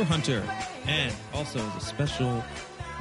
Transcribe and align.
Deer 0.00 0.06
Hunter 0.06 0.42
and 0.86 1.14
also 1.34 1.58
the 1.58 1.78
special 1.80 2.42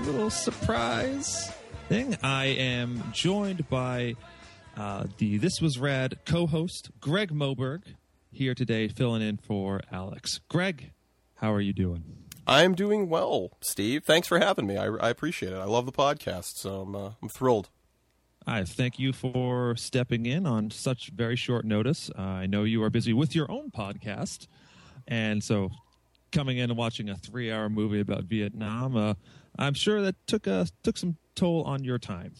little 0.01 0.29
surprise 0.29 1.49
thing. 1.87 2.17
I 2.21 2.47
am 2.47 3.01
joined 3.13 3.69
by 3.69 4.17
uh, 4.75 5.05
the 5.17 5.37
This 5.37 5.61
Was 5.61 5.79
Rad 5.79 6.19
co 6.25 6.45
host, 6.45 6.89
Greg 6.99 7.31
Moberg, 7.31 7.83
here 8.33 8.53
today 8.53 8.89
filling 8.89 9.21
in 9.21 9.37
for 9.37 9.79
Alex. 9.93 10.41
Greg, 10.49 10.91
how 11.35 11.53
are 11.53 11.61
you 11.61 11.71
doing? 11.71 12.03
I'm 12.45 12.75
doing 12.75 13.07
well, 13.07 13.51
Steve. 13.61 14.03
Thanks 14.03 14.27
for 14.27 14.37
having 14.37 14.67
me. 14.67 14.75
I, 14.75 14.87
I 14.87 15.09
appreciate 15.09 15.53
it. 15.53 15.57
I 15.57 15.65
love 15.65 15.85
the 15.85 15.93
podcast, 15.93 16.57
so 16.57 16.81
I'm, 16.81 16.95
uh, 16.97 17.11
I'm 17.21 17.29
thrilled. 17.29 17.69
I 18.45 18.65
thank 18.65 18.99
you 18.99 19.13
for 19.13 19.77
stepping 19.77 20.25
in 20.25 20.45
on 20.45 20.69
such 20.69 21.11
very 21.15 21.37
short 21.37 21.63
notice. 21.63 22.11
Uh, 22.17 22.21
I 22.21 22.45
know 22.45 22.65
you 22.65 22.83
are 22.83 22.89
busy 22.89 23.13
with 23.13 23.35
your 23.35 23.49
own 23.49 23.71
podcast, 23.71 24.47
and 25.07 25.41
so 25.41 25.69
coming 26.31 26.57
in 26.57 26.69
and 26.69 26.77
watching 26.77 27.09
a 27.09 27.15
three-hour 27.15 27.69
movie 27.69 27.99
about 27.99 28.23
Vietnam, 28.25 28.95
uh, 28.95 29.13
I'm 29.57 29.73
sure 29.73 30.01
that 30.01 30.15
took 30.27 30.47
a 30.47 30.67
took 30.83 30.97
some 30.97 31.17
toll 31.35 31.63
on 31.63 31.83
your 31.83 31.97
time. 31.99 32.33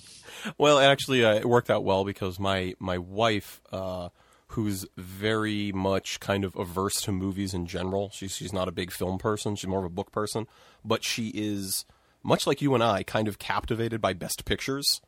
Well, 0.57 0.79
actually, 0.79 1.23
uh, 1.25 1.33
it 1.35 1.45
worked 1.45 1.69
out 1.69 1.83
well 1.83 2.03
because 2.05 2.39
my 2.39 2.73
my 2.79 2.97
wife, 2.97 3.61
uh, 3.71 4.09
who's 4.49 4.85
very 4.97 5.71
much 5.71 6.19
kind 6.19 6.43
of 6.43 6.55
averse 6.55 7.01
to 7.01 7.11
movies 7.11 7.53
in 7.53 7.65
general, 7.65 8.09
she's 8.13 8.35
she's 8.35 8.53
not 8.53 8.67
a 8.67 8.71
big 8.71 8.91
film 8.91 9.17
person. 9.17 9.55
She's 9.55 9.67
more 9.67 9.79
of 9.79 9.85
a 9.85 9.89
book 9.89 10.11
person, 10.11 10.47
but 10.85 11.03
she 11.03 11.29
is 11.29 11.85
much 12.23 12.45
like 12.47 12.61
you 12.61 12.73
and 12.73 12.83
I, 12.83 13.03
kind 13.03 13.27
of 13.27 13.39
captivated 13.39 14.01
by 14.01 14.13
Best 14.13 14.45
Pictures. 14.45 15.01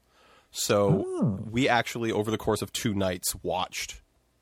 So 0.51 1.05
Oh. 1.07 1.39
we 1.49 1.69
actually, 1.69 2.11
over 2.11 2.29
the 2.29 2.37
course 2.37 2.61
of 2.61 2.73
two 2.73 2.93
nights, 2.93 3.35
watched 3.41 4.00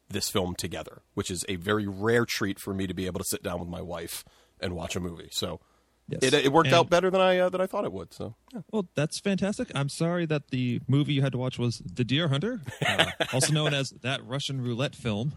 this 0.09 0.29
film 0.29 0.55
together, 0.55 1.01
which 1.13 1.29
is 1.31 1.45
a 1.47 1.55
very 1.55 1.87
rare 1.87 2.25
treat 2.25 2.59
for 2.59 2.73
me 2.73 2.87
to 2.87 2.93
be 2.93 3.05
able 3.05 3.19
to 3.19 3.25
sit 3.25 3.43
down 3.43 3.59
with 3.59 3.69
my 3.69 3.81
wife 3.81 4.23
and 4.59 4.75
watch 4.75 4.95
a 4.95 4.99
movie. 4.99 5.29
So 5.31 5.59
Yes. 6.07 6.23
it, 6.23 6.33
it 6.33 6.51
worked 6.51 6.67
And- 6.69 6.75
out 6.75 6.89
better 6.89 7.11
than 7.11 7.21
I 7.21 7.37
uh, 7.37 7.49
than 7.49 7.61
I 7.61 7.67
thought 7.67 7.85
it 7.85 7.93
would. 7.93 8.11
So 8.13 8.33
yeah. 8.51 8.61
Well, 8.71 8.87
that's 8.95 9.19
fantastic. 9.19 9.71
I'm 9.75 9.89
sorry 9.89 10.25
that 10.25 10.47
the 10.49 10.81
movie 10.87 11.13
you 11.13 11.21
had 11.21 11.31
to 11.33 11.37
watch 11.37 11.59
was 11.59 11.83
The 11.85 12.03
Deer 12.03 12.29
Hunter, 12.29 12.61
uh, 12.83 13.11
also 13.31 13.53
known 13.53 13.75
as 13.75 13.91
that 14.01 14.25
Russian 14.25 14.59
roulette 14.59 14.95
film. 14.95 15.33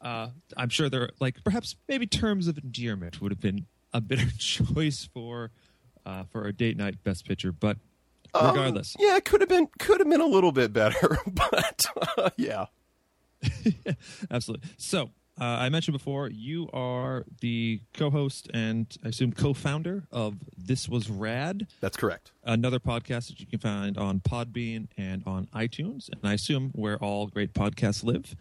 Uh, 0.00 0.28
I'm 0.56 0.68
sure 0.68 0.88
there, 0.88 1.10
like 1.18 1.42
perhaps 1.42 1.74
maybe 1.88 2.06
terms 2.06 2.46
of 2.46 2.56
endearment 2.58 3.20
would 3.20 3.32
have 3.32 3.40
been 3.40 3.66
a 3.92 4.00
better 4.00 4.28
choice 4.38 5.08
for 5.12 5.50
uh, 6.06 6.22
for 6.30 6.46
a 6.46 6.52
date 6.52 6.76
night 6.76 7.02
best 7.02 7.26
picture, 7.26 7.50
but 7.50 7.76
Um, 8.34 8.46
regardless, 8.54 8.94
yeah, 9.00 9.16
it 9.16 9.24
could 9.24 9.40
have 9.40 9.48
been 9.48 9.66
could 9.80 9.98
have 9.98 10.08
been 10.08 10.20
a 10.20 10.26
little 10.26 10.52
bit 10.52 10.72
better, 10.72 11.18
but 11.26 11.86
uh, 12.16 12.30
yeah. 12.36 12.66
absolutely. 14.30 14.68
So. 14.76 15.10
Uh, 15.40 15.44
I 15.44 15.68
mentioned 15.68 15.96
before 15.96 16.28
you 16.28 16.68
are 16.72 17.24
the 17.42 17.80
co-host 17.94 18.50
and 18.52 18.92
I 19.04 19.10
assume 19.10 19.32
co-founder 19.32 20.08
of 20.10 20.34
This 20.56 20.88
Was 20.88 21.08
Rad, 21.08 21.68
That's 21.80 21.96
correct. 21.96 22.32
another 22.42 22.80
podcast 22.80 23.28
that 23.28 23.38
you 23.38 23.46
can 23.46 23.60
find 23.60 23.96
on 23.96 24.18
Podbean 24.18 24.88
and 24.96 25.22
on 25.26 25.46
iTunes, 25.54 26.08
and 26.08 26.20
I 26.24 26.32
assume 26.32 26.72
where 26.74 26.96
all 26.96 27.28
great 27.28 27.52
podcasts 27.54 28.02
live. 28.02 28.34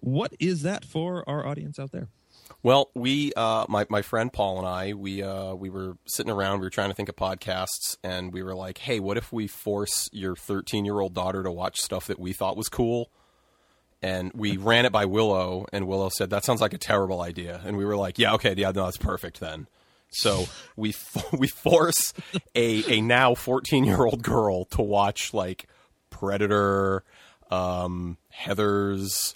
What 0.00 0.32
is 0.40 0.62
that 0.62 0.86
for 0.86 1.22
our 1.28 1.46
audience 1.46 1.78
out 1.78 1.92
there? 1.92 2.08
Well, 2.62 2.90
we, 2.94 3.30
uh, 3.34 3.66
my 3.68 3.84
my 3.90 4.00
friend 4.00 4.32
Paul 4.32 4.56
and 4.60 4.66
I, 4.66 4.94
we 4.94 5.22
uh, 5.22 5.52
we 5.52 5.68
were 5.68 5.98
sitting 6.06 6.32
around. 6.32 6.60
We 6.60 6.66
were 6.66 6.70
trying 6.70 6.88
to 6.88 6.94
think 6.94 7.10
of 7.10 7.16
podcasts, 7.16 7.98
and 8.02 8.32
we 8.32 8.42
were 8.42 8.54
like, 8.54 8.78
"Hey, 8.78 9.00
what 9.00 9.18
if 9.18 9.30
we 9.34 9.48
force 9.48 10.08
your 10.12 10.34
13 10.34 10.86
year 10.86 10.98
old 10.98 11.12
daughter 11.12 11.42
to 11.42 11.52
watch 11.52 11.78
stuff 11.78 12.06
that 12.06 12.18
we 12.18 12.32
thought 12.32 12.56
was 12.56 12.70
cool?" 12.70 13.10
And 14.00 14.30
we 14.34 14.56
ran 14.56 14.84
it 14.84 14.92
by 14.92 15.06
Willow, 15.06 15.66
and 15.72 15.88
Willow 15.88 16.08
said, 16.08 16.30
"That 16.30 16.44
sounds 16.44 16.60
like 16.60 16.72
a 16.72 16.78
terrible 16.78 17.20
idea." 17.20 17.60
And 17.64 17.76
we 17.76 17.84
were 17.84 17.96
like, 17.96 18.18
"Yeah, 18.18 18.34
okay, 18.34 18.54
yeah, 18.56 18.70
no, 18.70 18.84
that's 18.84 18.96
perfect 18.96 19.40
then." 19.40 19.66
So 20.10 20.46
we 20.76 20.94
we 21.32 21.48
force 21.48 22.14
a 22.54 22.98
a 22.98 23.00
now 23.00 23.34
14 23.34 23.84
year 23.84 24.04
old 24.04 24.22
girl 24.22 24.64
to 24.66 24.82
watch 24.82 25.34
like 25.34 25.68
Predator, 26.10 27.04
um, 27.50 28.18
Heathers, 28.34 29.34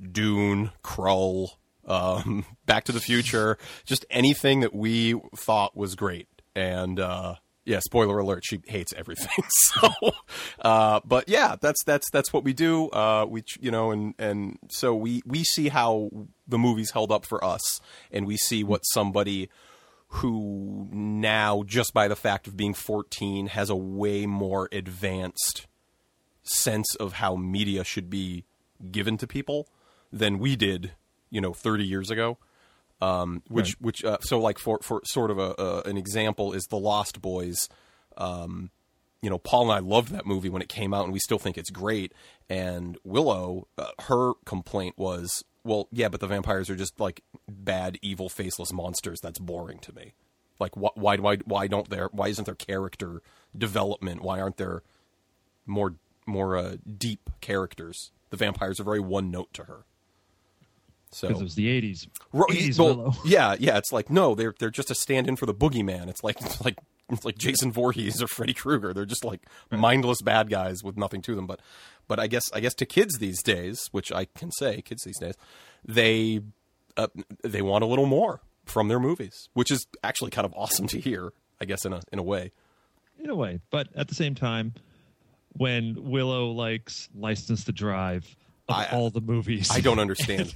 Dune, 0.00 0.70
Krull, 0.82 1.50
um, 1.86 2.44
Back 2.66 2.84
to 2.84 2.92
the 2.92 3.00
Future, 3.00 3.58
just 3.84 4.04
anything 4.10 4.60
that 4.60 4.74
we 4.74 5.14
thought 5.36 5.76
was 5.76 5.94
great. 5.94 6.28
And 6.54 6.98
uh, 6.98 7.36
yeah, 7.70 7.78
spoiler 7.78 8.18
alert, 8.18 8.44
she 8.44 8.60
hates 8.66 8.92
everything. 8.94 9.44
so, 9.48 9.88
uh, 10.60 11.00
but 11.04 11.28
yeah, 11.28 11.54
that's 11.60 11.84
that's 11.84 12.10
that's 12.10 12.32
what 12.32 12.42
we 12.42 12.52
do. 12.52 12.88
Uh, 12.90 13.26
we 13.28 13.44
you 13.60 13.70
know, 13.70 13.92
and 13.92 14.14
and 14.18 14.58
so 14.68 14.92
we 14.94 15.22
we 15.24 15.44
see 15.44 15.68
how 15.68 16.10
the 16.48 16.58
movies 16.58 16.90
held 16.90 17.12
up 17.12 17.24
for 17.24 17.42
us, 17.44 17.80
and 18.10 18.26
we 18.26 18.36
see 18.36 18.64
what 18.64 18.82
somebody 18.82 19.48
who 20.14 20.88
now 20.90 21.62
just 21.64 21.94
by 21.94 22.08
the 22.08 22.16
fact 22.16 22.48
of 22.48 22.56
being 22.56 22.74
14 22.74 23.46
has 23.46 23.70
a 23.70 23.76
way 23.76 24.26
more 24.26 24.68
advanced 24.72 25.68
sense 26.42 26.96
of 26.96 27.14
how 27.14 27.36
media 27.36 27.84
should 27.84 28.10
be 28.10 28.44
given 28.90 29.16
to 29.16 29.28
people 29.28 29.68
than 30.12 30.40
we 30.40 30.56
did, 30.56 30.90
you 31.30 31.40
know, 31.40 31.52
30 31.52 31.84
years 31.84 32.10
ago. 32.10 32.38
Um, 33.00 33.42
which, 33.48 33.68
Right. 33.68 33.80
which, 33.80 34.04
uh, 34.04 34.18
so 34.20 34.38
like 34.38 34.58
for, 34.58 34.78
for 34.82 35.00
sort 35.04 35.30
of 35.30 35.38
a, 35.38 35.54
uh, 35.60 35.82
an 35.86 35.96
example 35.96 36.52
is 36.52 36.64
The 36.64 36.76
Lost 36.78 37.22
Boys. 37.22 37.68
Um, 38.18 38.70
you 39.22 39.30
know, 39.30 39.38
Paul 39.38 39.70
and 39.70 39.72
I 39.72 39.78
loved 39.78 40.12
that 40.12 40.26
movie 40.26 40.48
when 40.48 40.62
it 40.62 40.68
came 40.68 40.92
out, 40.94 41.04
and 41.04 41.12
we 41.12 41.18
still 41.18 41.38
think 41.38 41.56
it's 41.58 41.70
great. 41.70 42.12
And 42.48 42.98
Willow, 43.04 43.68
uh, 43.78 43.90
her 44.02 44.32
complaint 44.44 44.96
was, 44.98 45.44
well, 45.64 45.88
yeah, 45.92 46.08
but 46.08 46.20
the 46.20 46.26
vampires 46.26 46.68
are 46.70 46.76
just 46.76 46.98
like 47.00 47.22
bad, 47.48 47.98
evil, 48.02 48.28
faceless 48.28 48.72
monsters. 48.72 49.18
That's 49.22 49.38
boring 49.38 49.78
to 49.80 49.94
me. 49.94 50.14
Like, 50.58 50.74
wh- 50.74 50.96
why, 50.96 51.16
why, 51.16 51.36
why 51.44 51.66
don't 51.66 51.88
there? 51.88 52.08
Why 52.12 52.28
isn't 52.28 52.44
there 52.44 52.54
character 52.54 53.22
development? 53.56 54.22
Why 54.22 54.40
aren't 54.40 54.56
there 54.58 54.82
more 55.66 55.94
more 56.26 56.56
uh, 56.56 56.76
deep 56.98 57.28
characters. 57.40 58.12
The 58.30 58.36
vampires 58.36 58.78
are 58.78 58.84
very 58.84 59.00
one 59.00 59.30
note 59.30 59.52
to 59.54 59.64
her. 59.64 59.84
So 61.12 61.26
Because 61.28 61.40
it 61.40 61.44
was 61.44 61.54
the 61.56 61.66
80s. 61.66 62.08
Ro- 62.32 62.46
80s 62.48 62.78
well, 62.78 63.16
yeah, 63.24 63.56
yeah, 63.58 63.76
it's 63.78 63.90
like 63.92 64.10
no, 64.10 64.34
they're 64.34 64.54
they're 64.58 64.70
just 64.70 64.90
a 64.90 64.94
stand-in 64.94 65.36
for 65.36 65.46
the 65.46 65.54
boogeyman. 65.54 66.08
It's 66.08 66.22
like 66.22 66.40
it's 66.40 66.64
like 66.64 66.78
it's 67.08 67.24
like 67.24 67.36
Jason 67.36 67.72
Voorhees 67.72 68.22
or 68.22 68.28
Freddy 68.28 68.54
Krueger. 68.54 68.92
They're 68.94 69.06
just 69.06 69.24
like 69.24 69.40
mindless 69.72 70.22
bad 70.22 70.48
guys 70.48 70.84
with 70.84 70.96
nothing 70.96 71.20
to 71.22 71.34
them. 71.34 71.46
But 71.48 71.60
but 72.06 72.20
I 72.20 72.28
guess 72.28 72.44
I 72.54 72.60
guess 72.60 72.74
to 72.74 72.86
kids 72.86 73.18
these 73.18 73.42
days, 73.42 73.88
which 73.90 74.12
I 74.12 74.26
can 74.26 74.52
say, 74.52 74.82
kids 74.82 75.02
these 75.02 75.18
days, 75.18 75.34
they 75.84 76.40
uh, 76.96 77.08
they 77.42 77.62
want 77.62 77.82
a 77.82 77.88
little 77.88 78.06
more 78.06 78.40
from 78.64 78.86
their 78.86 79.00
movies, 79.00 79.48
which 79.54 79.72
is 79.72 79.86
actually 80.04 80.30
kind 80.30 80.44
of 80.44 80.54
awesome 80.56 80.86
to 80.88 81.00
hear. 81.00 81.32
I 81.60 81.64
guess 81.64 81.84
in 81.84 81.92
a 81.92 82.00
in 82.12 82.20
a 82.20 82.22
way. 82.22 82.52
In 83.18 83.30
a 83.30 83.34
way. 83.34 83.58
But 83.70 83.88
at 83.96 84.06
the 84.06 84.14
same 84.14 84.36
time, 84.36 84.74
when 85.54 85.96
Willow 85.98 86.52
likes 86.52 87.08
License 87.14 87.64
to 87.64 87.72
Drive 87.72 88.24
of 88.68 88.76
I- 88.76 88.86
all 88.92 89.10
the 89.10 89.20
movies. 89.20 89.70
I 89.72 89.80
don't 89.80 89.98
understand. 90.06 90.54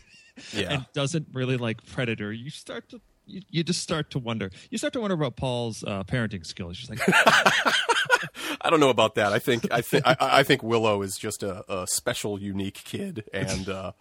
Yeah. 0.53 0.72
and 0.72 0.87
doesn't 0.93 1.28
really 1.33 1.56
like 1.56 1.84
Predator, 1.87 2.33
you 2.33 2.50
start 2.50 2.89
to 2.91 3.00
you, 3.27 3.41
you 3.50 3.65
just 3.65 3.81
start 3.81 4.11
to 4.11 4.19
wonder. 4.19 4.50
You 4.71 4.78
start 4.78 4.93
to 4.95 5.00
wonder 5.00 5.15
about 5.15 5.37
Paul's 5.37 5.83
uh, 5.84 6.05
parenting 6.05 6.45
skills. 6.45 6.77
She's 6.77 6.91
like, 6.91 7.00
I 8.61 8.71
don't 8.71 8.81
know 8.81 8.91
about 8.91 9.15
that. 9.17 9.33
I 9.33 9.39
think 9.39 9.67
I 9.71 9.81
think 9.81 10.06
I, 10.06 10.17
I 10.21 10.43
think 10.43 10.62
Willow 10.62 11.03
is 11.03 11.17
just 11.17 11.43
a, 11.43 11.65
a 11.73 11.87
special, 11.87 12.41
unique 12.41 12.81
kid, 12.84 13.25
and 13.33 13.69
uh, 13.69 13.93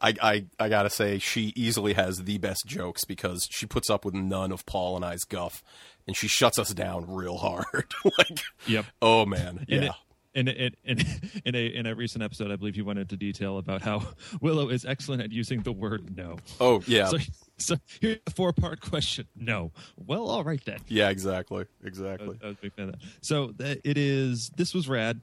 I, 0.00 0.14
I 0.22 0.44
I 0.58 0.68
gotta 0.68 0.90
say 0.90 1.18
she 1.18 1.52
easily 1.56 1.92
has 1.94 2.18
the 2.24 2.38
best 2.38 2.64
jokes 2.66 3.04
because 3.04 3.46
she 3.50 3.66
puts 3.66 3.90
up 3.90 4.04
with 4.04 4.14
none 4.14 4.52
of 4.52 4.64
Paul 4.66 4.96
and 4.96 5.04
I's 5.04 5.24
guff, 5.24 5.62
and 6.06 6.16
she 6.16 6.28
shuts 6.28 6.58
us 6.58 6.72
down 6.72 7.04
real 7.08 7.36
hard. 7.38 7.92
like, 8.18 8.40
Yep. 8.66 8.86
oh 9.02 9.26
man, 9.26 9.64
in, 9.68 9.82
yeah. 9.82 9.88
it, 9.90 9.94
in, 10.34 10.48
in, 10.48 10.74
in, 10.84 10.98
in 11.44 11.54
a 11.54 11.66
in 11.66 11.86
a 11.86 11.94
recent 11.94 12.22
episode, 12.22 12.50
I 12.50 12.56
believe 12.56 12.76
you 12.76 12.84
went 12.84 12.98
into 12.98 13.16
detail 13.16 13.58
about 13.58 13.82
how 13.82 14.02
Willow 14.40 14.68
is 14.68 14.84
excellent 14.84 15.22
at 15.22 15.32
using 15.32 15.62
the 15.62 15.72
word 15.72 16.16
no. 16.16 16.36
Oh 16.60 16.82
yeah, 16.86 17.06
So, 17.08 17.18
so 17.58 17.76
here's 18.00 18.18
a 18.26 18.30
four 18.30 18.52
part 18.52 18.80
question. 18.80 19.26
No. 19.36 19.72
Well, 19.96 20.28
all 20.28 20.44
right 20.44 20.64
then. 20.64 20.78
yeah, 20.88 21.08
exactly, 21.10 21.64
I 21.82 21.86
exactly. 21.86 22.28
was, 22.28 22.36
I 22.42 22.46
was 22.46 22.56
a 22.56 22.60
big 22.62 22.72
fan 22.74 22.88
of 22.90 22.92
that. 22.92 23.00
So 23.22 23.52
it 23.58 23.98
is. 23.98 24.50
This 24.56 24.72
was 24.74 24.88
rad 24.88 25.20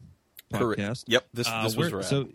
Correct. 0.53 0.81
podcast. 0.81 1.03
Yep, 1.07 1.27
this 1.33 1.47
Uh, 1.47 1.61
was 1.63 1.77
rad. 1.77 2.05
So 2.05 2.27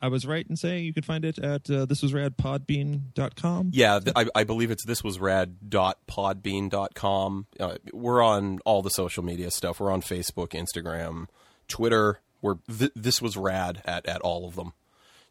I 0.00 0.06
was 0.08 0.24
right 0.26 0.46
in 0.48 0.54
saying 0.56 0.84
you 0.84 0.94
can 0.94 1.02
find 1.02 1.24
it 1.24 1.38
at 1.40 1.68
uh, 1.70 1.84
this 1.84 2.02
was 2.02 2.12
radpodbean.com. 2.12 3.70
Yeah, 3.74 3.98
th- 3.98 4.12
I, 4.16 4.26
I 4.34 4.44
believe 4.44 4.70
it's 4.70 4.84
this 4.84 5.02
was 5.02 5.18
rad.podbean.com. 5.18 7.46
Uh, 7.58 7.74
we're 7.92 8.22
on 8.22 8.60
all 8.64 8.82
the 8.82 8.90
social 8.90 9.24
media 9.24 9.50
stuff. 9.50 9.80
We're 9.80 9.90
on 9.90 10.02
Facebook, 10.02 10.50
Instagram, 10.50 11.26
Twitter. 11.68 12.20
We're 12.42 12.56
th- 12.76 12.92
this 12.96 13.20
was 13.22 13.36
rad 13.36 13.82
at, 13.84 14.06
at 14.06 14.20
all 14.22 14.46
of 14.48 14.54
them. 14.56 14.72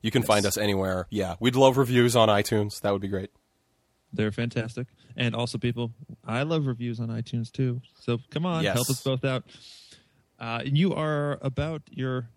You 0.01 0.12
can 0.12 0.24
find 0.24 0.45
us 0.45 0.57
anywhere. 0.57 1.07
Yeah, 1.10 1.36
we'd 1.39 1.56
love 1.56 1.78
reviews 1.78 2.16
on 2.16 2.30
iTunes. 2.30 2.80
That 2.81 2.92
would 2.94 3.01
be 3.01 3.07
great. 3.07 3.31
They're 4.13 4.31
fantastic. 4.31 4.88
And 5.16 5.36
also, 5.36 5.57
people, 5.57 5.92
I 6.25 6.44
love 6.44 6.66
reviews 6.68 7.00
on 7.00 7.07
iTunes 7.10 7.51
too. 7.51 7.81
So 8.00 8.19
come 8.30 8.45
on, 8.45 8.63
Yes. 8.63 8.75
help 8.75 8.89
us 8.89 9.01
both 9.04 9.25
out. 9.25 9.44
Uh, 10.39 10.62
and 10.66 10.78
you 10.78 10.94
are 10.94 11.39
about 11.42 11.81
your 11.89 12.30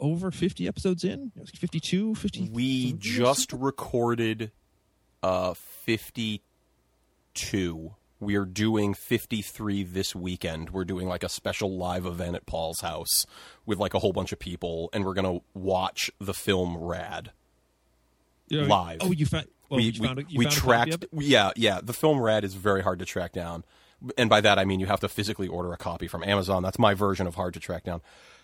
over 0.00 0.30
50 0.30 0.68
episodes 0.68 1.02
in 1.02 1.32
52 1.56 2.14
50 2.14 2.50
We 2.52 2.92
just 2.92 3.52
recorded 3.52 4.52
uh 5.24 5.54
52. 5.54 6.40
We 8.20 8.34
are 8.36 8.44
doing 8.44 8.94
53 8.94 9.84
this 9.84 10.14
weekend. 10.14 10.70
We're 10.70 10.84
doing 10.84 11.06
like 11.06 11.22
a 11.22 11.28
special 11.28 11.76
live 11.76 12.04
event 12.04 12.34
at 12.34 12.46
Paul's 12.46 12.80
house 12.80 13.26
with 13.64 13.78
like 13.78 13.94
a 13.94 14.00
whole 14.00 14.12
bunch 14.12 14.32
of 14.32 14.38
people 14.38 14.90
and 14.92 15.04
we're 15.04 15.14
going 15.14 15.38
to 15.38 15.44
watch 15.54 16.10
the 16.20 16.34
film 16.34 16.76
Rad. 16.76 17.30
live. 18.50 18.98
oh 19.02 19.12
you 19.12 19.24
found 19.26 19.46
well, 19.68 19.78
we 19.78 19.84
you 19.84 20.00
we, 20.00 20.06
found, 20.06 20.18
a- 20.18 20.24
you 20.28 20.38
we 20.38 20.44
found 20.46 20.56
tracked 20.56 21.06
yeah 21.12 21.52
yeah. 21.54 21.80
The 21.82 21.92
film 21.92 22.20
rad 22.20 22.44
is 22.44 22.54
very 22.54 22.82
hard 22.82 22.98
to 22.98 23.04
track 23.04 23.32
down. 23.32 23.64
And 24.16 24.28
by 24.30 24.40
that 24.40 24.58
i 24.58 24.64
mean 24.64 24.80
you 24.80 24.86
have 24.86 25.00
to 25.00 25.08
physically 25.08 25.46
order 25.46 25.72
a 25.72 25.76
copy 25.76 26.08
from 26.08 26.24
amazon. 26.24 26.62
That's 26.62 26.78
my 26.78 26.94
version 26.94 27.26
of 27.26 27.36
hard 27.36 27.54
to 27.54 27.60
track 27.60 27.84
down. 27.84 28.00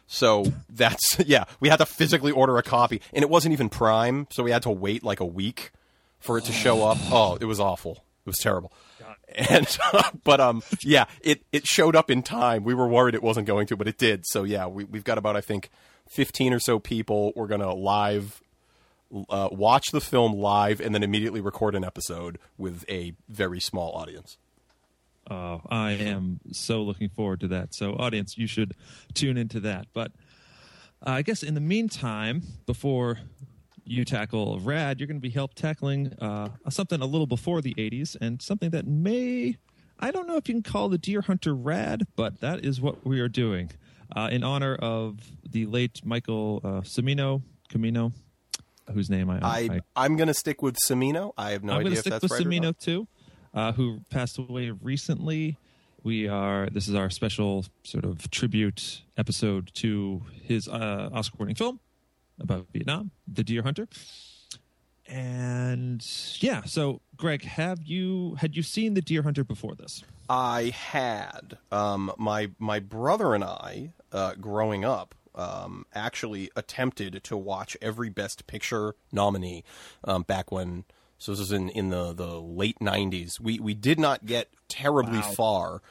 So 0.06 0.44
that's 0.69 1.19
yeah 1.27 1.44
we 1.59 1.69
had 1.69 1.79
to 1.79 1.87
physically 1.87 2.31
order 2.31 2.59
a 2.59 2.62
copy. 2.62 3.00
And 3.12 3.25
it 3.25 3.31
wasn't 3.31 3.53
even 3.55 3.69
prime 3.70 4.29
so 4.31 4.44
we 4.44 4.53
had 4.53 4.62
to 4.62 4.70
wait 4.70 5.03
like 5.03 5.19
a 5.19 5.27
week 5.27 5.73
for 6.20 6.38
it 6.38 6.44
to 6.44 6.53
show 6.53 6.85
up. 6.87 6.99
Oh 7.11 7.38
it 7.41 7.47
was 7.47 7.59
awful 7.59 8.05
it 8.25 8.26
was 8.26 8.38
terrible 8.38 8.73
and 9.35 9.79
but 10.25 10.41
um 10.41 10.62
yeah 10.82 11.05
it 11.21 11.43
it 11.53 11.67
showed 11.67 11.97
up 11.97 12.11
in 12.11 12.23
time 12.23 12.65
we 12.65 12.75
were 12.75 12.88
worried 12.88 13.15
it 13.15 13.23
wasn't 13.23 13.47
going 13.47 13.67
to 13.67 13.76
but 13.76 13.88
it 13.88 13.99
did 13.99 14.25
so 14.26 14.44
yeah 14.44 14.67
we, 14.67 14.85
we've 14.85 15.05
got 15.05 15.19
about 15.19 15.37
i 15.37 15.41
think 15.41 15.71
15 16.11 16.53
or 16.53 16.59
so 16.59 16.79
people 16.79 17.32
we're 17.35 17.47
gonna 17.47 17.75
live 17.75 18.43
uh, 19.29 19.49
watch 19.53 19.91
the 19.93 20.00
film 20.00 20.32
live 20.32 20.81
and 20.81 20.94
then 20.94 21.03
immediately 21.03 21.41
record 21.41 21.75
an 21.75 21.85
episode 21.85 22.38
with 22.59 22.85
a 22.88 23.15
very 23.29 23.61
small 23.61 23.93
audience. 23.93 24.37
Oh, 25.31 25.62
I 25.70 25.93
am 25.93 26.41
so 26.53 26.82
looking 26.82 27.09
forward 27.09 27.41
to 27.41 27.49
that. 27.49 27.75
So, 27.75 27.94
audience, 27.94 28.37
you 28.37 28.47
should 28.47 28.75
tune 29.15 29.38
into 29.38 29.61
that. 29.61 29.87
But 29.94 30.12
uh, 31.06 31.11
I 31.11 31.23
guess 31.23 31.43
in 31.43 31.55
the 31.55 31.61
meantime, 31.61 32.43
before 32.67 33.20
you 33.85 34.05
tackle 34.05 34.59
Rad, 34.61 35.01
you're 35.01 35.07
going 35.07 35.19
to 35.19 35.23
be 35.23 35.31
help 35.31 35.55
tackling 35.55 36.13
uh, 36.21 36.49
something 36.69 37.01
a 37.01 37.07
little 37.07 37.27
before 37.27 37.61
the 37.61 37.75
80s 37.75 38.17
and 38.21 38.41
something 38.41 38.71
that 38.71 38.87
may, 38.87 39.57
I 39.99 40.11
don't 40.11 40.27
know 40.27 40.37
if 40.37 40.49
you 40.49 40.55
can 40.55 40.63
call 40.63 40.89
the 40.89 40.99
Deer 40.99 41.21
Hunter 41.21 41.55
Rad, 41.55 42.07
but 42.17 42.41
that 42.41 42.65
is 42.65 42.81
what 42.81 43.07
we 43.07 43.21
are 43.21 43.29
doing 43.29 43.71
uh, 44.15 44.29
in 44.31 44.43
honor 44.45 44.75
of 44.75 45.19
the 45.49 45.67
late 45.67 46.05
Michael 46.05 46.61
uh, 46.65 46.69
Cimino, 46.81 47.43
Camino, 47.69 48.13
whose 48.93 49.11
name 49.11 49.31
I, 49.31 49.39
I, 49.43 49.59
I 49.71 49.81
I'm 49.97 50.17
going 50.17 50.29
to 50.29 50.35
stick 50.35 50.63
with 50.63 50.77
Semino. 50.87 51.33
I 51.37 51.53
have 51.53 51.65
no 51.65 51.73
I'm 51.73 51.81
idea 51.81 51.85
going 51.85 51.93
to 51.93 51.99
if 51.99 52.01
stick 52.01 52.13
that's 52.13 52.23
with 52.23 52.47
right. 52.47 52.59
or 52.59 52.61
not. 52.61 52.79
too, 52.79 53.09
uh, 53.53 53.73
who 53.73 54.01
passed 54.11 54.39
away 54.39 54.71
recently. 54.71 55.59
We 56.03 56.29
are. 56.29 56.69
This 56.69 56.87
is 56.87 56.95
our 56.95 57.09
special 57.09 57.65
sort 57.83 58.05
of 58.05 58.31
tribute 58.31 59.03
episode 59.17 59.71
to 59.77 60.23
his 60.43 60.69
uh, 60.69 61.09
Oscar-winning 61.13 61.55
film 61.55 61.81
about 62.41 62.67
Vietnam, 62.73 63.11
The 63.27 63.45
Deer 63.45 63.63
Hunter. 63.63 63.89
And 65.07 66.05
yeah, 66.41 66.63
so 66.65 67.03
Greg, 67.17 67.45
have 67.45 67.83
you 67.83 68.37
had 68.37 68.57
you 68.57 68.63
seen 68.63 68.95
The 68.95 69.03
Deer 69.03 69.23
Hunter 69.23 69.45
before 69.45 69.75
this? 69.75 70.03
I 70.31 70.73
had 70.75 71.59
um, 71.71 72.11
my 72.17 72.51
my 72.59 72.79
brother 72.81 73.35
and 73.35 73.45
I, 73.45 73.93
uh, 74.13 74.35
growing 74.41 74.83
up, 74.85 75.15
um, 75.35 75.85
actually 75.95 76.51
attempted 76.57 77.23
to 77.25 77.37
watch 77.37 77.77
every 77.83 78.09
Best 78.09 78.47
Picture 78.47 78.95
nominee 79.13 79.63
um, 80.05 80.23
back 80.23 80.51
when. 80.51 80.85
So 81.19 81.33
this 81.33 81.39
was 81.39 81.53
in, 81.53 81.69
in 81.71 81.91
the, 81.91 82.13
the 82.13 82.41
late 82.41 82.79
'90s. 82.81 83.39
We 83.39 83.59
we 83.61 83.75
did 83.75 84.01
not 84.01 84.25
get 84.25 84.49
terribly 84.69 85.19
Wow. 85.19 85.33
far, 85.33 85.83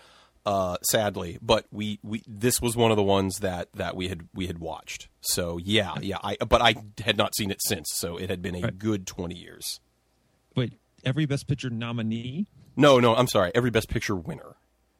uh, 0.45 0.77
sadly, 0.83 1.37
but 1.41 1.65
we, 1.71 1.99
we 2.03 2.21
this 2.27 2.61
was 2.61 2.75
one 2.75 2.91
of 2.91 2.97
the 2.97 3.03
ones 3.03 3.37
that, 3.39 3.69
that 3.73 3.95
we 3.95 4.07
had 4.09 4.27
we 4.33 4.47
had 4.47 4.57
watched. 4.59 5.07
So 5.21 5.57
yeah, 5.57 5.95
yeah. 6.01 6.17
I 6.23 6.35
but 6.37 6.61
I 6.61 6.75
had 7.03 7.17
not 7.17 7.35
seen 7.35 7.49
it 7.51 7.59
since. 7.65 7.89
So 7.93 8.17
it 8.17 8.29
had 8.29 8.41
been 8.41 8.55
a 8.55 8.61
Right. 8.61 8.77
good 8.77 9.07
twenty 9.07 9.35
years. 9.35 9.79
Wait, 10.55 10.73
every 11.05 11.25
Best 11.25 11.47
Picture 11.47 11.69
nominee. 11.69 12.47
No, 12.75 12.99
no, 12.99 13.15
I'm 13.15 13.27
sorry. 13.27 13.51
Every 13.55 13.69
Best 13.71 13.87
Picture 13.89 14.15
winner. 14.15 14.55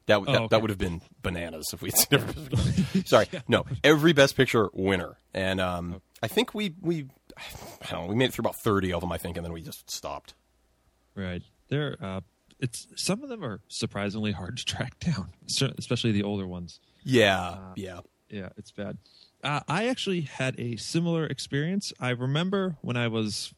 That 0.06 0.16
w- 0.16 0.30
Oh, 0.30 0.34
that, 0.34 0.42
okay. 0.44 0.48
that 0.52 0.62
would 0.62 0.70
have 0.70 0.78
been 0.78 1.02
bananas 1.22 1.66
if 1.74 1.82
we'd 1.82 1.96
seen 1.96 2.08
every 2.20 2.34
Best 2.50 3.08
Sorry, 3.08 3.28
no. 3.48 3.66
Every 3.84 4.12
Best 4.14 4.36
Picture 4.36 4.70
winner, 4.74 5.18
and 5.34 5.60
um, 5.62 6.02
I 6.22 6.28
think 6.28 6.54
we 6.54 6.76
we 6.82 7.08
I 7.38 7.92
don't 7.92 8.02
know. 8.04 8.08
We 8.08 8.16
made 8.16 8.26
it 8.30 8.34
through 8.34 8.44
about 8.44 8.56
thirty 8.58 8.92
of 8.94 9.02
them, 9.02 9.12
I 9.12 9.18
think, 9.18 9.38
and 9.38 9.46
then 9.46 9.54
we 9.54 9.62
just 9.62 9.90
stopped. 9.90 10.34
Right. 11.16 11.42
There 11.70 11.96
uh 12.02 12.22
it's 12.64 12.88
some 12.96 13.22
of 13.24 13.30
them 13.30 13.44
are 13.44 13.60
surprisingly 13.68 14.32
hard 14.32 14.56
to 14.58 14.66
track 14.66 14.98
down, 15.00 15.30
especially 15.78 16.14
the 16.14 16.24
older 16.24 16.48
ones. 16.48 16.80
Yeah, 17.04 17.58
yeah. 17.76 18.00
Yeah, 18.30 18.50
it's 18.58 18.72
bad. 18.72 18.98
Uh, 19.44 19.60
I 19.68 19.88
actually 19.90 20.22
had 20.22 20.60
a 20.60 20.78
similar 20.78 21.26
experience. 21.28 21.94
I 22.00 22.12
remember 22.12 22.78
when 22.82 22.98
I 22.98 23.10
was 23.10 23.54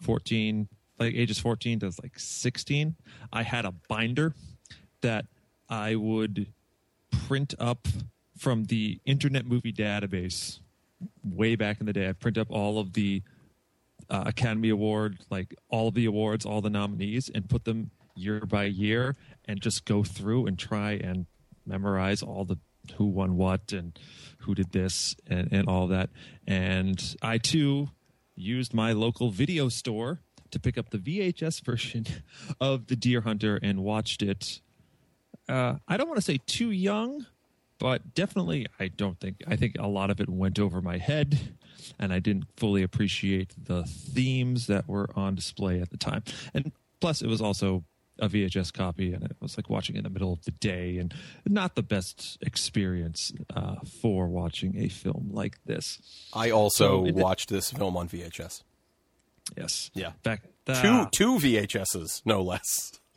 14, 0.00 0.68
like 0.98 1.14
ages 1.14 1.38
14 1.38 1.80
to 1.80 1.92
like 2.02 2.18
16, 2.18 2.96
I 3.32 3.42
had 3.42 3.66
a 3.66 3.72
binder 3.88 4.34
that 5.02 5.26
I 5.68 5.94
would 5.94 6.46
print 7.28 7.54
up 7.60 7.86
from 8.36 8.64
the 8.64 8.98
Internet 9.04 9.46
Movie 9.46 9.72
Database 9.72 10.60
way 11.22 11.54
back 11.54 11.78
in 11.78 11.86
the 11.86 11.92
day. 11.92 12.08
I 12.08 12.12
print 12.12 12.38
up 12.38 12.50
all 12.50 12.80
of 12.80 12.94
the 12.94 13.22
uh, 14.08 14.24
Academy 14.26 14.70
Award, 14.70 15.18
like 15.30 15.54
all 15.68 15.88
of 15.88 15.94
the 15.94 16.06
awards, 16.06 16.46
all 16.46 16.60
the 16.60 16.70
nominees, 16.70 17.30
and 17.32 17.48
put 17.48 17.64
them 17.64 17.90
year 18.16 18.40
by 18.40 18.64
year, 18.64 19.16
and 19.44 19.60
just 19.60 19.84
go 19.84 20.02
through 20.02 20.46
and 20.46 20.58
try 20.58 20.92
and 20.92 21.26
memorize 21.64 22.22
all 22.22 22.44
the 22.44 22.58
who 22.94 23.06
won 23.06 23.36
what 23.36 23.72
and 23.72 23.98
who 24.38 24.54
did 24.54 24.72
this 24.72 25.16
and, 25.26 25.52
and 25.52 25.68
all 25.68 25.88
that. 25.88 26.10
And 26.46 27.16
I 27.22 27.38
too 27.38 27.90
used 28.34 28.74
my 28.74 28.92
local 28.92 29.30
video 29.30 29.68
store 29.68 30.20
to 30.50 30.60
pick 30.60 30.78
up 30.78 30.90
the 30.90 30.98
VHS 30.98 31.64
version 31.64 32.06
of 32.60 32.86
The 32.86 32.96
Deer 32.96 33.22
Hunter 33.22 33.58
and 33.62 33.82
watched 33.82 34.22
it. 34.22 34.60
Uh, 35.48 35.76
I 35.88 35.96
don't 35.96 36.08
want 36.08 36.18
to 36.18 36.24
say 36.24 36.38
too 36.46 36.70
young, 36.70 37.26
but 37.78 38.14
definitely 38.14 38.66
I 38.78 38.88
don't 38.88 39.18
think 39.20 39.36
I 39.46 39.56
think 39.56 39.76
a 39.78 39.86
lot 39.86 40.10
of 40.10 40.20
it 40.20 40.28
went 40.28 40.58
over 40.58 40.80
my 40.80 40.98
head 40.98 41.56
and 41.98 42.12
I 42.12 42.18
didn't 42.18 42.46
fully 42.56 42.82
appreciate 42.82 43.52
the 43.66 43.84
themes 43.84 44.66
that 44.66 44.88
were 44.88 45.10
on 45.14 45.34
display 45.34 45.80
at 45.80 45.90
the 45.90 45.96
time. 45.96 46.24
And 46.54 46.72
plus 47.00 47.22
it 47.22 47.28
was 47.28 47.40
also 47.40 47.84
a 48.18 48.28
VHS 48.28 48.72
copy 48.72 49.12
and 49.12 49.22
it 49.24 49.36
was 49.40 49.56
like 49.58 49.68
watching 49.68 49.96
in 49.96 50.04
the 50.04 50.10
middle 50.10 50.32
of 50.32 50.42
the 50.44 50.50
day 50.52 50.98
and 50.98 51.12
not 51.46 51.74
the 51.74 51.82
best 51.82 52.38
experience 52.40 53.32
uh, 53.54 53.76
for 54.00 54.26
watching 54.26 54.76
a 54.78 54.88
film 54.88 55.28
like 55.32 55.58
this. 55.66 55.98
I 56.32 56.50
also 56.50 57.06
So 57.06 57.12
watched 57.12 57.48
this 57.50 57.70
film 57.70 57.96
on 57.96 58.08
VHS. 58.08 58.62
Yes. 59.56 59.90
Yeah. 59.94 60.12
Back 60.22 60.42
Two 60.66 61.06
two 61.14 61.36
VHSs, 61.38 62.22
no 62.24 62.42
less. 62.42 62.64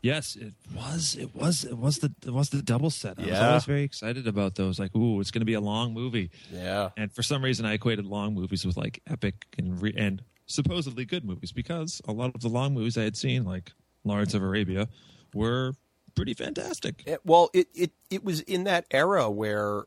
Yes, 0.02 0.36
it 0.36 0.54
was. 0.74 1.18
It 1.20 1.36
was. 1.36 1.66
It 1.66 1.78
was 1.78 1.98
the. 1.98 2.14
It 2.26 2.32
was 2.32 2.50
the 2.52 2.62
double 2.62 2.90
set. 2.90 3.20
I 3.20 3.26
was 3.26 3.40
always 3.40 3.66
very 3.66 3.84
excited 3.84 4.28
about 4.28 4.56
those. 4.56 4.80
Like, 4.80 4.96
ooh, 4.96 5.20
it's 5.20 5.30
going 5.32 5.42
to 5.42 5.46
be 5.46 5.56
a 5.56 5.60
long 5.60 5.94
movie. 5.94 6.30
Yeah. 6.54 6.90
And 6.96 7.12
for 7.14 7.22
some 7.24 7.44
reason, 7.44 7.66
I 7.66 7.74
equated 7.74 8.06
long 8.06 8.34
movies 8.34 8.66
with 8.66 8.78
like 8.78 9.02
epic 9.10 9.34
and 9.58 9.82
re- 9.82 9.94
and 9.98 10.22
supposedly 10.46 11.04
good 11.06 11.26
movies 11.26 11.52
because 11.52 12.02
a 12.08 12.12
lot 12.14 12.34
of 12.34 12.40
the 12.42 12.48
long 12.48 12.74
movies 12.76 12.98
I 12.98 13.04
had 13.04 13.18
seen, 13.18 13.44
like 13.44 13.72
Lawrence 14.04 14.34
of 14.34 14.42
Arabia, 14.44 14.88
were 15.34 15.74
pretty 16.16 16.34
fantastic. 16.34 17.04
It- 17.06 17.22
well, 17.26 17.50
it, 17.54 17.68
it 17.74 17.92
it 18.10 18.24
was 18.24 18.42
in 18.42 18.64
that 18.66 18.86
era 18.92 19.30
where 19.30 19.84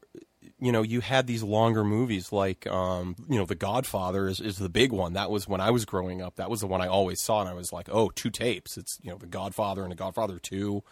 you 0.59 0.71
know 0.73 0.83
you 0.83 1.01
had 1.01 1.27
these 1.27 1.43
longer 1.43 1.83
movies 1.85 2.33
like 2.33 2.67
um, 2.67 3.17
you 3.29 3.39
know 3.39 3.45
The 3.47 3.55
Godfather 3.55 4.29
is, 4.29 4.41
is 4.41 4.57
the 4.59 4.69
big 4.69 4.93
one. 4.93 5.13
That 5.15 5.31
was 5.31 5.49
when 5.49 5.61
I 5.61 5.71
was 5.71 5.85
growing 5.85 6.23
up. 6.23 6.37
That 6.37 6.51
was 6.51 6.61
the 6.61 6.67
one 6.67 6.81
I 6.81 6.87
always 6.87 7.21
saw, 7.21 7.41
and 7.41 7.49
I 7.49 7.55
was 7.55 7.73
like, 7.73 7.89
oh, 7.91 8.11
two 8.11 8.31
tapes. 8.31 8.77
It's 8.77 8.99
you 9.03 9.11
know 9.11 9.19
The 9.19 9.27
Godfather 9.27 9.83
and 9.83 9.91
The 9.91 9.97
Godfather 9.97 10.39
Two. 10.39 10.83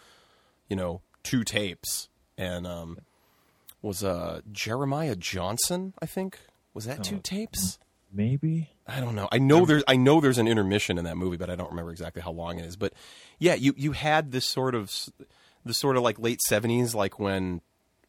You 0.69 0.75
know, 0.75 1.01
two 1.23 1.43
tapes, 1.43 2.07
and 2.37 2.65
um, 2.65 2.99
was 3.81 4.03
uh 4.03 4.41
Jeremiah 4.51 5.15
Johnson. 5.15 5.93
I 6.01 6.05
think 6.05 6.39
was 6.73 6.85
that 6.85 7.03
two 7.03 7.19
tapes. 7.19 7.77
Maybe. 8.13 8.69
I 8.87 8.99
don't 8.99 9.15
know. 9.15 9.27
I 9.31 9.37
know 9.37 9.65
there's 9.65 9.83
I 9.87 9.95
know 9.95 10.19
there's 10.21 10.37
an 10.37 10.47
intermission 10.47 10.97
in 10.97 11.05
that 11.05 11.15
movie, 11.17 11.37
but 11.37 11.49
I 11.49 11.55
don't 11.55 11.69
remember 11.69 11.91
exactly 11.91 12.21
how 12.21 12.31
long 12.31 12.59
it 12.59 12.65
is. 12.65 12.75
But 12.75 12.93
yeah, 13.39 13.53
you 13.55 13.73
you 13.77 13.93
had 13.93 14.31
this 14.31 14.45
sort 14.45 14.75
of 14.75 14.91
the 15.65 15.73
sort 15.73 15.95
of 15.97 16.03
like 16.03 16.19
late 16.19 16.41
seventies, 16.41 16.93
like 16.93 17.19
when 17.19 17.61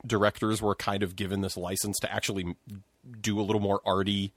directors 0.04 0.61
were 0.61 0.75
kind 0.75 1.02
of 1.04 1.14
given 1.14 1.40
this 1.42 1.56
license 1.56 1.99
to 2.00 2.12
actually 2.12 2.56
do 3.21 3.38
a 3.38 3.42
little 3.42 3.61
more 3.61 3.80
arty 3.87 4.32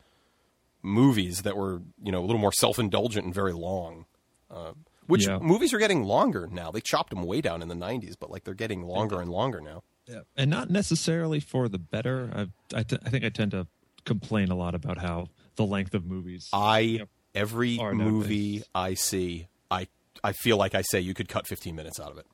movies 0.84 1.42
that 1.42 1.58
were 1.58 1.82
you 2.04 2.12
know 2.12 2.20
a 2.20 2.26
little 2.26 2.38
more 2.42 2.54
self 2.54 2.78
indulgent 2.80 3.26
and 3.26 3.34
very 3.34 3.54
long. 3.54 4.06
Uh, 4.52 4.74
which 5.08 5.28
Yeah. 5.28 5.38
movies 5.40 5.74
are 5.74 5.78
getting 5.80 6.04
longer 6.04 6.48
now? 6.52 6.72
They 6.72 6.82
chopped 6.82 7.10
them 7.12 7.24
way 7.24 7.42
down 7.42 7.62
in 7.62 7.68
the 7.68 7.76
'90s, 7.76 8.16
but 8.20 8.30
like 8.32 8.44
they're 8.44 8.54
getting 8.54 8.84
longer 8.84 9.20
and 9.22 9.30
longer 9.32 9.62
now. 9.62 9.84
Yeah. 10.08 10.22
And 10.38 10.52
not 10.52 10.70
necessarily 10.70 11.40
for 11.40 11.68
the 11.68 11.80
better. 11.80 12.30
I 12.74 12.78
I, 12.80 12.84
t- 12.84 12.98
I 13.04 13.10
think 13.10 13.24
I 13.26 13.30
tend 13.30 13.52
to 13.52 13.68
complain 14.06 14.50
a 14.50 14.56
lot 14.56 14.76
about 14.76 15.00
how 15.00 15.30
the 15.56 15.66
length 15.66 15.94
of 15.94 16.06
movies. 16.06 16.50
I 16.54 16.80
Yep. 16.80 17.10
every 17.34 17.78
movie 17.78 18.64
I 18.74 18.94
see, 18.94 19.48
I 19.72 19.88
I 20.24 20.32
feel 20.34 20.58
like 20.58 20.76
I 20.76 20.82
say 20.82 21.00
you 21.00 21.14
could 21.14 21.28
cut 21.30 21.48
15 21.48 21.76
minutes 21.76 22.00
out 22.00 22.12
of 22.12 22.18
it, 22.18 22.26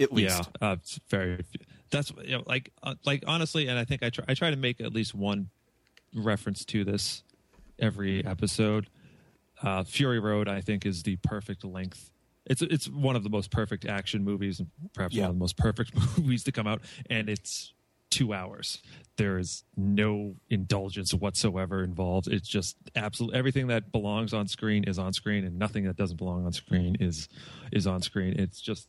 at 0.00 0.12
least. 0.12 0.48
Yeah, 0.60 0.68
uh, 0.70 0.76
it's 0.80 0.98
very. 1.08 1.44
That's 1.90 2.12
you 2.24 2.38
know, 2.38 2.42
like 2.46 2.70
uh, 2.82 2.94
like 3.04 3.24
honestly, 3.26 3.66
and 3.66 3.78
I 3.78 3.84
think 3.84 4.02
I 4.02 4.10
try 4.10 4.24
I 4.28 4.34
try 4.34 4.50
to 4.50 4.56
make 4.56 4.80
at 4.80 4.92
least 4.92 5.14
one 5.14 5.50
reference 6.14 6.64
to 6.66 6.84
this 6.84 7.22
every 7.78 8.24
episode. 8.24 8.88
Uh, 9.62 9.84
Fury 9.84 10.18
Road, 10.18 10.48
I 10.48 10.60
think, 10.60 10.86
is 10.86 11.02
the 11.02 11.16
perfect 11.16 11.64
length. 11.64 12.10
It's 12.46 12.62
it's 12.62 12.88
one 12.88 13.16
of 13.16 13.22
the 13.24 13.28
most 13.30 13.50
perfect 13.50 13.84
action 13.84 14.24
movies, 14.24 14.60
and 14.60 14.70
perhaps 14.94 15.14
Yeah. 15.14 15.22
one 15.22 15.30
of 15.30 15.36
the 15.36 15.40
most 15.40 15.56
perfect 15.56 15.92
movies 16.18 16.44
to 16.44 16.52
come 16.52 16.66
out, 16.66 16.80
and 17.10 17.28
it's 17.28 17.72
two 18.10 18.32
hours. 18.32 18.80
There 19.16 19.38
is 19.38 19.64
no 19.76 20.36
indulgence 20.48 21.12
whatsoever 21.12 21.82
involved. 21.84 22.26
It's 22.28 22.48
just 22.48 22.76
absolute 22.96 23.34
everything 23.34 23.66
that 23.68 23.92
belongs 23.92 24.32
on 24.32 24.48
screen 24.48 24.84
is 24.84 24.98
on 24.98 25.12
screen, 25.12 25.44
and 25.44 25.58
nothing 25.58 25.84
that 25.84 25.96
doesn't 25.96 26.16
belong 26.16 26.46
on 26.46 26.52
screen 26.52 26.96
is 27.00 27.28
is 27.72 27.86
on 27.86 28.02
screen. 28.02 28.38
It's 28.38 28.60
just 28.60 28.88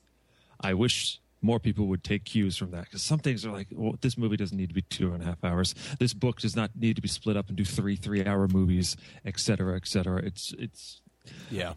I 0.62 0.74
wish 0.74 1.20
more 1.44 1.60
people 1.60 1.88
would 1.88 2.04
take 2.04 2.24
cues 2.24 2.56
from 2.56 2.70
that 2.72 2.84
because 2.86 3.02
some 3.02 3.18
things 3.18 3.46
are 3.46 3.52
like, 3.52 3.68
well, 3.72 3.96
this 4.02 4.16
movie 4.16 4.38
doesn't 4.38 4.56
need 4.56 4.70
to 4.70 4.76
be 4.76 4.84
two 4.84 5.12
and 5.14 5.24
a 5.24 5.26
half 5.26 5.44
hours. 5.44 5.74
This 6.00 6.14
book 6.14 6.40
does 6.40 6.56
not 6.56 6.70
need 6.76 6.96
to 6.98 7.02
be 7.02 7.08
split 7.08 7.36
up 7.36 7.50
into 7.50 7.66
three 7.66 7.96
three-hour 7.96 8.48
movies, 8.50 8.96
et 9.26 9.40
cetera, 9.40 9.76
et 9.76 9.88
cetera. 9.88 10.22
It's 10.24 10.54
it's 10.60 11.02
Yeah. 11.50 11.74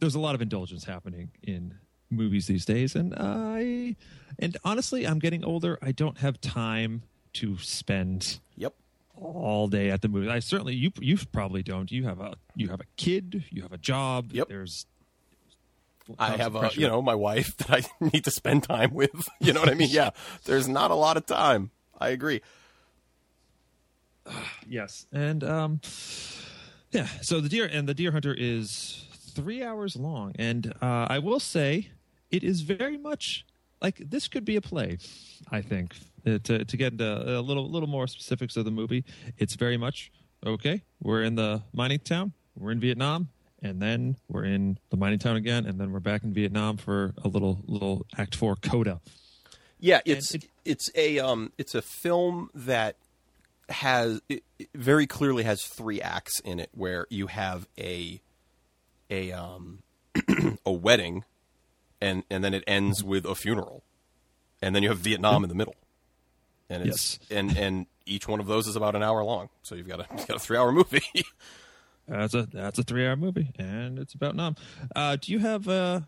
there's 0.00 0.14
a 0.14 0.20
lot 0.20 0.34
of 0.34 0.40
indulgence 0.40 0.84
happening 0.84 1.30
in 1.42 1.74
movies 2.10 2.46
these 2.46 2.64
days, 2.64 2.94
and 2.94 3.14
I 3.16 3.96
and 4.38 4.56
honestly, 4.64 5.06
I'm 5.06 5.18
getting 5.18 5.44
older. 5.44 5.78
I 5.82 5.92
don't 5.92 6.18
have 6.18 6.40
time 6.40 7.02
to 7.34 7.58
spend 7.58 8.38
Yep. 8.56 8.74
all 9.16 9.68
day 9.68 9.90
at 9.90 10.00
the 10.02 10.08
movie. 10.08 10.28
I 10.30 10.38
certainly 10.38 10.74
you 10.74 10.90
you 11.00 11.18
probably 11.32 11.62
don't. 11.62 11.90
You 11.92 12.04
have 12.04 12.20
a 12.20 12.34
you 12.54 12.68
have 12.68 12.80
a 12.80 12.86
kid. 12.96 13.44
You 13.50 13.62
have 13.62 13.72
a 13.72 13.78
job. 13.78 14.32
Yep. 14.32 14.48
There's 14.48 14.86
I 16.18 16.36
have 16.38 16.54
a 16.56 16.70
you 16.72 16.88
know 16.88 17.02
my 17.02 17.14
wife 17.14 17.56
that 17.58 17.70
I 17.70 18.04
need 18.04 18.24
to 18.24 18.30
spend 18.30 18.62
time 18.64 18.94
with. 18.94 19.28
You 19.40 19.52
know 19.52 19.60
what 19.60 19.68
I 19.68 19.74
mean? 19.74 19.90
Yeah. 19.90 20.10
There's 20.44 20.66
not 20.68 20.90
a 20.90 20.94
lot 20.94 21.16
of 21.16 21.26
time. 21.26 21.70
I 22.00 22.08
agree. 22.10 22.40
Yes, 24.68 25.06
and 25.12 25.42
um, 25.42 25.80
yeah. 26.90 27.06
So 27.22 27.40
the 27.40 27.48
deer 27.48 27.64
and 27.70 27.88
the 27.88 27.94
deer 27.94 28.12
hunter 28.12 28.34
is 28.36 29.06
three 29.34 29.62
hours 29.62 29.96
long, 29.96 30.32
and 30.38 30.74
uh, 30.82 31.06
I 31.08 31.18
will 31.18 31.40
say 31.40 31.88
it 32.30 32.42
is 32.44 32.60
very 32.62 32.96
much 32.98 33.44
like 33.80 33.96
this 34.10 34.28
could 34.28 34.44
be 34.44 34.56
a 34.56 34.60
play. 34.60 34.98
I 35.50 35.62
think 35.62 35.94
Uh, 36.26 36.38
to 36.44 36.64
to 36.64 36.76
get 36.76 36.92
into 36.92 37.38
a 37.38 37.40
little 37.40 37.70
little 37.70 37.88
more 37.88 38.06
specifics 38.06 38.56
of 38.56 38.64
the 38.64 38.70
movie, 38.70 39.04
it's 39.38 39.54
very 39.54 39.76
much 39.76 40.10
okay. 40.44 40.82
We're 41.00 41.22
in 41.22 41.34
the 41.36 41.62
mining 41.72 42.00
town. 42.00 42.32
We're 42.56 42.72
in 42.72 42.80
Vietnam. 42.80 43.28
And 43.60 43.82
then 43.82 44.16
we're 44.28 44.44
in 44.44 44.78
the 44.90 44.96
mining 44.96 45.18
town 45.18 45.34
again, 45.34 45.66
and 45.66 45.80
then 45.80 45.90
we're 45.90 45.98
back 45.98 46.22
in 46.22 46.32
Vietnam 46.32 46.76
for 46.76 47.12
a 47.24 47.28
little 47.28 47.64
little 47.66 48.06
Act 48.16 48.36
Four 48.36 48.54
coda. 48.54 49.00
Yeah, 49.80 50.00
it's 50.04 50.32
it- 50.34 50.48
it's 50.64 50.90
a 50.94 51.18
um 51.18 51.52
it's 51.58 51.74
a 51.74 51.82
film 51.82 52.50
that 52.54 52.94
has 53.68 54.20
it, 54.28 54.44
it 54.60 54.68
very 54.76 55.06
clearly 55.08 55.42
has 55.42 55.64
three 55.64 56.00
acts 56.00 56.38
in 56.40 56.60
it 56.60 56.70
where 56.72 57.06
you 57.10 57.26
have 57.26 57.66
a 57.76 58.20
a 59.10 59.32
um 59.32 59.82
a 60.64 60.70
wedding 60.72 61.24
and 62.00 62.24
and 62.30 62.42
then 62.42 62.54
it 62.54 62.64
ends 62.66 63.02
with 63.02 63.24
a 63.24 63.34
funeral. 63.34 63.82
And 64.60 64.74
then 64.74 64.82
you 64.82 64.88
have 64.88 64.98
Vietnam 64.98 65.44
in 65.44 65.48
the 65.48 65.54
middle. 65.54 65.76
And 66.70 66.86
it's 66.86 67.18
and 67.30 67.56
and 67.56 67.86
each 68.06 68.26
one 68.26 68.40
of 68.40 68.46
those 68.46 68.66
is 68.66 68.76
about 68.76 68.94
an 68.96 69.02
hour 69.02 69.22
long. 69.24 69.48
So 69.62 69.74
you've 69.74 69.88
got 69.88 70.00
a 70.00 70.06
you've 70.16 70.26
got 70.26 70.36
a 70.36 70.40
3-hour 70.40 70.72
movie. 70.72 71.02
That's 72.08 72.32
a 72.32 72.48
that's 72.50 72.78
a 72.78 72.82
three 72.82 73.06
hour 73.06 73.16
movie, 73.16 73.52
and 73.58 73.98
it's 73.98 74.14
about 74.14 74.34
Nam. 74.34 74.56
Uh, 74.96 75.16
do 75.20 75.30
you 75.30 75.40
have 75.40 75.68
uh 75.68 76.00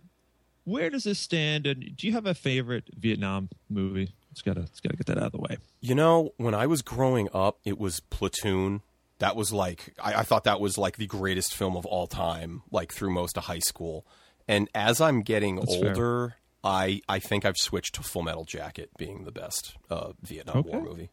where 0.65 0.89
does 0.89 1.05
this 1.05 1.19
stand? 1.19 1.67
And 1.67 1.95
do 1.95 2.07
you 2.07 2.15
have 2.15 2.25
a 2.25 2.33
favorite 2.33 2.89
Vietnam 2.97 3.51
movie? 3.69 4.15
It's 4.31 4.41
gotta 4.41 4.63
it's 4.63 4.81
gotta 4.81 4.97
get 4.97 5.07
that 5.09 5.19
out 5.19 5.25
of 5.25 5.33
the 5.33 5.41
way. 5.41 5.59
You 5.81 5.95
know, 5.95 6.33
when 6.39 6.55
I 6.55 6.67
was 6.67 6.81
growing 6.81 7.29
up, 7.35 7.59
it 7.65 7.79
was 7.79 8.01
Platoon. 8.01 8.81
That 9.19 9.37
was 9.37 9.53
like 9.53 9.95
I, 10.03 10.21
I 10.21 10.23
thought 10.23 10.45
that 10.45 10.59
was 10.59 10.79
like 10.79 10.97
the 10.97 11.07
greatest 11.07 11.55
film 11.55 11.77
of 11.77 11.85
all 11.85 12.07
time, 12.07 12.63
like 12.71 12.93
through 12.93 13.11
most 13.11 13.37
of 13.37 13.45
high 13.45 13.59
school. 13.59 14.07
And 14.51 14.69
as 14.75 15.01
I'm 15.01 15.23
getting 15.23 15.57
That's 15.57 15.77
fair. 15.77 15.91
older, 15.91 16.35
I 16.65 17.03
I 17.09 17.21
think 17.21 17.45
I've 17.45 17.57
switched 17.57 17.95
to 17.95 18.03
Full 18.03 18.23
Metal 18.23 18.45
Jacket 18.45 18.91
being 18.99 19.23
the 19.23 19.31
best 19.31 19.77
uh, 19.89 20.13
Vietnam 20.23 20.65
War 20.67 20.83
movie. 20.83 21.11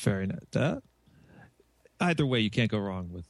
Very 0.00 0.28
nice. 0.28 0.38
That 0.52 0.82
either 2.00 2.24
way, 2.24 2.38
you 2.38 2.50
can't 2.50 2.70
go 2.70 2.78
wrong 2.78 3.10
with 3.12 3.26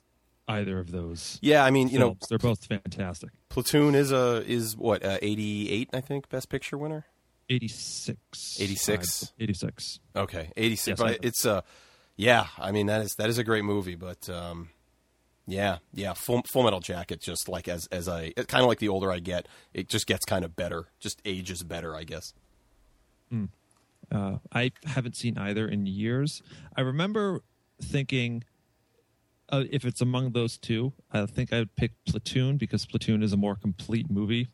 either 0.47 0.79
of 0.79 0.91
those. 0.91 1.39
Yeah, 1.41 1.65
I 1.65 1.71
mean, 1.71 1.89
you 1.89 1.99
know, 1.99 2.19
they're 2.29 2.39
both 2.39 2.67
fantastic. 2.67 3.31
Platoon 3.49 3.95
is 3.95 4.13
a 4.13 4.45
is 4.47 4.77
what 4.77 5.03
uh, 5.03 5.17
88, 5.23 5.89
I 5.95 6.03
think, 6.03 6.29
Best 6.29 6.51
Picture 6.51 6.77
winner. 6.77 7.07
86. 7.49 8.61
86? 8.61 9.33
86. 9.41 10.01
Okay, 10.15 10.53
86. 10.57 11.01
Yes, 11.01 11.17
it's 11.23 11.47
uh 11.47 11.63
yeah, 12.17 12.49
I 12.59 12.71
mean 12.71 12.87
that 12.87 13.01
is 13.01 13.15
that 13.15 13.31
is 13.31 13.39
a 13.39 13.45
great 13.45 13.65
movie, 13.65 13.95
but 13.97 14.29
um 14.29 14.69
yeah, 15.51 15.79
yeah, 15.93 16.13
Full, 16.15 16.43
Full 16.53 16.63
Metal 16.63 16.81
Jacket 16.81 17.21
just 17.21 17.49
like 17.49 17.69
as 17.69 17.87
as 17.87 18.09
I 18.09 18.31
kind 18.31 18.63
of 18.63 18.69
like 18.69 18.79
the 18.79 18.89
older 18.89 19.11
I 19.11 19.19
get, 19.19 19.49
it 19.75 19.89
just 19.89 20.07
gets 20.07 20.25
kind 20.25 20.45
of 20.45 20.57
better, 20.57 20.89
just 21.01 21.21
ages 21.25 21.63
better, 21.63 21.95
I 21.95 22.05
guess. 22.05 22.33
Uh, 24.13 24.39
I 24.53 24.73
haven't 24.85 25.17
seen 25.17 25.39
either 25.39 25.69
in 25.69 25.87
years. 25.87 26.43
I 26.77 26.81
remember 26.81 27.43
thinking 27.83 28.45
uh, 29.51 29.65
if 29.71 29.85
it's 29.85 30.01
among 30.01 30.33
those 30.33 30.57
two, 30.57 30.93
I 31.13 31.27
think 31.27 31.53
I 31.53 31.61
would 31.61 31.77
pick 31.77 31.93
Platoon 32.07 32.57
because 32.57 32.87
Platoon 32.87 33.23
is 33.23 33.33
a 33.33 33.37
more 33.37 33.57
complete 33.57 34.11
movie. 34.11 34.49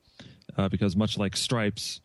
Uh, 0.57 0.69
because 0.69 0.97
much 0.97 1.19
like 1.19 1.37
Stripes, 1.37 2.01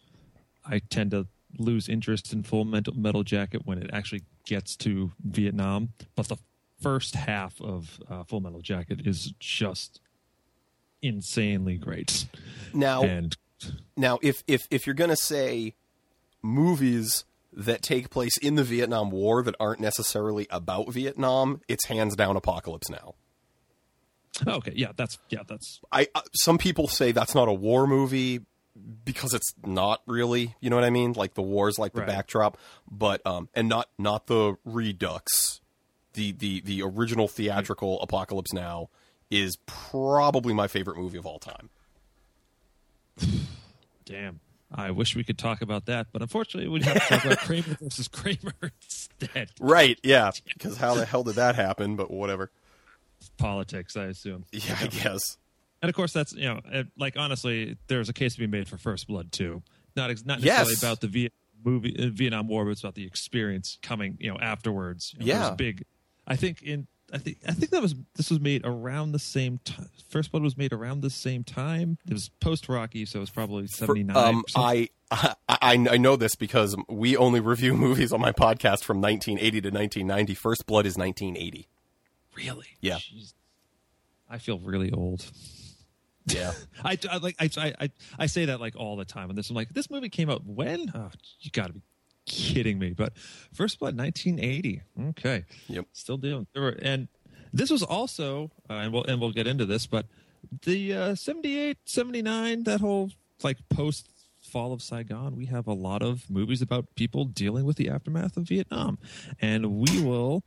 I 0.65 0.79
tend 0.89 1.11
to 1.11 1.27
lose 1.57 1.87
interest 1.87 2.33
in 2.33 2.43
Full 2.43 2.65
Metal, 2.65 2.93
Metal 2.93 3.23
Jacket 3.23 3.61
when 3.65 3.77
it 3.77 3.89
actually 3.93 4.23
gets 4.45 4.75
to 4.77 5.11
Vietnam. 5.23 5.93
But 6.15 6.27
the 6.27 6.37
first 6.81 7.15
half 7.15 7.59
of 7.61 7.99
uh, 8.09 8.23
Full 8.23 8.39
Metal 8.41 8.61
Jacket 8.61 9.01
is 9.05 9.33
just 9.39 9.99
insanely 11.01 11.77
great. 11.77 12.27
Now, 12.73 13.03
And 13.03 13.35
now 13.97 14.19
if 14.21 14.43
if 14.47 14.61
if 14.69 14.85
you're 14.85 14.95
going 14.95 15.09
to 15.09 15.15
say 15.15 15.75
movies 16.41 17.25
that 17.53 17.81
take 17.81 18.09
place 18.09 18.37
in 18.37 18.55
the 18.55 18.63
Vietnam 18.63 19.09
War 19.11 19.43
that 19.43 19.55
aren't 19.59 19.79
necessarily 19.81 20.47
about 20.49 20.91
Vietnam, 20.93 21.61
it's 21.67 21.85
hands 21.87 22.15
down 22.15 22.35
Apocalypse 22.37 22.89
Now. 22.89 23.15
okay, 24.47 24.73
yeah, 24.75 24.91
that's 24.95 25.17
yeah, 25.29 25.41
that's 25.47 25.81
I 25.91 26.07
uh, 26.15 26.21
some 26.33 26.57
people 26.57 26.87
say 26.87 27.11
that's 27.11 27.35
not 27.35 27.47
a 27.47 27.53
war 27.53 27.85
movie 27.87 28.41
because 29.03 29.33
it's 29.33 29.53
not 29.65 30.01
really, 30.07 30.55
you 30.61 30.69
know 30.69 30.77
what 30.77 30.85
I 30.85 30.89
mean? 30.89 31.11
Like 31.13 31.33
the 31.33 31.41
war's 31.41 31.77
like 31.77 31.91
the 31.93 31.99
Right. 31.99 32.07
backdrop, 32.07 32.57
but 32.89 33.25
um 33.27 33.49
and 33.53 33.67
not 33.67 33.89
not 33.99 34.27
the 34.27 34.55
redux. 34.63 35.59
The 36.13 36.31
the 36.33 36.61
the 36.61 36.81
original 36.81 37.27
theatrical 37.27 38.01
Apocalypse 38.01 38.51
Now 38.53 38.89
is 39.29 39.57
probably 39.65 40.53
my 40.53 40.67
favorite 40.67 40.97
movie 40.97 41.17
of 41.17 41.25
all 41.25 41.39
time. 41.39 41.69
Damn. 44.05 44.39
I 44.73 44.91
wish 44.91 45.15
we 45.17 45.23
could 45.25 45.37
talk 45.37 45.61
about 45.61 45.85
that, 45.87 46.07
but 46.13 46.21
unfortunately, 46.21 46.69
we'd 46.69 46.83
have 46.83 46.93
to 46.93 46.99
talk 47.01 47.25
about 47.25 47.37
Kramer 47.39 47.77
versus 47.81 48.07
Kramer 48.07 48.53
instead. 48.81 49.49
Right, 49.59 49.99
yeah, 50.01 50.31
because 50.53 50.77
how 50.77 50.93
the 50.95 51.05
hell 51.05 51.23
did 51.23 51.35
that 51.35 51.55
happen, 51.55 51.97
but 51.97 52.09
whatever. 52.09 52.51
Politics, 53.37 53.97
I 53.97 54.05
assume. 54.05 54.45
Yeah, 54.53 54.77
I 54.79 54.87
guess. 54.87 55.37
And 55.81 55.89
of 55.89 55.95
course, 55.95 56.13
that's 56.13 56.31
you 56.33 56.45
know, 56.45 56.61
like 56.97 57.17
honestly, 57.17 57.75
there's 57.87 58.07
a 58.07 58.13
case 58.13 58.33
to 58.35 58.39
be 58.39 58.47
made 58.47 58.67
for 58.69 58.77
First 58.77 59.07
Blood 59.07 59.31
too. 59.33 59.61
Not 59.97 60.09
ex- 60.09 60.25
not 60.25 60.39
necessarily 60.39 60.71
Yes. 60.71 60.83
about 60.83 61.01
the 61.01 61.07
Viet 61.07 61.33
movie 61.65 61.95
uh, 61.99 62.07
Vietnam 62.09 62.47
War, 62.47 62.63
but 62.63 62.71
it's 62.71 62.81
about 62.81 62.95
the 62.95 63.05
experience 63.05 63.77
coming 63.81 64.15
you 64.21 64.31
know 64.31 64.37
afterwards. 64.39 65.13
You 65.13 65.19
know, 65.19 65.25
Yeah. 65.25 65.39
there's 65.39 65.55
big. 65.57 65.83
I 66.31 66.35
think 66.37 66.61
in 66.61 66.87
I 67.13 67.17
think 67.17 67.39
I 67.45 67.51
think 67.51 67.71
that 67.71 67.81
was 67.81 67.93
this 68.15 68.29
was 68.29 68.39
made 68.39 68.61
around 68.65 69.11
the 69.11 69.19
same 69.19 69.59
time. 69.65 69.89
First 70.07 70.31
Blood 70.31 70.43
was 70.43 70.57
made 70.57 70.71
around 70.71 71.01
the 71.01 71.09
same 71.09 71.43
time. 71.43 71.97
It 72.07 72.13
was 72.13 72.29
post 72.39 72.69
Rocky, 72.69 73.05
so 73.05 73.19
it 73.19 73.19
was 73.19 73.29
probably 73.29 73.67
seventy 73.67 74.03
nine. 74.03 74.15
um, 74.15 74.43
I, 74.55 74.89
I 75.11 75.35
I 75.59 75.75
know 75.75 76.15
this 76.15 76.35
because 76.35 76.75
we 76.87 77.17
only 77.17 77.41
review 77.41 77.73
movies 77.87 78.13
on 78.13 78.21
my 78.21 78.31
podcast 78.31 78.83
from 78.85 79.01
1980 79.01 79.61
to 79.61 79.69
1990. 79.69 80.33
First 80.35 80.65
Blood 80.65 80.85
is 80.85 80.97
1980. 80.97 81.67
really, 82.37 82.67
Yeah. 82.79 82.95
Jeez. 82.95 83.33
I 84.29 84.37
feel 84.37 84.59
really 84.59 84.91
old. 84.91 85.29
Yeah. 86.27 86.53
I, 86.85 86.97
I 87.09 87.17
like 87.17 87.35
I, 87.39 87.73
I 87.77 87.89
I 88.17 88.25
say 88.27 88.45
that 88.45 88.61
like 88.61 88.77
all 88.77 88.95
the 88.95 89.03
time 89.03 89.29
on 89.29 89.35
this. 89.35 89.49
I'm 89.49 89.55
like, 89.57 89.73
this 89.73 89.89
movie 89.89 90.07
came 90.07 90.29
out 90.29 90.45
when? 90.45 90.89
Oh, 90.95 91.09
you 91.41 91.51
got 91.51 91.67
to 91.67 91.73
be 91.73 91.81
kidding 92.25 92.79
me! 92.79 92.91
But 92.91 93.13
First 93.53 93.79
Blood, 93.79 93.97
1980. 93.97 94.81
Okay, 95.09 95.45
Yep. 95.67 95.85
still 95.93 96.17
doing. 96.17 96.47
There 96.53 96.63
were, 96.63 96.77
and 96.81 97.07
this 97.53 97.69
was 97.69 97.83
also, 97.83 98.51
uh, 98.69 98.73
and 98.75 98.93
we'll 98.93 99.03
and 99.03 99.19
we'll 99.19 99.31
get 99.31 99.47
into 99.47 99.65
this, 99.65 99.87
but 99.87 100.05
the 100.63 100.93
uh, 100.93 101.15
78, 101.15 101.77
79, 101.85 102.63
that 102.63 102.81
whole 102.81 103.11
like 103.43 103.57
post 103.69 104.07
fall 104.41 104.73
of 104.73 104.81
Saigon, 104.81 105.35
we 105.35 105.45
have 105.45 105.67
a 105.67 105.73
lot 105.73 106.01
of 106.01 106.29
movies 106.29 106.61
about 106.61 106.95
people 106.95 107.25
dealing 107.25 107.63
with 107.65 107.77
the 107.77 107.89
aftermath 107.89 108.37
of 108.37 108.43
Vietnam, 108.47 108.97
and 109.39 109.71
we 109.73 110.01
will 110.01 110.43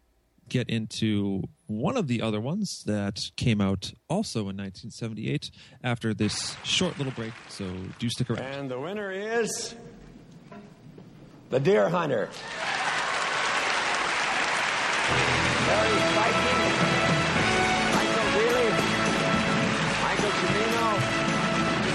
get 0.48 0.68
into 0.68 1.42
one 1.66 1.96
of 1.96 2.06
the 2.06 2.20
other 2.20 2.38
ones 2.40 2.82
that 2.84 3.18
came 3.36 3.62
out 3.62 3.92
also 4.10 4.40
in 4.40 4.56
1978 4.58 5.50
after 5.82 6.12
this 6.12 6.54
short 6.64 6.98
little 6.98 7.12
break. 7.14 7.32
So 7.48 7.72
do 7.98 8.10
stick 8.10 8.28
around. 8.28 8.42
And 8.42 8.70
the 8.70 8.78
winner 8.78 9.10
is 9.10 9.74
The 11.50 11.60
Deer 11.60 11.88
Hunter. 11.88 12.28
Barry 15.66 15.98
Spikings, 16.10 16.78
Michael 17.94 18.28
Deeley, 18.34 18.70
Michael 20.02 20.32
Cimino, 20.40 20.88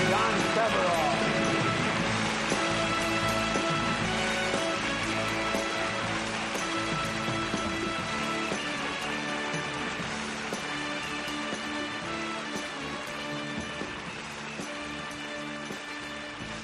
John 0.09 0.33
Peverall. 0.53 1.09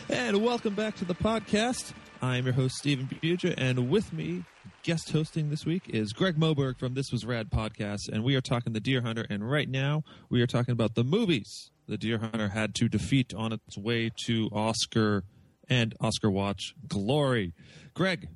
And 0.10 0.44
welcome 0.44 0.74
back 0.76 0.96
to 0.98 1.06
the 1.06 1.16
podcast. 1.16 1.94
I'm 2.22 2.46
your 2.46 2.54
host, 2.54 2.76
Stephen 2.76 3.08
Buja, 3.08 3.54
and 3.58 3.90
with 3.90 4.14
me, 4.14 4.44
guest 4.84 5.12
hosting 5.12 5.50
this 5.50 5.66
week 5.66 5.90
is 5.90 6.14
Greg 6.14 6.38
Moberg 6.38 6.78
from 6.78 6.94
This 6.94 7.12
Was 7.12 7.26
Rad 7.26 7.50
podcast, 7.50 8.10
and 8.12 8.24
we 8.24 8.36
are 8.36 8.42
talking 8.42 8.74
The 8.74 8.80
Deer 8.80 9.02
Hunter, 9.02 9.26
and 9.30 9.50
right 9.50 9.70
now 9.70 10.04
we 10.30 10.42
are 10.42 10.48
talking 10.48 10.72
about 10.72 10.96
the 10.96 11.04
movies 11.04 11.72
The 11.88 11.98
Deer 11.98 12.18
Hunter 12.18 12.50
had 12.50 12.74
to 12.76 12.88
defeat 12.88 13.34
on 13.34 13.52
its 13.52 13.78
way 13.78 14.12
to 14.26 14.50
Oscar 14.52 15.24
and 15.70 15.94
Oscar 16.00 16.30
Watch 16.32 16.74
glory. 16.88 17.54
Greg, 17.94 18.30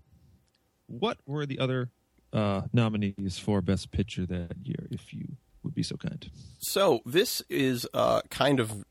what 0.88 1.18
were 1.26 1.46
the 1.46 1.60
other 1.60 1.90
uh, 2.34 2.64
nominees 2.74 3.40
for 3.40 3.62
Best 3.62 3.92
Picture 3.92 4.26
that 4.26 4.58
year, 4.64 4.88
if 4.92 5.14
you 5.14 5.38
would 5.64 5.74
be 5.74 5.84
so 5.84 5.96
kind? 5.96 6.30
So 6.60 7.00
this 7.06 7.42
is 7.50 7.88
uh, 7.94 8.22
kind 8.30 8.60
of 8.60 8.86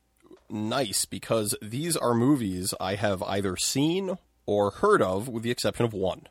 nice 0.50 1.04
because 1.04 1.54
these 1.60 1.96
are 1.96 2.14
movies 2.14 2.72
I 2.80 2.94
have 2.94 3.22
either 3.22 3.56
seen 3.56 4.16
or 4.48 4.70
heard 4.70 5.02
of, 5.02 5.28
with 5.28 5.42
the 5.42 5.50
exception 5.50 5.84
of 5.84 5.92
one. 5.92 6.26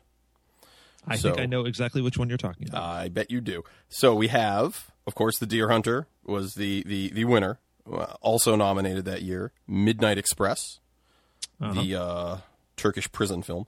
I 1.06 1.16
So- 1.16 1.28
think 1.30 1.40
I 1.40 1.46
know 1.46 1.64
exactly 1.64 2.02
which 2.02 2.18
one 2.18 2.28
you're 2.28 2.36
talking 2.36 2.68
about. 2.68 2.82
I 2.82 3.08
bet 3.08 3.30
you 3.30 3.40
do. 3.40 3.62
So 3.88 4.14
we 4.14 4.26
have, 4.28 4.90
of 5.06 5.14
course, 5.14 5.38
The 5.38 5.46
Deer 5.46 5.68
Hunter 5.70 6.08
was 6.24 6.54
the 6.54 6.82
the 6.84 7.10
the 7.10 7.24
winner, 7.24 7.60
uh, 7.90 8.14
also 8.20 8.56
nominated 8.56 9.04
that 9.04 9.22
year. 9.22 9.52
Midnight 9.68 10.18
Express, 10.18 10.80
the 11.60 11.94
uh, 11.94 12.36
Turkish 12.76 13.10
prison 13.12 13.42
film. 13.42 13.66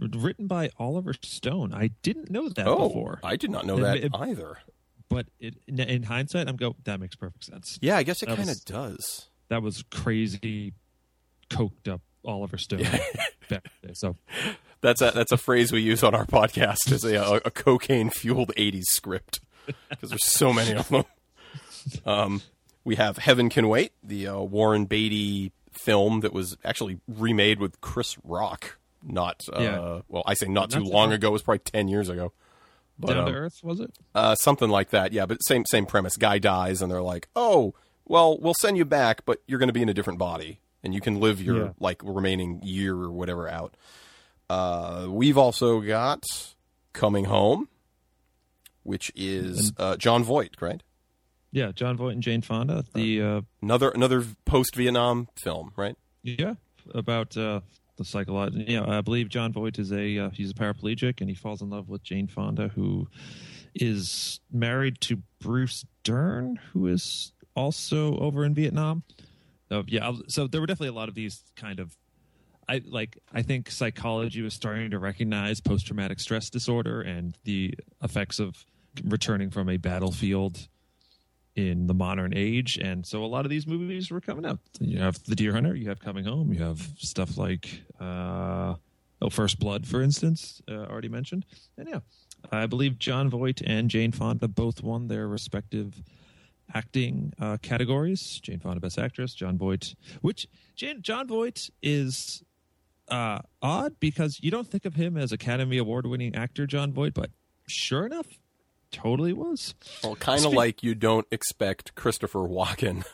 Written 0.00 0.46
by 0.46 0.70
Oliver 0.78 1.14
Stone. 1.24 1.72
I 1.74 1.88
didn't 2.02 2.30
know 2.30 2.48
that 2.50 2.68
Oh, 2.68 2.88
before. 2.88 3.18
I 3.24 3.34
did 3.36 3.50
not 3.50 3.66
know 3.66 3.78
that 3.80 3.96
it- 3.96 4.12
either. 4.14 4.58
but 5.08 5.26
it, 5.40 5.54
in, 5.66 5.80
in 5.80 6.02
hindsight, 6.04 6.46
I'm 6.48 6.56
go. 6.56 6.76
That 6.84 7.00
makes 7.00 7.16
perfect 7.16 7.44
sense. 7.46 7.78
Yeah, 7.80 7.96
I 7.96 8.02
guess 8.04 8.22
it 8.22 8.26
kind 8.26 8.50
of 8.50 8.62
does. 8.66 9.28
That 9.48 9.62
was 9.62 9.82
crazy, 9.90 10.74
coked 11.50 11.88
up 11.88 12.02
Oliver 12.24 12.58
Stone. 12.58 12.82
back 13.48 13.64
day. 13.82 13.90
So 13.94 14.16
That's 14.80 15.00
a 15.00 15.10
that's 15.14 15.32
a 15.32 15.36
phrase 15.36 15.72
we 15.72 15.80
use 15.80 16.02
on 16.02 16.14
our 16.14 16.26
podcast 16.26 16.92
as 16.92 17.04
a, 17.04 17.40
a, 17.44 17.50
cocaine 17.50 18.10
fueled 18.10 18.52
'80s 18.56 18.84
script 18.84 19.40
because 19.88 20.10
there's 20.10 20.24
so 20.24 20.52
many 20.52 20.74
of 20.74 20.88
them. 20.88 21.04
Um, 22.04 22.42
we 22.84 22.96
have 22.96 23.18
Heaven 23.18 23.48
Can 23.48 23.68
Wait, 23.68 23.92
the 24.02 24.28
uh, 24.28 24.40
Warren 24.40 24.84
Beatty 24.84 25.52
film 25.72 26.20
that 26.20 26.32
was 26.32 26.56
actually 26.64 27.00
remade 27.08 27.60
with 27.60 27.80
Chris 27.80 28.16
Rock. 28.22 28.78
Not 29.02 29.42
uh, 29.52 29.60
Yeah. 29.60 30.00
well, 30.08 30.22
I 30.26 30.34
say 30.34 30.46
not, 30.46 30.70
Not 30.72 30.78
too 30.78 30.84
long 30.84 31.12
ago. 31.12 31.28
It 31.28 31.32
was 31.32 31.42
probably 31.42 31.60
ten 31.60 31.88
years 31.88 32.08
ago. 32.08 32.32
But, 32.98 33.14
down 33.14 33.18
um, 33.18 33.26
to 33.26 33.32
earth 33.32 33.60
was 33.62 33.78
it? 33.80 33.92
uh, 34.14 34.34
something 34.34 34.68
like 34.68 34.90
that. 34.90 35.12
Yeah, 35.12 35.24
but 35.26 35.38
same 35.46 35.64
same 35.66 35.86
premise. 35.86 36.16
Guy 36.16 36.38
dies, 36.38 36.82
and 36.82 36.90
they're 36.90 37.00
like, 37.02 37.28
"Oh, 37.36 37.74
well, 38.04 38.38
we'll 38.38 38.54
send 38.60 38.76
you 38.76 38.84
back, 38.84 39.24
but 39.24 39.40
you're 39.46 39.58
going 39.58 39.68
to 39.68 39.72
be 39.72 39.82
in 39.82 39.88
a 39.88 39.94
different 39.94 40.18
body, 40.18 40.60
and 40.82 40.94
you 40.94 41.00
can 41.00 41.20
live 41.20 41.40
your 41.42 41.56
Yeah. 41.56 41.70
like 41.80 42.02
remaining 42.04 42.60
year 42.62 42.94
or 42.94 43.10
whatever 43.10 43.48
out." 43.48 43.76
Uh, 44.50 45.06
we've 45.10 45.36
also 45.38 45.80
got 45.80 46.24
Coming 46.92 47.24
Home, 47.26 47.68
which 48.82 49.12
is 49.14 49.72
uh, 49.76 49.96
Jon 49.96 50.24
Voight, 50.24 50.54
right? 50.60 50.82
Yeah, 51.52 51.72
Jon 51.72 51.96
Voight 51.96 52.12
and 52.14 52.22
Jane 52.22 52.42
Fonda. 52.42 52.84
The 52.94 53.22
uh, 53.22 53.40
Another 53.62 53.90
another 53.90 54.24
post 54.44 54.74
Vietnam 54.76 55.28
film, 55.36 55.72
right? 55.76 55.96
yeah 56.22 56.54
about 56.94 57.36
uh, 57.36 57.60
the 57.96 58.04
psychological. 58.04 58.62
You 58.62 58.80
know, 58.80 58.86
I 58.86 59.00
believe 59.02 59.28
Jon 59.28 59.52
Voight 59.52 59.78
is 59.78 59.92
a 59.92 60.18
uh, 60.18 60.30
he's 60.30 60.50
a 60.50 60.54
paraplegic 60.54 61.20
and 61.20 61.28
he 61.28 61.34
falls 61.34 61.60
in 61.62 61.70
love 61.70 61.88
with 61.88 62.02
Jane 62.02 62.26
Fonda, 62.28 62.68
who 62.68 63.08
is 63.74 64.40
married 64.52 65.00
to 65.02 65.22
Bruce 65.40 65.84
Dern, 66.04 66.58
who 66.72 66.86
is 66.86 67.32
also 67.54 68.16
over 68.18 68.44
in 68.44 68.54
Vietnam. 68.54 69.02
So 69.68 69.84
yeah, 69.86 70.12
so 70.28 70.46
there 70.46 70.60
were 70.60 70.66
definitely 70.66 70.88
a 70.88 70.98
lot 70.98 71.08
of 71.08 71.14
these 71.14 71.42
kind 71.56 71.80
of. 71.80 71.96
I 72.68 72.82
like. 72.86 73.18
I 73.32 73.42
think 73.42 73.70
psychology 73.70 74.42
was 74.42 74.54
starting 74.54 74.90
to 74.90 74.98
recognize 74.98 75.60
post 75.60 75.86
traumatic 75.86 76.20
stress 76.20 76.50
disorder 76.50 77.00
and 77.00 77.36
the 77.44 77.74
effects 78.02 78.38
of 78.38 78.64
returning 79.04 79.50
from 79.50 79.68
a 79.68 79.76
battlefield 79.76 80.68
in 81.56 81.86
the 81.88 81.94
modern 81.94 82.32
age, 82.36 82.78
and 82.78 83.04
so 83.04 83.24
a 83.24 83.26
lot 83.26 83.44
of 83.44 83.50
these 83.50 83.66
movies 83.66 84.10
were 84.10 84.20
coming 84.20 84.46
out. 84.46 84.60
You 84.80 85.00
have 85.00 85.22
The 85.24 85.34
Deer 85.34 85.52
Hunter, 85.52 85.74
you 85.74 85.88
have 85.88 85.98
Coming 85.98 86.24
Home, 86.24 86.52
you 86.52 86.62
have 86.62 86.80
stuff 86.98 87.36
like 87.36 87.82
uh, 87.98 88.74
oh, 89.20 89.30
First 89.30 89.58
Blood, 89.58 89.84
for 89.86 90.00
instance, 90.00 90.62
uh, 90.70 90.74
already 90.74 91.08
mentioned, 91.08 91.46
and 91.76 91.88
yeah, 91.88 92.00
I 92.52 92.66
believe 92.66 92.98
Jon 92.98 93.28
Voight 93.28 93.60
and 93.66 93.90
Jane 93.90 94.12
Fonda 94.12 94.46
both 94.46 94.82
won 94.82 95.08
their 95.08 95.26
respective 95.26 96.00
acting 96.74 97.32
uh, 97.40 97.56
categories. 97.62 98.40
Jane 98.42 98.58
Fonda, 98.60 98.80
Best 98.80 98.98
Actress. 98.98 99.34
Jon 99.34 99.56
Voight, 99.58 99.94
which 100.20 100.46
Jane, 100.76 101.00
Jon 101.02 101.26
Voight 101.26 101.70
is 101.82 102.42
uh, 103.08 103.38
odd 103.62 103.94
because 104.00 104.38
you 104.42 104.50
don't 104.50 104.68
think 104.68 104.84
of 104.84 104.94
him 104.94 105.16
as 105.16 105.32
Academy 105.32 105.78
Award 105.78 106.06
winning 106.06 106.34
actor 106.34 106.66
Jon 106.66 106.92
Voight, 106.92 107.14
but 107.14 107.30
sure 107.66 108.04
enough, 108.06 108.26
totally 108.90 109.32
was. 109.32 109.74
Well, 110.02 110.16
kind 110.16 110.38
of 110.38 110.44
Speak- 110.46 110.56
like 110.56 110.82
you 110.82 110.94
don't 110.94 111.26
expect 111.30 111.94
Christopher 111.94 112.40
Walken, 112.40 113.04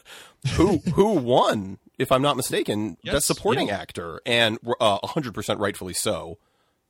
who 0.54 0.78
who 0.94 1.14
won, 1.14 1.78
if 1.98 2.10
I'm 2.12 2.22
not 2.22 2.36
mistaken, 2.36 2.96
Yes, 3.02 3.14
best 3.14 3.26
supporting 3.26 3.68
yeah. 3.68 3.78
actor, 3.80 4.20
and 4.26 4.58
uh, 4.80 4.98
100% 5.00 5.58
rightfully 5.58 5.94
so. 5.94 6.38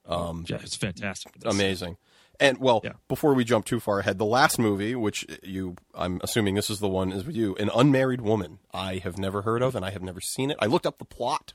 yeah, 0.08 0.32
it's 0.50 0.76
fantastic. 0.76 1.36
It's- 1.36 1.52
amazing. 1.54 1.96
And 2.42 2.58
well, 2.58 2.80
Yeah. 2.82 2.92
before 3.08 3.34
we 3.34 3.44
jump 3.44 3.64
too 3.64 3.78
far 3.80 4.00
ahead, 4.00 4.18
the 4.18 4.24
last 4.24 4.58
movie, 4.58 4.94
which 4.94 5.24
you, 5.42 5.76
I'm 5.94 6.20
assuming 6.22 6.54
this 6.56 6.68
is 6.70 6.80
the 6.80 6.88
one, 6.88 7.12
is 7.12 7.24
with 7.24 7.36
you, 7.36 7.54
an 7.56 7.70
unmarried 7.74 8.20
woman. 8.20 8.58
I 8.74 8.96
have 8.96 9.16
never 9.16 9.42
heard 9.42 9.62
of, 9.62 9.74
and 9.76 9.84
I 9.84 9.90
have 9.90 10.02
never 10.02 10.20
seen 10.20 10.50
it. 10.50 10.56
I 10.60 10.66
looked 10.66 10.86
up 10.86 10.98
the 10.98 11.04
plot, 11.04 11.54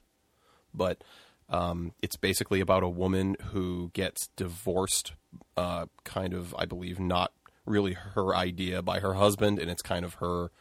but 0.73 1.03
um, 1.49 1.93
it's 2.01 2.15
basically 2.15 2.59
about 2.61 2.83
a 2.83 2.89
woman 2.89 3.35
who 3.51 3.91
gets 3.93 4.29
divorced, 4.35 5.13
uh, 5.55 5.87
kind 6.03 6.33
of, 6.33 6.55
I 6.57 6.65
believe, 6.65 6.99
not 6.99 7.31
really 7.65 7.93
her 7.93 8.33
idea 8.35 8.81
by 8.81 8.99
her 9.01 9.15
husband, 9.15 9.59
and 9.59 9.69
it's 9.69 9.81
kind 9.81 10.05
of 10.05 10.15
her 10.15 10.51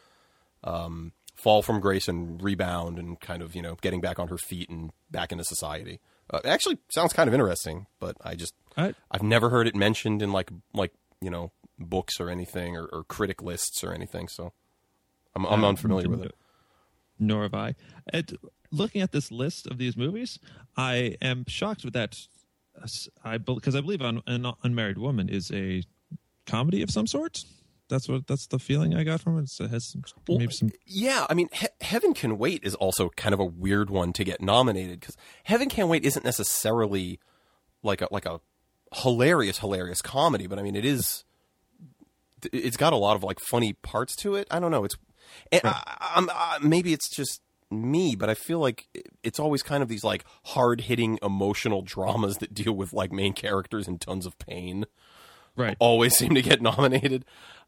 um, 0.63 1.13
fall 1.35 1.61
from 1.61 1.79
grace 1.79 2.07
and 2.07 2.41
rebound, 2.41 2.99
and 2.99 3.19
kind 3.19 3.41
of, 3.41 3.55
you 3.55 3.61
know, 3.61 3.75
getting 3.81 4.01
back 4.01 4.19
on 4.19 4.27
her 4.27 4.37
feet 4.37 4.69
and 4.69 4.91
back 5.09 5.31
into 5.31 5.43
society. 5.43 5.99
Uh, 6.29 6.41
actually 6.43 6.77
sounds 6.89 7.13
kind 7.13 7.27
of 7.29 7.33
interesting, 7.33 7.85
but 8.01 8.17
I 8.21 8.35
just 8.35 8.53
I, 8.77 8.93
I've 9.11 9.23
never 9.23 9.49
heard 9.49 9.67
it 9.67 9.75
mentioned 9.75 10.21
in 10.21 10.31
like 10.31 10.51
like 10.73 10.93
you 11.19 11.29
know 11.29 11.51
books 11.79 12.19
or 12.19 12.29
anything 12.29 12.77
or, 12.77 12.85
or 12.85 13.03
critic 13.03 13.41
lists 13.41 13.83
or 13.83 13.93
anything. 13.93 14.27
So 14.27 14.53
I'm 15.35 15.45
I'm 15.45 15.65
unfamiliar 15.65 16.09
with 16.09 16.23
it. 16.23 16.35
Nor 17.19 17.43
have 17.43 17.53
I. 17.53 17.75
At, 18.13 18.31
looking 18.71 19.01
at 19.01 19.11
this 19.11 19.31
list 19.31 19.65
of 19.67 19.79
these 19.79 19.97
movies, 19.97 20.39
I 20.75 21.17
am 21.21 21.45
shocked 21.47 21.83
with 21.83 21.93
that. 21.93 22.15
I 23.23 23.37
because 23.39 23.75
I 23.75 23.81
believe 23.81 24.01
Un, 24.01 24.21
an 24.27 24.45
unmarried 24.63 24.99
woman 24.99 25.29
is 25.29 25.49
a 25.51 25.81
comedy 26.45 26.83
of 26.83 26.91
some 26.91 27.07
sort. 27.07 27.39
That's 27.89 28.07
what 28.07 28.27
that's 28.27 28.47
the 28.47 28.59
feeling 28.59 28.93
I 28.93 29.03
got 29.03 29.21
from 29.21 29.39
it. 29.39 29.49
It 29.59 29.69
has 29.69 29.85
some, 29.85 30.03
maybe 30.27 30.51
some. 30.51 30.71
Yeah, 30.85 31.25
I 31.29 31.33
mean, 31.33 31.49
he- 31.53 31.67
Heaven 31.81 32.13
Can 32.13 32.37
Wait 32.37 32.63
is 32.63 32.75
also 32.75 33.09
kind 33.09 33.33
of 33.33 33.39
a 33.39 33.45
weird 33.45 33.89
one 33.89 34.13
to 34.13 34.23
get 34.23 34.41
nominated 34.41 34.99
because 34.99 35.15
Heaven 35.45 35.69
Can 35.69 35.87
Wait 35.87 36.03
isn't 36.03 36.25
necessarily 36.25 37.19
like 37.81 38.01
a 38.01 38.09
like 38.11 38.25
a 38.25 38.41
hilarious 38.97 39.59
hilarious 39.59 40.01
comedy, 40.01 40.47
but 40.47 40.59
I 40.59 40.61
mean, 40.63 40.75
it 40.75 40.85
is. 40.85 41.23
It's 42.53 42.77
got 42.77 42.93
a 42.93 42.97
lot 42.97 43.15
of 43.15 43.23
like 43.23 43.39
funny 43.39 43.73
parts 43.73 44.15
to 44.17 44.35
it. 44.35 44.47
I 44.51 44.59
don't 44.59 44.71
know. 44.71 44.83
It's 44.83 44.95
and 45.51 45.61
I, 45.65 46.11
I'm 46.15 46.29
uh, 46.29 46.59
maybe 46.61 46.93
it's 46.93 47.09
just 47.09 47.41
me, 47.71 48.15
but 48.15 48.29
I 48.29 48.33
feel 48.33 48.59
like 48.59 48.87
it's 49.23 49.39
always 49.39 49.63
kind 49.63 49.81
of 49.83 49.89
these 49.89 50.03
like 50.03 50.23
hard 50.45 50.81
hitting 50.81 51.17
emotional 51.21 51.81
dramas 51.81 52.37
that 52.37 52.53
deal 52.53 52.73
with 52.73 52.93
like 52.93 53.11
main 53.11 53.33
characters 53.33 53.87
and 53.87 53.99
tons 53.99 54.25
of 54.25 54.37
pain. 54.39 54.85
Right. 55.55 55.75
Always 55.79 56.15
seem 56.15 56.35
to 56.35 56.41
get 56.41 56.61
nominated. 56.61 57.25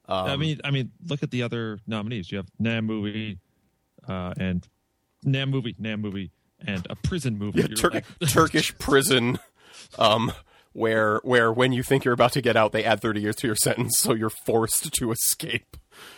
I 0.08 0.38
mean, 0.38 0.60
I 0.64 0.72
mean, 0.72 0.92
look 1.08 1.22
at 1.22 1.30
the 1.30 1.44
other 1.44 1.80
nominees. 1.86 2.32
You 2.32 2.38
have 2.38 2.48
Nam 2.58 2.86
movie, 2.86 3.38
uh, 4.08 4.34
and 4.40 4.68
Nam 5.24 5.50
movie, 5.52 5.76
Nam 5.78 6.02
movie, 6.02 6.32
and 6.66 6.88
a 6.90 6.96
prison 6.96 7.38
movie. 7.38 7.60
You're 7.60 7.68
Tur- 7.70 7.92
like- 7.92 8.06
Turkish 8.28 8.76
prison, 8.80 9.38
um, 10.00 10.32
where 10.80 11.20
where 11.24 11.52
when 11.52 11.74
you 11.74 11.84
think 11.84 12.06
you're 12.06 12.14
about 12.14 12.32
to 12.32 12.42
get 12.42 12.56
out, 12.56 12.72
they 12.72 12.86
add 12.86 13.02
30 13.02 13.20
years 13.20 13.36
to 13.36 13.48
your 13.48 13.56
sentence, 13.58 14.00
so 14.00 14.14
you're 14.14 14.32
forced 14.46 14.94
to 14.94 15.12
escape. 15.12 15.76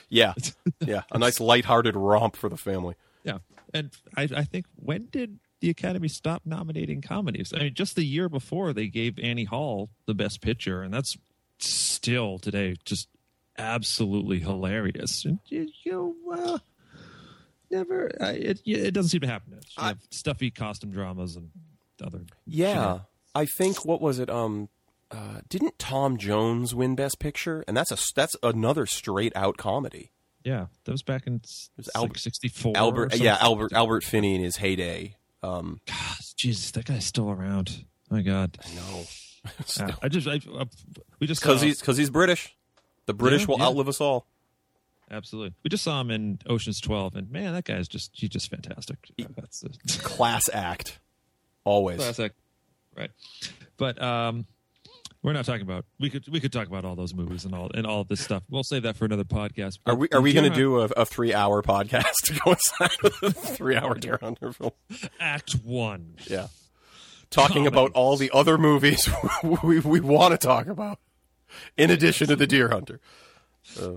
Yeah, 0.08 0.34
yeah, 0.80 1.02
a 1.12 1.17
nice 1.17 1.39
lighthearted 1.39 1.95
romp 1.95 2.36
for 2.36 2.47
the 2.47 2.58
family. 2.58 2.93
Yeah, 3.24 3.39
and 3.74 3.89
I, 4.15 4.30
I 4.36 4.43
think 4.43 4.67
when 4.76 5.08
did 5.12 5.39
the 5.62 5.71
Academy 5.71 6.08
stop 6.08 6.43
nominating 6.45 7.02
comedies? 7.02 7.52
I 7.56 7.63
mean, 7.63 7.74
just 7.74 7.95
the 7.95 8.06
year 8.06 8.30
before 8.30 8.71
they 8.71 8.88
gave 8.88 9.17
Annie 9.17 9.45
Hall 9.45 9.89
the 10.06 10.13
Best 10.13 10.41
Picture, 10.41 10.84
and 10.84 10.93
that's 10.93 11.17
still 11.58 12.38
today 12.38 12.76
just 12.86 13.08
absolutely 13.58 14.39
hilarious. 14.39 15.26
And 15.26 15.39
you, 15.47 15.69
you 15.84 16.15
uh, 16.32 16.60
never. 17.71 18.12
Uh, 18.21 18.34
it 18.38 18.62
it 18.65 18.93
doesn't 18.93 19.10
seem 19.10 19.21
to 19.21 19.28
happen. 19.28 19.54
You 19.54 19.84
I- 19.84 19.95
stuffy 20.12 20.52
costume 20.52 20.91
dramas 20.91 21.36
and 21.36 21.50
other. 22.04 22.21
Yeah, 22.45 23.00
I 23.36 23.46
think 23.46 23.86
what 23.86 24.02
was 24.02 24.20
it? 24.20 24.30
Um, 24.30 24.70
uh, 25.10 25.41
didn't 25.50 25.78
Tom 25.80 26.17
Jones 26.17 26.74
win 26.76 26.96
Best 26.96 27.20
Picture? 27.20 27.63
And 27.67 27.76
that's 27.76 27.91
a 27.91 27.98
that's 28.15 28.36
another 28.44 28.86
straight 28.86 29.34
out 29.36 29.58
comedy. 29.58 30.12
Yeah, 30.44 30.67
that 30.86 30.91
was 30.91 31.04
back 31.04 31.28
in 31.28 31.41
was 31.78 31.88
like 31.88 31.96
Albert- 31.96 32.20
'64. 32.20 32.74
Albert, 32.76 33.15
yeah, 33.17 33.38
Albert 33.39 33.74
Albert 33.74 34.04
Finney 34.04 34.36
in 34.36 34.41
his 34.41 34.58
heyday. 34.58 35.15
Um, 35.44 35.80
God, 35.88 36.17
Jesus, 36.38 36.72
that 36.72 36.86
guy's 36.86 37.06
still 37.06 37.30
around. 37.30 37.86
Oh 38.12 38.15
My 38.15 38.22
God, 38.22 38.58
no, 38.76 39.06
Uh, 39.86 39.91
I 40.02 40.08
just, 40.10 40.28
I, 40.28 40.39
uh, 40.54 40.65
we 41.20 41.28
just 41.28 41.41
because 41.41 41.62
he's 41.62 41.80
because 41.80 41.98
he's 41.98 42.10
British. 42.10 42.56
The 43.06 43.13
British 43.13 43.41
Yeah, 43.41 43.48
will 43.48 43.58
yeah. 43.60 43.65
outlive 43.65 43.88
us 43.88 44.00
all. 44.02 44.28
absolutely. 45.10 45.54
We 45.63 45.70
just 45.70 45.84
saw 45.84 46.00
him 46.02 46.12
in 46.12 46.39
Ocean's 46.48 46.80
Twelve, 46.80 47.15
and 47.15 47.30
man, 47.32 47.54
that 47.54 47.65
guy's 47.65 47.88
just, 47.88 48.12
he's 48.13 48.30
just 48.30 48.50
fantastic. 48.50 48.98
Uh, 49.20 49.26
That's 49.36 49.63
a 49.63 49.70
Class 50.04 50.44
act, 50.54 51.00
always. 51.63 51.98
classic, 51.98 52.34
right? 53.02 53.12
But 53.78 54.02
um, 54.02 54.46
we're 55.24 55.34
not 55.34 55.46
talking 55.46 55.62
about. 55.62 55.86
We 56.00 56.10
could, 56.10 56.28
we 56.28 56.40
could 56.40 56.52
talk 56.52 56.68
about 56.68 56.86
all 56.86 56.96
those 56.96 57.14
movies 57.14 57.46
and 57.46 57.54
all 57.54 57.70
and 57.74 57.86
all 57.86 58.04
this 58.04 58.22
stuff. 58.22 58.44
We'll 58.50 58.64
save 58.64 58.84
that 58.84 58.96
for 58.96 59.06
another 59.06 59.24
podcast. 59.24 59.80
Are 59.86 59.96
we 59.96 60.08
are 60.10 60.22
we 60.22 60.34
going 60.34 60.50
to 60.50 60.56
do 60.56 60.80
a, 60.80 60.86
a 60.86 61.06
three 61.06 61.34
hour 61.34 61.62
podcast 61.62 62.14
to 62.26 62.34
go 62.34 62.52
inside 62.52 63.36
three 63.36 63.76
hour 63.76 63.96
Deer 63.96 64.20
Hunter 64.22 64.54
film? 64.54 64.72
Act 65.20 65.54
One? 65.64 66.16
Yeah, 66.28 66.48
talking 67.30 67.68
about 67.68 67.92
all 67.94 68.18
the 68.18 68.32
other 68.34 68.58
movies 68.58 69.10
we 69.64 69.80
we 69.80 70.00
want 70.00 70.32
to 70.32 70.38
talk 70.38 70.68
about, 70.68 71.00
in 71.78 71.90
addition 71.90 72.28
to 72.28 72.36
the 72.36 72.48
Deer 72.48 72.70
Hunter. 72.70 73.00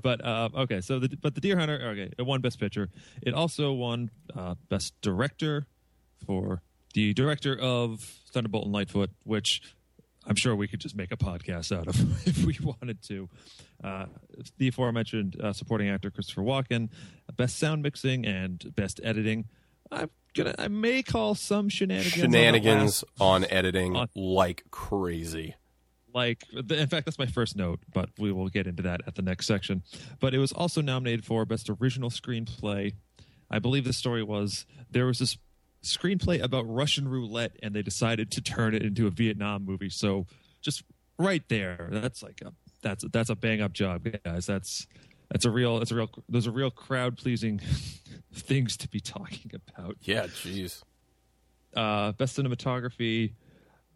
But 0.02 0.22
uh, 0.24 0.50
okay, 0.54 0.82
so 0.82 0.98
the 0.98 1.16
but 1.20 1.34
the 1.34 1.40
Deer 1.40 1.58
Hunter, 1.58 1.80
okay, 1.92 2.12
it 2.18 2.22
won 2.22 2.42
Best 2.42 2.60
Picture. 2.60 2.90
It 3.22 3.32
also 3.32 3.72
won 3.72 4.10
uh, 4.36 4.56
Best 4.68 4.94
Director 5.00 5.66
for 6.26 6.62
the 6.94 7.12
director 7.14 7.56
of 7.58 8.00
Thunderbolt 8.32 8.64
and 8.64 8.72
Lightfoot, 8.72 9.10
which 9.24 9.60
I'm 10.26 10.36
sure 10.36 10.56
we 10.56 10.66
could 10.68 10.80
just 10.80 10.96
make 10.96 11.12
a 11.12 11.16
podcast 11.16 11.76
out 11.76 11.86
of 11.86 12.26
if 12.26 12.44
we 12.44 12.56
wanted 12.62 13.02
to. 13.08 13.28
Uh, 13.82 14.06
the 14.58 14.68
aforementioned 14.68 15.38
uh, 15.40 15.52
supporting 15.52 15.88
actor 15.90 16.10
Christopher 16.10 16.40
Walken, 16.42 16.88
Best 17.36 17.58
Sound 17.58 17.82
Mixing 17.82 18.24
and 18.24 18.74
Best 18.74 19.00
Editing. 19.04 19.44
I'm 19.92 20.08
gonna, 20.34 20.54
I 20.58 20.68
may 20.68 21.02
call 21.02 21.34
some 21.34 21.68
shenanigans. 21.68 22.14
on 22.14 22.20
Shenanigans 22.32 22.80
last- 22.80 23.04
on 23.20 23.44
editing 23.50 23.94
On- 23.96 24.08
like 24.14 24.64
crazy. 24.70 25.54
like 26.14 26.44
in 26.54 26.86
fact 26.88 27.04
that's 27.04 27.18
my 27.18 27.26
first 27.26 27.54
note 27.56 27.80
but 27.92 28.08
we 28.18 28.32
will 28.32 28.48
get 28.48 28.66
into 28.66 28.82
that 28.84 29.00
at 29.06 29.14
the 29.16 29.22
next 29.22 29.46
section 29.46 29.82
but 30.20 30.32
it 30.34 30.38
was 30.38 30.52
also 30.52 30.80
nominated 30.80 31.24
for 31.24 31.44
best 31.44 31.68
original 31.80 32.08
screenplay 32.08 32.92
i 33.50 33.58
believe 33.58 33.84
the 33.84 33.92
story 33.92 34.22
was 34.22 34.64
there 34.90 35.06
was 35.06 35.18
this 35.18 35.36
screenplay 35.84 36.42
about 36.42 36.64
russian 36.68 37.06
roulette 37.08 37.52
and 37.62 37.74
they 37.74 37.82
decided 37.82 38.30
to 38.30 38.40
turn 38.40 38.74
it 38.74 38.82
into 38.82 39.06
a 39.06 39.10
vietnam 39.10 39.64
movie 39.64 39.90
so 39.90 40.26
just 40.62 40.82
right 41.18 41.42
there 41.48 41.88
that's 41.92 42.22
like 42.22 42.40
a 42.44 42.52
that's 42.82 43.04
that's 43.12 43.30
a 43.30 43.36
bang 43.36 43.60
up 43.60 43.72
job 43.72 44.06
guys 44.24 44.46
that's 44.46 44.86
that's 45.30 45.44
a 45.44 45.50
real 45.50 45.78
that's 45.78 45.90
a 45.90 45.94
real 45.94 46.10
those 46.28 46.46
are 46.46 46.50
real 46.52 46.70
crowd 46.70 47.16
pleasing 47.16 47.60
things 48.34 48.76
to 48.76 48.88
be 48.88 49.00
talking 49.00 49.50
about 49.54 49.96
Yeah, 50.02 50.26
jeez. 50.26 50.82
uh, 51.76 52.12
best 52.12 52.36
cinematography. 52.36 53.32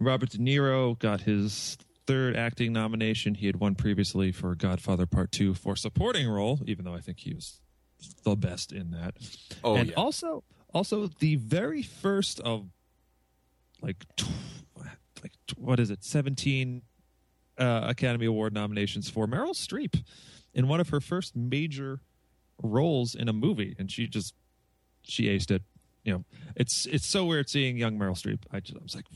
Robert 0.00 0.30
De 0.30 0.38
Niro 0.38 0.98
got 0.98 1.22
his 1.22 1.76
third 2.06 2.36
acting 2.36 2.72
nomination. 2.72 3.34
He 3.34 3.46
had 3.46 3.56
won 3.56 3.74
previously 3.74 4.30
for 4.32 4.54
Godfather 4.54 5.06
Part 5.06 5.32
Two 5.32 5.54
for 5.54 5.74
supporting 5.76 6.28
role, 6.28 6.60
even 6.66 6.84
though 6.84 6.94
I 6.94 7.00
think 7.00 7.18
he 7.20 7.34
was 7.34 7.60
the 8.24 8.36
best 8.36 8.72
in 8.72 8.92
that. 8.92 9.14
Oh, 9.64 9.74
and 9.74 9.88
yeah. 9.88 9.94
also, 9.96 10.44
also 10.72 11.06
the 11.06 11.36
very 11.36 11.82
first 11.82 12.40
of 12.40 12.66
like, 13.80 14.04
tw- 14.16 14.28
like 15.22 15.32
tw- 15.46 15.58
what 15.58 15.80
is 15.80 15.90
it? 15.90 16.04
Seventeen 16.04 16.82
uh, 17.58 17.82
Academy 17.88 18.26
Award 18.26 18.52
nominations 18.52 19.10
for 19.10 19.26
Meryl 19.26 19.54
Streep 19.54 20.02
in 20.54 20.68
one 20.68 20.80
of 20.80 20.88
her 20.90 21.00
first 21.00 21.36
major 21.36 22.00
roles 22.62 23.14
in 23.14 23.28
a 23.28 23.32
movie, 23.32 23.74
and 23.78 23.90
she 23.90 24.06
just 24.06 24.34
she 25.02 25.24
aced 25.24 25.50
it. 25.50 25.62
You 26.04 26.12
know, 26.12 26.24
it's 26.56 26.86
it's 26.86 27.08
so 27.08 27.24
weird 27.24 27.50
seeing 27.50 27.76
young 27.76 27.98
Meryl 27.98 28.16
Streep. 28.16 28.40
I 28.50 28.60
just 28.60 28.78
I 28.78 28.82
was 28.82 28.94
like, 28.94 29.06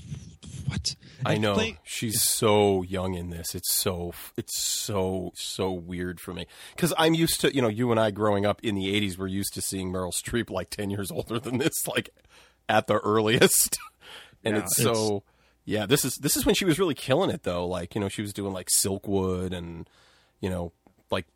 what? 0.66 0.95
I 1.25 1.38
know 1.38 1.55
play- 1.55 1.79
she's 1.85 2.23
so 2.23 2.83
young 2.83 3.14
in 3.14 3.31
this. 3.31 3.55
It's 3.55 3.73
so 3.73 4.12
it's 4.37 4.59
so 4.59 5.33
so 5.35 5.73
weird 5.73 6.21
for 6.21 6.35
me 6.35 6.47
because 6.75 6.92
I'm 6.99 7.14
used 7.14 7.40
to 7.42 7.55
you 7.55 7.62
know 7.62 7.68
you 7.68 7.90
and 7.90 8.01
I 8.01 8.11
growing 8.11 8.45
up 8.45 8.61
in 8.62 8.75
the 8.75 8.92
'80s. 9.01 9.16
We're 9.16 9.29
used 9.29 9.55
to 9.55 9.62
seeing 9.62 9.92
Meryl 9.92 10.12
Streep 10.12 10.51
like 10.51 10.71
ten 10.71 10.90
years 10.90 11.11
older 11.12 11.38
than 11.38 11.59
this, 11.59 11.87
like 11.87 12.11
at 12.68 12.87
the 12.87 12.99
earliest, 12.99 13.79
and 14.45 14.57
Yeah, 14.57 14.62
it's 14.62 14.77
so 14.77 15.23
yeah. 15.64 15.87
This 15.87 16.05
is 16.05 16.16
this 16.16 16.37
is 16.37 16.45
when 16.45 16.55
she 16.55 16.64
was 16.64 16.79
really 16.79 16.95
killing 16.95 17.31
it 17.31 17.45
though. 17.45 17.66
Like 17.66 17.95
you 17.95 18.01
know 18.01 18.09
she 18.09 18.23
was 18.23 18.33
doing 18.33 18.53
like 18.53 18.68
Silkwood 18.85 19.53
and 19.57 19.88
you 20.40 20.51
know 20.51 20.73
like 21.11 21.27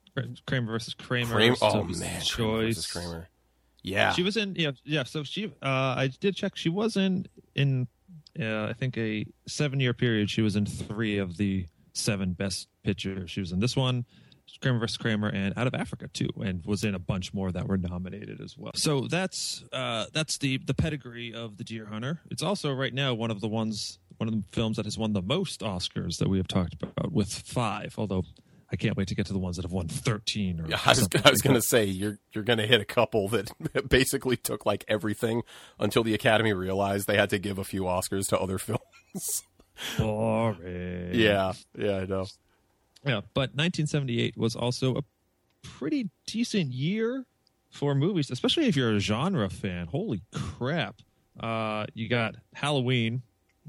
Kramer 0.47 0.73
versus 0.73 0.95
Kramer. 0.95 1.35
Kramer. 1.35 1.57
Oh 1.63 1.85
man, 1.85 2.23
Kramer 2.29 2.63
versus 2.63 2.87
Kramer. 2.87 3.29
Yeah, 3.87 4.13
She 4.13 4.23
was 4.25 4.37
in 4.37 4.55
yeah 4.57 4.73
yeah. 4.85 5.05
So 5.05 5.23
she 5.23 5.47
uh, 5.63 5.95
I 5.97 6.11
did 6.21 6.35
check. 6.35 6.57
She 6.57 6.69
was 6.69 6.97
in 6.97 7.27
in 7.55 7.87
uh, 8.39 8.65
I 8.65 8.73
think 8.73 8.99
a 8.99 9.25
seven 9.47 9.79
year 9.79 9.95
period. 9.95 10.29
She 10.29 10.43
was 10.43 10.57
in 10.57 10.67
three 10.67 11.19
of 11.19 11.37
the 11.37 11.67
seven 11.93 12.33
best 12.33 12.69
pictures. 12.83 13.31
She 13.31 13.41
was 13.41 13.53
in 13.53 13.61
this 13.61 13.77
one. 13.77 14.05
Kramer 14.61 14.79
vs. 14.79 14.97
Kramer 14.97 15.29
and 15.29 15.53
Out 15.57 15.67
of 15.67 15.75
Africa 15.75 16.09
too, 16.09 16.29
and 16.43 16.65
was 16.65 16.83
in 16.83 16.95
a 16.95 16.99
bunch 16.99 17.35
more 17.35 17.53
that 17.53 17.69
were 17.69 17.77
nominated 17.77 18.41
as 18.41 18.57
well. 18.57 18.73
So 18.75 19.03
that's 19.03 19.63
uh, 19.73 20.07
that's 20.13 20.39
the 20.39 20.59
the 20.59 20.75
pedigree 20.75 21.33
of 21.33 21.57
the 21.57 21.65
Deer 21.65 21.87
Hunter. 21.87 22.21
It's 22.31 22.43
also 22.43 22.73
right 22.73 22.93
now 22.95 23.15
one 23.15 23.31
of 23.31 23.41
the 23.41 23.49
ones 23.49 23.99
one 24.19 24.29
of 24.29 24.35
the 24.35 24.43
films 24.53 24.77
that 24.79 24.87
has 24.87 24.97
won 24.99 25.13
the 25.13 25.23
most 25.23 25.61
Oscars 25.61 26.19
that 26.19 26.29
we 26.29 26.39
have 26.39 26.49
talked 26.49 26.75
about 26.75 27.13
with 27.13 27.33
five. 27.33 27.95
Although 27.99 28.25
I 28.71 28.77
can't 28.77 28.97
wait 28.97 29.09
to 29.09 29.15
get 29.15 29.27
to 29.27 29.33
the 29.33 29.39
ones 29.39 29.57
that 29.57 29.63
have 29.63 29.73
won 29.73 29.89
thirteen. 29.89 30.61
Or 30.61 30.69
Yeah, 30.69 30.81
I 30.85 30.91
was, 30.91 31.09
I 31.25 31.31
was 31.31 31.41
going 31.41 31.55
to 31.55 31.63
say 31.63 31.85
you're 31.85 32.19
you're 32.33 32.45
going 32.45 32.59
to 32.59 32.67
hit 32.67 32.81
a 32.81 32.85
couple 32.85 33.29
that 33.29 33.51
basically 33.89 34.37
took 34.37 34.67
like 34.67 34.85
everything 34.89 35.43
until 35.79 36.03
the 36.03 36.15
Academy 36.15 36.53
realized 36.53 37.07
they 37.07 37.17
had 37.17 37.31
to 37.31 37.39
give 37.39 37.59
a 37.59 37.65
few 37.65 37.83
Oscars 37.83 38.27
to 38.29 38.39
other 38.39 38.59
films. 38.59 39.43
boring. 39.99 41.15
yeah, 41.15 41.53
yeah, 41.77 41.99
I 41.99 42.07
know. 42.07 42.27
Yeah, 43.05 43.21
but 43.35 43.51
1978 43.55 44.37
was 44.37 44.57
also 44.57 44.97
a 44.97 45.03
pretty 45.63 46.11
decent 46.27 46.73
year 46.73 47.25
for 47.71 47.95
movies, 47.95 48.31
especially 48.31 48.67
if 48.67 48.75
you're 48.77 48.95
a 48.97 48.99
genre 48.99 49.49
fan. 49.49 49.87
Holy 49.87 50.23
crap. 50.33 50.97
Uh, 51.39 51.87
you 51.95 52.09
got 52.09 52.35
Halloween, 52.55 53.23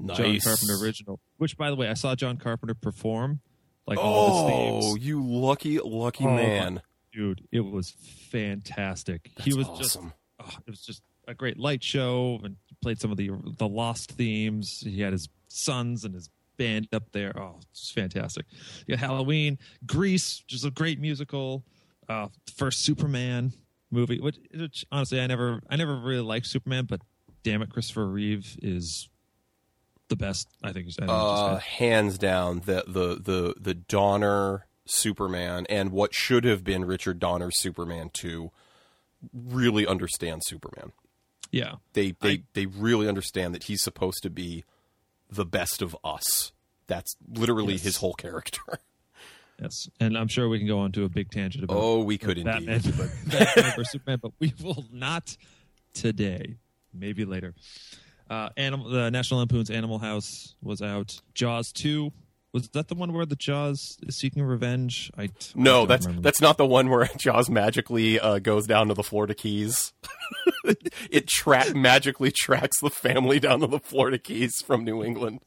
John 0.06 0.38
Carpenter 0.40 0.74
original, 0.82 1.20
which, 1.36 1.56
by 1.56 1.70
the 1.70 1.76
way, 1.76 1.88
I 1.88 1.94
saw 1.94 2.14
John 2.14 2.36
Carpenter 2.36 2.74
perform. 2.74 3.40
Like 3.88 3.98
all 3.98 4.26
his 4.26 4.36
Oh, 4.54 4.92
themes. 4.92 5.04
you 5.06 5.22
lucky, 5.24 5.78
lucky 5.80 6.24
Oh, 6.24 6.34
man! 6.36 6.82
Dude, 7.12 7.46
it 7.50 7.60
was 7.60 7.90
fantastic. 8.30 9.30
he 9.42 9.54
was 9.54 9.66
awesome. 9.66 9.82
just 9.82 9.96
oh, 10.40 10.58
it 10.66 10.70
was 10.70 10.80
just 10.82 11.02
a 11.26 11.34
great 11.34 11.58
light 11.58 11.82
show 11.82 12.38
and 12.44 12.56
played 12.82 13.00
some 13.00 13.10
of 13.10 13.16
the 13.16 13.30
the 13.58 13.66
lost 13.68 14.12
themes 14.12 14.82
he 14.86 15.00
had 15.00 15.12
his 15.12 15.28
sons 15.48 16.04
and 16.04 16.14
his 16.14 16.30
band 16.56 16.88
up 16.92 17.04
there 17.12 17.32
oh 17.38 17.56
it's 17.70 17.90
fantastic 17.90 18.46
you 18.86 18.96
got 18.96 19.00
halloween 19.06 19.58
grease 19.86 20.42
which 20.46 20.54
is 20.54 20.64
a 20.64 20.70
great 20.70 20.98
musical 21.00 21.64
uh 22.08 22.28
first 22.56 22.80
superman 22.82 23.52
movie 23.90 24.18
which, 24.20 24.38
which 24.54 24.84
honestly 24.90 25.20
i 25.20 25.26
never 25.26 25.60
i 25.68 25.76
never 25.76 25.96
really 25.96 26.22
liked 26.22 26.46
superman 26.46 26.84
but 26.86 27.00
damn 27.42 27.60
it 27.62 27.68
christopher 27.70 28.06
reeve 28.06 28.56
is 28.62 29.08
the 30.08 30.16
best 30.16 30.48
i 30.62 30.72
think 30.72 30.88
I 30.88 30.92
think 30.92 31.10
Uh, 31.10 31.56
hands 31.58 32.18
down, 32.18 32.62
the 32.64 32.84
the 32.86 33.14
the 33.22 33.54
the 33.60 33.74
Donner 33.74 34.66
Superman 34.86 35.66
and 35.68 35.90
what 35.92 36.14
should 36.14 36.44
have 36.44 36.64
been 36.64 36.84
Richard 36.84 37.18
Donner's 37.18 37.60
Superman 37.60 38.10
two 38.12 38.50
really 39.32 39.86
understand 39.86 40.42
Superman. 40.44 40.92
yeah 41.52 41.74
They 41.92 42.12
they 42.20 42.44
they 42.54 42.66
really 42.66 43.08
understand 43.08 43.54
that 43.54 43.64
he's 43.64 43.82
supposed 43.82 44.22
to 44.22 44.30
be 44.30 44.64
the 45.30 45.44
best 45.44 45.82
of 45.82 45.94
us. 46.02 46.52
That's 46.86 47.14
literally 47.28 47.74
Yes. 47.74 47.82
his 47.82 47.96
whole 47.98 48.14
character. 48.14 48.62
yes 49.60 49.88
and 50.00 50.16
i'm 50.16 50.28
sure 50.28 50.48
we 50.48 50.56
can 50.58 50.68
go 50.68 50.78
on 50.78 50.92
to 50.92 51.02
a 51.04 51.08
big 51.08 51.30
tangent 51.32 51.64
about 51.64 51.76
Oh, 51.76 51.98
we 52.02 52.16
could 52.16 52.42
Batman, 52.44 52.76
indeed. 52.76 52.94
But 52.96 53.10
Batman 53.26 53.72
versus 53.76 53.90
Superman, 53.90 54.20
but 54.22 54.32
we 54.38 54.54
will 54.62 54.84
not 54.92 55.36
today. 55.92 56.56
Maybe 56.94 57.24
later. 57.24 57.54
Uh, 58.30 58.50
Animal, 58.56 58.90
the 58.90 59.10
National 59.10 59.38
Lampoon's 59.40 59.70
Animal 59.70 59.98
House 59.98 60.54
was 60.62 60.82
out. 60.82 61.20
Jaws 61.34 61.72
two 61.72 62.12
was 62.52 62.68
that 62.70 62.88
the 62.88 62.94
one 62.94 63.12
where 63.12 63.26
the 63.26 63.36
Jaws 63.36 63.98
is 64.02 64.18
seeking 64.18 64.42
revenge? 64.42 65.10
I 65.16 65.28
no, 65.54 65.86
that's 65.86 66.06
remember. 66.06 66.22
that's 66.22 66.40
not 66.40 66.56
the 66.56 66.66
one 66.66 66.88
where 66.88 67.08
Jaws 67.16 67.50
magically 67.50 68.18
uh, 68.18 68.38
goes 68.38 68.66
down 68.66 68.88
to 68.88 68.94
the 68.94 69.02
Florida 69.02 69.34
Keys. 69.34 69.92
it 71.10 71.26
tra- 71.26 71.74
magically 71.74 72.30
tracks 72.30 72.80
the 72.80 72.90
family 72.90 73.38
down 73.38 73.60
to 73.60 73.66
the 73.66 73.78
Florida 73.78 74.18
Keys 74.18 74.54
from 74.64 74.84
New 74.84 75.04
England. 75.04 75.40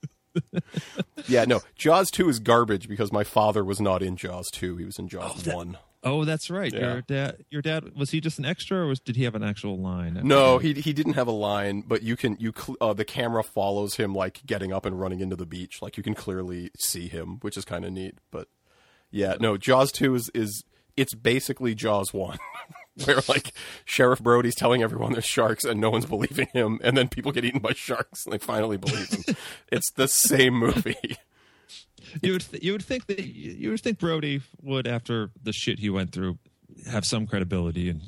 yeah, 1.27 1.45
no, 1.45 1.61
Jaws 1.75 2.09
two 2.11 2.29
is 2.29 2.39
garbage 2.39 2.87
because 2.87 3.11
my 3.11 3.23
father 3.23 3.63
was 3.65 3.81
not 3.81 4.01
in 4.01 4.15
Jaws 4.15 4.49
two; 4.51 4.77
he 4.77 4.85
was 4.85 4.97
in 4.99 5.07
Jaws 5.07 5.43
that- 5.43 5.55
one. 5.55 5.77
Oh, 6.03 6.25
that's 6.25 6.49
right. 6.49 6.73
Yeah. 6.73 6.93
Your 6.93 7.01
dad. 7.01 7.45
Your 7.49 7.61
dad 7.61 7.95
was 7.95 8.09
he 8.09 8.21
just 8.21 8.39
an 8.39 8.45
extra, 8.45 8.79
or 8.79 8.87
was 8.87 8.99
did 8.99 9.15
he 9.15 9.23
have 9.23 9.35
an 9.35 9.43
actual 9.43 9.77
line? 9.77 10.19
No, 10.23 10.57
he 10.57 10.73
he 10.73 10.93
didn't 10.93 11.13
have 11.13 11.27
a 11.27 11.31
line, 11.31 11.83
but 11.85 12.01
you 12.01 12.15
can 12.15 12.37
you 12.39 12.53
cl- 12.57 12.77
uh, 12.81 12.93
the 12.93 13.05
camera 13.05 13.43
follows 13.43 13.95
him 13.95 14.15
like 14.15 14.41
getting 14.45 14.73
up 14.73 14.85
and 14.85 14.99
running 14.99 15.19
into 15.19 15.35
the 15.35 15.45
beach, 15.45 15.81
like 15.81 15.97
you 15.97 16.03
can 16.03 16.15
clearly 16.15 16.71
see 16.79 17.07
him, 17.07 17.37
which 17.41 17.55
is 17.55 17.65
kind 17.65 17.85
of 17.85 17.91
neat. 17.91 18.17
But 18.31 18.47
yeah, 19.11 19.35
no, 19.39 19.57
Jaws 19.57 19.91
two 19.91 20.15
is 20.15 20.29
is 20.33 20.63
it's 20.97 21.13
basically 21.13 21.75
Jaws 21.75 22.13
one, 22.13 22.39
where 23.05 23.19
like 23.27 23.53
Sheriff 23.85 24.19
Brody's 24.23 24.55
telling 24.55 24.81
everyone 24.81 25.13
there's 25.13 25.25
sharks 25.25 25.63
and 25.63 25.79
no 25.79 25.91
one's 25.91 26.07
believing 26.07 26.47
him, 26.51 26.79
and 26.83 26.97
then 26.97 27.09
people 27.09 27.31
get 27.31 27.45
eaten 27.45 27.59
by 27.59 27.73
sharks 27.73 28.25
and 28.25 28.33
they 28.33 28.39
finally 28.39 28.77
believe 28.77 29.09
him. 29.09 29.35
it's 29.71 29.91
the 29.91 30.07
same 30.07 30.55
movie. 30.55 31.17
You 32.21 32.33
would 32.33 32.41
th- 32.41 32.63
you 32.63 32.71
would 32.73 32.83
think 32.83 33.07
that 33.07 33.19
you 33.19 33.71
would 33.71 33.81
think 33.81 33.99
Brody 33.99 34.41
would, 34.61 34.87
after 34.87 35.31
the 35.41 35.53
shit 35.53 35.79
he 35.79 35.89
went 35.89 36.11
through, 36.11 36.37
have 36.89 37.05
some 37.05 37.27
credibility 37.27 37.89
in 37.89 38.01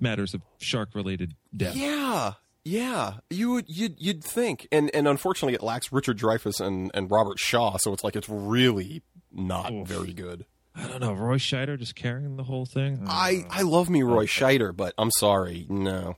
matters 0.00 0.34
of 0.34 0.42
shark 0.60 0.90
related 0.94 1.34
death. 1.56 1.76
Yeah, 1.76 2.34
yeah. 2.64 3.14
You 3.30 3.52
would 3.52 3.64
you'd 3.68 3.96
you'd 3.98 4.24
think, 4.24 4.68
and 4.72 4.90
and 4.94 5.08
unfortunately, 5.08 5.54
it 5.54 5.62
lacks 5.62 5.92
Richard 5.92 6.18
Dreyfuss 6.18 6.60
and 6.60 6.90
and 6.94 7.10
Robert 7.10 7.38
Shaw, 7.38 7.76
so 7.78 7.92
it's 7.92 8.04
like 8.04 8.16
it's 8.16 8.28
really 8.28 9.02
not 9.32 9.72
Oof. 9.72 9.88
very 9.88 10.12
good. 10.12 10.46
I 10.76 10.88
don't 10.88 11.00
know. 11.00 11.12
Roy 11.12 11.36
Scheider 11.36 11.78
just 11.78 11.94
carrying 11.94 12.36
the 12.36 12.42
whole 12.42 12.66
thing. 12.66 13.04
I 13.06 13.44
I 13.50 13.62
love 13.62 13.88
me 13.88 14.02
Roy 14.02 14.26
Scheider, 14.26 14.74
but 14.76 14.92
I'm 14.98 15.10
sorry, 15.18 15.66
no. 15.68 16.16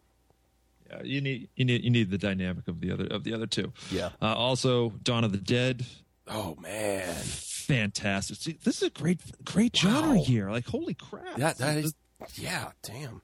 Yeah, 0.89 1.03
you 1.03 1.21
need 1.21 1.49
you 1.57 1.65
need 1.65 1.85
you 1.85 1.91
need 1.91 2.11
the 2.11 2.19
dynamic 2.19 2.69
of 2.69 2.81
the 2.81 2.91
other 2.93 3.07
of 3.07 3.25
the 3.25 3.35
other 3.35 3.47
two. 3.47 3.73
Yeah. 3.91 4.11
Uh, 4.23 4.35
also, 4.35 4.91
Dawn 5.03 5.25
of 5.25 5.33
the 5.33 5.39
Dead, 5.39 5.85
Oh 6.29 6.57
man, 6.57 7.15
fantastic. 7.15 8.37
See, 8.39 8.59
this 8.65 8.77
is 8.83 8.89
a 8.89 8.91
great 8.91 9.21
great 9.45 9.77
genre 9.77 10.17
Wow. 10.17 10.25
here. 10.25 10.51
Like 10.51 10.67
holy 10.67 10.95
crap! 10.95 11.37
that 11.37 11.59
that 11.59 11.77
is 11.79 11.95
yeah, 12.35 12.71
damn, 12.83 13.21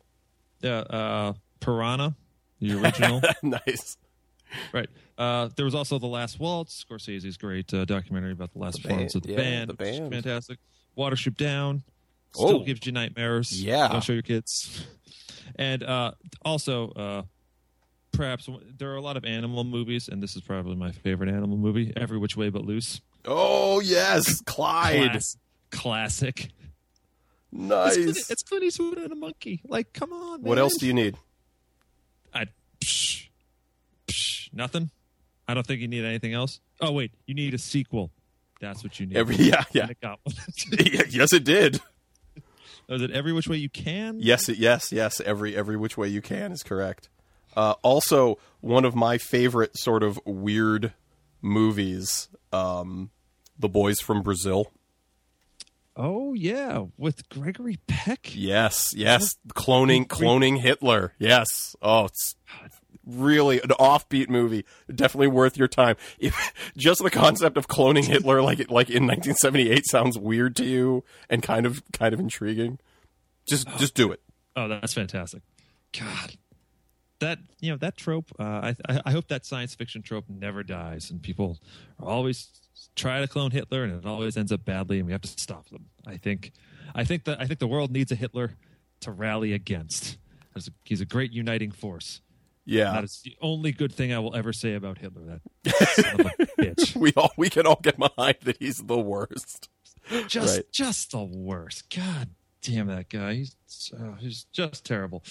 Yeah, 0.61 0.79
uh, 0.79 1.33
Piranha, 1.61 2.15
the 2.61 2.75
original. 2.81 3.21
nice. 3.43 3.97
right. 4.73 4.89
Uh, 5.19 5.49
there 5.57 5.65
was 5.65 5.75
also 5.75 5.99
The 5.99 6.07
Last 6.07 6.39
Waltz, 6.39 6.85
Scorsese's 6.85 7.37
great 7.37 7.73
uh, 7.73 7.85
documentary 7.87 8.33
about 8.33 8.53
the 8.53 8.59
last 8.59 8.77
The 8.77 8.83
performance 8.83 9.15
of 9.15 9.23
the 9.23 9.31
yeah, 9.31 9.37
band. 9.37 9.71
the 9.71 9.75
band. 9.75 10.13
fantastic. 10.13 10.59
Watership 10.97 11.37
Down 11.37 11.83
still 12.35 12.57
Oh. 12.61 12.65
gives 12.65 12.85
you 12.87 12.93
nightmares. 12.93 13.63
Yeah. 13.63 13.89
Don't 13.89 14.05
show 14.05 14.13
your 14.13 14.23
kids. 14.23 14.85
And 15.57 15.83
uh, 15.83 16.13
also, 16.45 16.91
uh, 16.91 17.23
perhaps 18.13 18.49
there 18.79 18.91
are 18.91 18.97
a 18.97 19.01
lot 19.01 19.17
of 19.17 19.25
animal 19.25 19.65
movies, 19.65 20.09
and 20.09 20.23
this 20.23 20.37
is 20.37 20.43
probably 20.43 20.77
my 20.77 20.93
favorite 20.93 21.29
animal 21.31 21.57
movie, 21.57 21.93
Every 21.97 22.19
Which 22.19 22.37
Way 22.37 22.51
But 22.51 22.65
Loose. 22.65 23.01
Oh 23.25 23.81
yes, 23.81 24.41
Clyde, 24.43 25.11
Class- 25.13 25.37
classic. 25.71 26.49
nice. 27.51 27.97
It's, 27.97 28.05
Clint, 28.05 28.31
it's 28.31 28.43
Clint 28.43 28.65
Eastwood 28.65 28.99
and 28.99 29.13
a 29.13 29.17
monkey. 29.17 29.61
Like, 29.67 29.93
come 29.93 30.13
on. 30.13 30.43
what 30.43 30.59
else 30.59 30.77
do 30.79 30.87
you 30.87 30.95
need? 30.95 31.17
I 32.35 32.47
psh, 32.81 33.29
psh, 34.09 34.53
nothing. 34.53 34.91
I 35.49 35.55
don't 35.55 35.67
think 35.67 35.81
you 35.81 35.89
need 35.89 36.05
anything 36.05 36.33
else. 36.35 36.61
Oh 36.81 36.93
wait, 36.93 37.13
you 37.27 37.35
need 37.35 37.55
a 37.55 37.59
sequel. 37.59 38.11
That's 38.61 38.83
what 38.85 38.99
you 39.01 39.07
need. 39.07 39.17
Every 39.17 39.37
yeah 39.37 39.65
yeah 39.73 39.89
it 39.91 40.01
got 40.01 40.19
one. 40.23 40.35
yes 41.11 41.33
it 41.33 41.45
did. 41.45 41.81
Was 42.89 43.01
it 43.03 43.11
every 43.13 43.33
which 43.33 43.49
way 43.49 43.57
you 43.57 43.71
can? 43.71 44.19
Yes, 44.21 44.49
it- 44.49 44.59
yes, 44.59 44.91
yes. 44.93 45.21
Every 45.21 45.55
every 45.57 45.77
which 45.77 45.97
way 45.97 46.09
you 46.09 46.21
can 46.21 46.53
is 46.53 46.63
correct. 46.63 47.09
Uh, 47.57 47.75
also, 47.83 48.39
one 48.61 48.85
of 48.85 48.95
my 48.95 49.19
favorite 49.19 49.79
sort 49.79 50.03
of 50.03 50.21
weird 50.25 50.93
movies, 51.41 52.29
um, 52.53 53.11
The 53.59 53.69
Boys 53.69 54.01
from 54.01 54.23
Brazil. 54.23 54.73
Oh 55.95 56.33
yeah, 56.33 56.87
with 56.97 57.29
Gregory 57.29 57.79
Peck. 57.87 58.35
Yes, 58.35 58.93
yes. 58.97 59.37
Cloning 59.49 60.07
cloning 60.07 60.59
Hitler. 60.59 61.13
Yes. 61.19 61.77
Oh, 61.83 62.07
it's 62.07 62.35
really 63.05 63.61
an 63.61 63.69
offbeat 63.71 64.31
movie. 64.31 64.65
Definitely 64.93 65.29
worth 65.29 65.59
your 65.59 65.69
time. 65.69 65.97
If 66.19 66.55
just 66.79 67.03
the 67.03 67.11
concept 67.11 67.59
of 67.59 67.69
cloning 67.69 68.05
Hitler 68.05 68.41
like 68.41 68.59
it 68.59 68.71
like 68.71 68.89
in 68.89 69.07
1978 69.07 69.87
sounds 69.87 70.19
weird 70.19 70.57
to 70.57 70.65
you 70.65 71.05
and 71.29 71.43
kind 71.43 71.67
of 71.67 71.83
kind 71.93 72.15
of 72.15 72.21
intriguing, 72.21 72.79
just 73.47 73.69
just 73.77 73.95
do 73.95 74.13
it. 74.13 74.23
Oh, 74.57 74.69
that's 74.69 74.95
fantastic. 74.95 75.43
God, 75.99 76.37
that 77.23 77.39
you 77.61 77.71
know 77.71 77.77
that 77.79 77.97
trope. 77.97 78.31
Uh, 78.39 78.43
I, 78.43 78.77
I 78.89 79.01
I 79.07 79.11
hope 79.13 79.27
that 79.29 79.45
science 79.47 79.75
fiction 79.75 80.03
trope 80.03 80.27
never 80.29 80.63
dies, 80.63 81.11
and 81.11 81.21
people 81.23 81.59
are 81.99 82.09
always 82.09 82.49
try 82.95 83.21
to 83.21 83.27
clone 83.27 83.51
Hitler, 83.51 83.85
and 83.85 83.95
it 83.95 84.07
always 84.07 84.37
ends 84.37 84.53
up 84.53 84.65
badly, 84.65 84.99
and 84.99 85.07
we 85.07 85.13
have 85.13 85.23
to 85.23 85.29
stop 85.29 85.69
them. 85.71 85.87
I 86.07 86.17
think, 86.17 86.53
I 86.95 87.05
think 87.05 87.25
that 87.25 87.41
I 87.41 87.47
think 87.47 87.59
the 87.59 87.67
world 87.67 87.91
needs 87.91 88.13
a 88.13 88.15
Hitler 88.17 88.57
to 89.01 89.11
rally 89.11 89.53
against. 89.53 90.19
He's 90.55 90.69
a, 90.69 90.71
he's 90.85 91.01
a 91.01 91.07
great 91.07 91.33
uniting 91.33 91.73
force. 91.73 92.21
Yeah. 92.65 92.93
That 92.93 93.05
is 93.05 93.21
the 93.25 93.37
only 93.41 93.73
good 93.73 93.93
thing 93.93 94.13
I 94.13 94.19
will 94.21 94.37
ever 94.37 94.53
say 94.53 94.75
about 94.75 94.99
Hitler. 94.99 95.41
That 95.65 95.75
son 95.97 96.21
of 96.21 96.27
a 96.27 96.47
bitch. 96.61 96.95
we 96.95 97.13
all 97.17 97.33
we 97.37 97.51
can 97.51 97.67
all 97.67 97.81
get 97.83 97.99
behind 97.99 98.37
that 98.43 98.59
he's 98.61 98.79
the 98.79 98.99
worst. 98.99 99.69
Just, 100.29 100.57
Right. 100.57 100.65
just 100.73 101.11
the 101.13 101.23
worst. 101.25 101.93
God 101.95 102.31
damn 102.63 102.87
that 102.89 103.09
guy. 103.09 103.35
He's, 103.35 103.57
uh, 103.99 104.13
he's 104.19 104.45
just 104.53 104.85
terrible. 104.85 105.23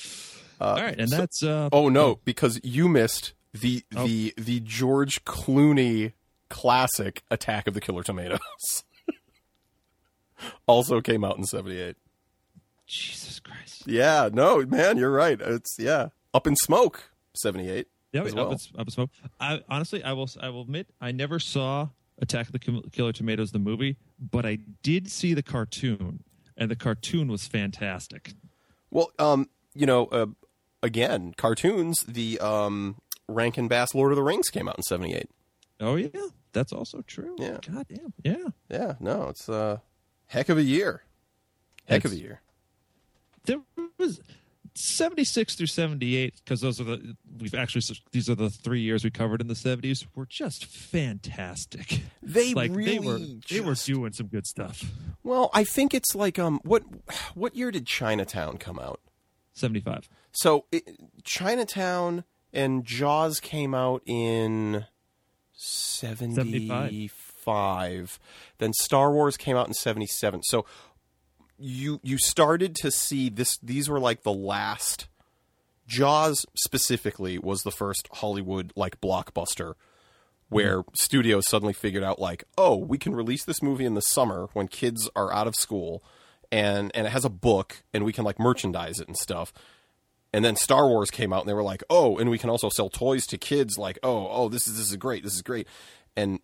all 0.60 0.76
right, 0.76 0.98
and 0.98 1.10
so- 1.10 1.18
that's 1.18 1.44
uh, 1.44 1.70
Oh 1.72 1.90
no, 1.90 2.20
because 2.26 2.60
you 2.64 2.88
missed 2.88 3.34
the 3.54 3.84
Oh. 3.96 4.06
the 4.06 4.34
the 4.38 4.60
George 4.62 5.24
Clooney 5.26 6.14
classic 6.50 7.24
Attack 7.32 7.68
of 7.68 7.74
the 7.74 7.82
Killer 7.82 8.04
Tomatoes. 8.04 8.40
also 10.68 11.02
came 11.02 11.24
out 11.24 11.38
in 11.38 11.46
78. 11.46 11.96
Jesus 12.88 13.40
Christ. 13.40 13.84
Yeah, 13.88 14.30
no, 14.32 14.66
man, 14.66 14.98
you're 14.98 15.12
right. 15.12 15.40
It's 15.40 15.76
yeah, 15.80 16.10
Up 16.34 16.46
in 16.48 16.56
Smoke 16.56 17.12
78. 17.36 17.88
Yeah, 18.12 18.24
as 18.24 18.36
up, 18.36 18.52
in, 18.52 18.58
up 18.78 18.88
in 18.88 18.92
smoke. 18.92 19.10
I 19.40 19.62
honestly, 19.70 20.04
I 20.04 20.12
will, 20.12 20.30
I 20.42 20.50
will 20.50 20.64
admit, 20.64 20.88
I 21.00 21.14
never 21.14 21.40
saw 21.40 21.88
Attack 22.22 22.48
of 22.48 22.52
the 22.52 22.60
Killer 22.92 23.14
Tomatoes 23.14 23.52
the 23.52 23.60
movie, 23.60 23.96
but 24.20 24.46
I 24.46 24.58
did 24.84 25.10
see 25.10 25.34
the 25.34 25.42
cartoon, 25.42 26.22
and 26.62 26.70
the 26.70 26.76
cartoon 26.76 27.28
was 27.28 27.48
fantastic. 27.48 28.34
Well, 28.92 29.12
um, 29.18 29.50
you 29.74 29.88
know, 29.88 30.06
uh, 30.06 30.28
again, 30.84 31.34
cartoons, 31.36 32.04
the 32.04 32.40
um 32.40 33.02
Rankin 33.28 33.68
Bass 33.68 33.96
Lord 33.96 34.12
of 34.12 34.16
the 34.16 34.22
Rings 34.22 34.50
came 34.50 34.70
out 34.70 34.78
in 34.78 34.84
78. 34.84 35.28
Oh 35.80 35.96
yeah, 35.96 36.10
that's 36.54 36.72
also 36.72 37.02
true. 37.02 37.36
Yeah. 37.40 37.58
God 37.68 37.88
damn. 37.90 38.14
Yeah. 38.24 38.50
Yeah, 38.70 38.94
no, 39.00 39.30
it's 39.30 39.50
a 39.50 39.54
uh, 39.54 39.78
heck 40.28 40.50
of 40.50 40.60
a 40.60 40.64
year. 40.64 41.04
Heck 41.86 42.06
of 42.06 42.12
a 42.12 42.18
year. 42.18 42.42
There 43.46 43.62
was. 43.98 44.22
76 44.74 45.56
through 45.56 45.68
78 45.68 46.36
because 46.44 46.62
those 46.62 46.80
are 46.80 46.86
the 46.86 47.16
we've 47.40 47.54
actually 47.54 47.82
these 48.12 48.30
are 48.30 48.36
the 48.36 48.50
three 48.50 48.82
years 48.82 49.04
we 49.04 49.12
covered 49.12 49.42
in 49.42 49.48
the 49.48 49.54
70s 49.54 50.06
were 50.16 50.26
just 50.26 50.66
fantastic 50.66 52.02
They 52.24 52.54
like 52.54 52.72
really 52.74 52.98
they 52.98 53.00
were 53.00 53.20
they 53.50 53.60
were 53.60 53.76
doing 53.76 54.14
some 54.14 54.28
good 54.28 54.48
stuff 54.48 54.84
Well, 55.24 55.50
I 55.54 55.64
think 55.64 55.94
it's 55.94 56.16
like 56.16 56.40
um 56.40 56.60
what 56.64 56.84
what 57.36 57.56
year 57.56 57.72
did 57.72 57.86
Chinatown 57.86 58.58
come 58.58 58.80
out? 58.80 59.02
75 59.54 60.08
So 60.32 60.66
it, 60.72 60.84
Chinatown 61.24 62.24
and 62.54 62.86
Jaws 62.86 63.40
came 63.40 63.74
out 63.74 64.02
in 64.06 64.86
75. 65.54 68.20
Then 68.58 68.74
Star 68.74 69.12
Wars 69.12 69.38
came 69.38 69.56
out 69.56 69.68
in 69.68 69.74
77. 69.74 70.44
So 70.44 70.66
you 71.62 72.00
you 72.04 72.18
started 72.18 72.76
to 72.76 72.92
see 72.92 73.30
this 73.30 73.58
these 73.62 73.90
were 73.90 74.00
like 74.00 74.24
the 74.24 74.34
last 74.34 75.08
Jaws 75.88 76.46
specifically 76.56 77.38
was 77.38 77.64
the 77.64 77.72
first 77.72 78.08
Hollywood 78.14 78.72
like 78.76 79.02
blockbuster 79.02 79.74
where 80.50 80.80
mm-hmm. 80.80 80.94
studios 80.94 81.48
suddenly 81.48 81.74
figured 81.74 82.04
out 82.04 82.20
like, 82.20 82.44
oh, 82.58 82.76
we 82.76 82.98
can 82.98 83.16
release 83.16 83.44
this 83.46 83.62
movie 83.62 83.86
in 83.86 83.94
the 83.94 84.02
summer 84.02 84.50
when 84.54 84.68
kids 84.68 85.10
are 85.16 85.34
out 85.34 85.48
of 85.48 85.56
school 85.56 86.04
and 86.52 86.92
and 86.94 87.08
it 87.08 87.12
has 87.12 87.26
a 87.26 87.30
book 87.30 87.84
and 87.94 88.04
we 88.04 88.14
can 88.14 88.26
like 88.26 88.40
merchandise 88.40 89.00
it 89.00 89.08
and 89.08 89.18
stuff. 89.18 89.54
And 90.34 90.46
then 90.46 90.56
Star 90.56 90.88
Wars 90.88 91.12
came 91.12 91.34
out 91.34 91.42
and 91.42 91.50
they 91.50 91.54
were 91.54 91.64
like, 91.64 91.84
"Oh, 91.90 92.18
and 92.18 92.30
we 92.30 92.38
can 92.38 92.50
also 92.50 92.70
sell 92.70 92.90
toys 92.90 93.26
to 93.28 93.38
kids 93.38 93.78
like, 93.78 94.00
oh, 94.02 94.28
oh, 94.30 94.50
this 94.50 94.68
is 94.68 94.78
this 94.78 94.90
is 94.90 94.96
great. 94.96 95.24
This 95.24 95.36
is 95.36 95.42
great." 95.42 95.68
And 96.16 96.40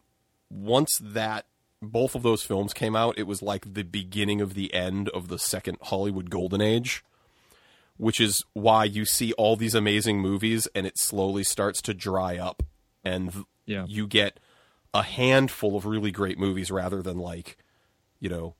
once 0.49 0.99
that 1.01 1.45
both 1.81 2.15
of 2.15 2.23
those 2.23 2.43
films 2.43 2.73
came 2.73 2.95
out, 2.95 3.17
it 3.17 3.27
was 3.27 3.41
like 3.41 3.73
the 3.73 3.83
beginning 3.83 4.41
of 4.41 4.53
the 4.53 4.73
end 4.73 5.09
of 5.09 5.27
the 5.27 5.37
second 5.39 5.77
Hollywood 5.83 6.29
golden 6.29 6.61
age, 6.61 7.03
which 7.97 8.19
is 8.19 8.43
why 8.53 8.83
you 8.83 9.05
see 9.05 9.33
all 9.33 9.55
these 9.55 9.75
amazing 9.75 10.19
movies 10.19 10.67
and 10.73 10.85
it 10.87 10.97
slowly 10.97 11.43
starts 11.43 11.81
to 11.83 11.93
dry 11.93 12.37
up 12.37 12.63
and 13.03 13.45
Yeah. 13.65 13.85
you 13.87 14.07
get 14.07 14.39
a 14.93 15.03
handful 15.03 15.75
of 15.75 15.85
really 15.85 16.11
great 16.11 16.39
movies 16.39 16.71
rather 16.71 17.01
than 17.01 17.17
like, 17.19 17.57
you 18.19 18.29
know, 18.29 18.55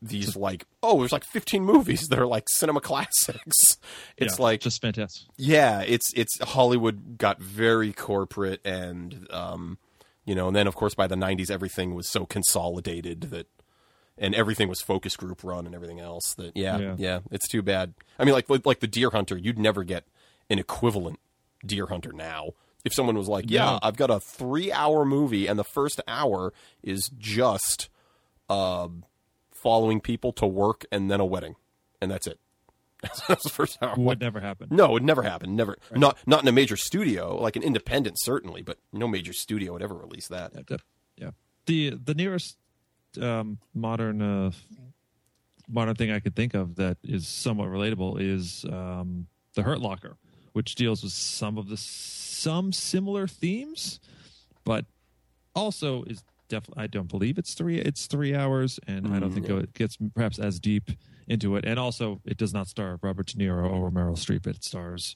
these 0.00 0.36
like 0.36 0.64
oh, 0.82 0.98
there's 1.00 1.10
like 1.12 1.24
15 1.24 1.64
movies 1.64 2.06
that 2.08 2.18
are 2.20 2.26
like 2.26 2.44
cinema 2.50 2.80
classics. 2.82 3.56
It's 4.16 4.38
Yeah, 4.38 4.44
like 4.44 4.60
just 4.60 4.80
fantastic 4.80 5.26
yeah, 5.36 5.80
it's 5.80 6.12
it's 6.14 6.38
Hollywood 6.40 7.18
got 7.18 7.40
very 7.40 7.92
corporate 7.92 8.60
and 8.64 9.26
um 9.32 9.78
You 10.28 10.34
know, 10.34 10.46
and 10.48 10.54
then 10.54 10.66
of 10.66 10.74
course 10.76 10.94
by 10.94 11.06
the 11.06 11.14
'90s, 11.16 11.50
everything 11.50 11.94
was 11.94 12.06
so 12.06 12.26
consolidated 12.26 13.22
that, 13.30 13.46
and 14.18 14.34
everything 14.34 14.68
was 14.68 14.82
focus 14.82 15.16
group 15.16 15.42
run 15.42 15.64
and 15.64 15.74
everything 15.74 16.00
else. 16.00 16.34
That 16.34 16.54
yeah, 16.54 16.76
Yeah. 16.78 16.94
yeah, 16.98 17.18
it's 17.30 17.48
too 17.48 17.62
bad. 17.62 17.94
I 18.18 18.24
mean, 18.24 18.34
like 18.34 18.46
like 18.66 18.80
the 18.80 18.86
Deer 18.86 19.08
Hunter, 19.10 19.38
you'd 19.38 19.58
never 19.58 19.84
get 19.84 20.04
an 20.50 20.58
equivalent 20.58 21.18
Deer 21.64 21.86
Hunter 21.86 22.12
now. 22.12 22.50
If 22.84 22.92
someone 22.92 23.16
was 23.16 23.26
like, 23.28 23.46
"Yeah, 23.48 23.64
No. 23.64 23.78
I've 23.82 23.96
got 23.96 24.10
a 24.10 24.20
three-hour 24.20 25.04
movie, 25.06 25.46
and 25.46 25.58
the 25.58 25.64
first 25.64 26.00
hour 26.06 26.52
is 26.82 27.10
just 27.18 27.88
uh, 28.50 28.88
following 29.50 30.00
people 30.00 30.32
to 30.34 30.46
work 30.46 30.84
and 30.92 31.10
then 31.10 31.20
a 31.20 31.24
wedding, 31.26 31.56
and 32.02 32.10
that's 32.10 32.26
it," 32.26 32.38
that's 33.28 33.44
the 33.44 33.50
first 33.50 33.78
hour. 33.82 33.94
Would 33.96 34.20
never 34.20 34.40
happen. 34.40 34.68
No, 34.70 34.86
it 34.86 34.92
would 34.94 35.04
never 35.04 35.22
happen. 35.22 35.54
Never. 35.56 35.76
Not 35.94 36.18
not 36.26 36.42
in 36.42 36.48
a 36.48 36.52
major 36.52 36.76
studio, 36.76 37.36
like 37.40 37.56
an 37.56 37.62
independent 37.62 38.16
certainly, 38.20 38.62
but 38.62 38.78
no 38.92 39.06
major 39.06 39.32
studio 39.32 39.72
would 39.72 39.82
ever 39.82 39.94
release 39.94 40.28
that. 40.28 40.52
Yeah, 40.54 40.60
the- 40.66 40.80
yeah. 41.16 41.30
The 41.66 41.90
the 42.02 42.14
nearest 42.14 42.56
um, 43.20 43.58
modern 43.74 44.20
uh, 44.22 44.50
modern 45.68 45.94
thing 45.94 46.10
I 46.10 46.20
could 46.20 46.34
think 46.34 46.54
of 46.54 46.76
that 46.76 46.96
is 47.02 47.28
somewhat 47.28 47.68
relatable 47.68 48.20
is 48.20 48.64
um, 48.70 49.26
the 49.54 49.62
Hurt 49.62 49.80
Locker, 49.80 50.16
which 50.52 50.74
deals 50.74 51.02
with 51.02 51.12
some 51.12 51.58
of 51.58 51.68
the 51.68 51.76
some 51.76 52.72
similar 52.72 53.26
themes, 53.28 54.00
but 54.64 54.86
also 55.54 56.02
is 56.04 56.22
definitely 56.48 56.82
I 56.84 56.86
don't 56.86 57.08
believe 57.08 57.38
it's 57.38 57.54
three 57.54 57.78
it's 57.78 58.06
three 58.06 58.34
hours, 58.34 58.80
and 58.86 59.14
I 59.14 59.18
don't 59.20 59.32
think 59.32 59.48
it 59.48 59.74
gets 59.74 59.96
perhaps 60.14 60.38
as 60.38 60.58
deep 60.58 60.90
into 61.28 61.56
it. 61.56 61.64
And 61.64 61.78
also, 61.78 62.20
it 62.24 62.36
does 62.36 62.52
not 62.52 62.66
star 62.68 62.98
Robert 63.02 63.26
De 63.28 63.36
Niro 63.38 63.70
or 63.70 63.90
Meryl 63.90 64.16
Streep. 64.16 64.46
It 64.46 64.64
stars 64.64 65.14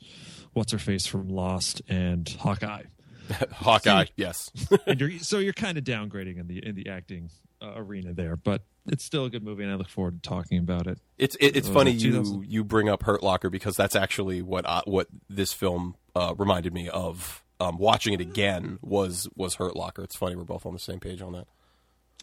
what's 0.53 0.73
her 0.73 0.79
face 0.79 1.07
from 1.07 1.29
Lost 1.29 1.83
and 1.89 2.29
Hawkeye 2.29 2.85
Hawkeye, 3.53 4.07
yes. 4.17 4.51
and 4.87 5.01
you're 5.01 5.19
so 5.21 5.39
you're 5.39 5.53
kind 5.53 5.79
of 5.79 5.85
downgrading 5.85 6.39
in 6.39 6.47
the 6.49 6.65
in 6.65 6.75
the 6.75 6.89
acting 6.89 7.31
uh, 7.61 7.73
arena 7.77 8.13
there, 8.13 8.37
but 8.37 8.63
it's 8.87 9.05
still 9.05 9.25
a 9.25 9.31
good 9.31 9.45
movie, 9.45 9.63
and 9.63 9.71
I 9.73 9.77
look 9.77 9.89
forward 9.89 10.23
to 10.23 10.29
talking 10.29 10.59
about 10.59 10.87
it. 10.89 10.99
It's 11.19 11.37
it, 11.37 11.57
it's 11.57 11.69
Uh, 11.69 11.73
funny 11.73 11.93
you 11.93 12.43
you 12.47 12.65
bring 12.65 12.89
up 12.89 13.05
Hurt 13.05 13.23
Locker 13.23 13.49
because 13.49 13.77
that's 13.77 13.95
actually 13.95 14.43
what 14.43 14.69
I, 14.69 14.83
what 14.87 15.07
this 15.31 15.53
film 15.53 15.97
uh, 16.15 16.35
reminded 16.37 16.73
me 16.75 16.89
of. 16.89 17.39
Um, 17.61 17.79
watching 17.79 18.13
it 18.13 18.21
again 18.21 18.81
was 18.83 19.29
was 19.37 19.55
Hurt 19.55 19.77
Locker. 19.77 20.03
It's 20.03 20.17
funny 20.17 20.35
we're 20.35 20.43
both 20.43 20.67
on 20.67 20.73
the 20.73 20.81
same 20.81 20.99
page 20.99 21.23
on 21.23 21.33
that. 21.35 21.47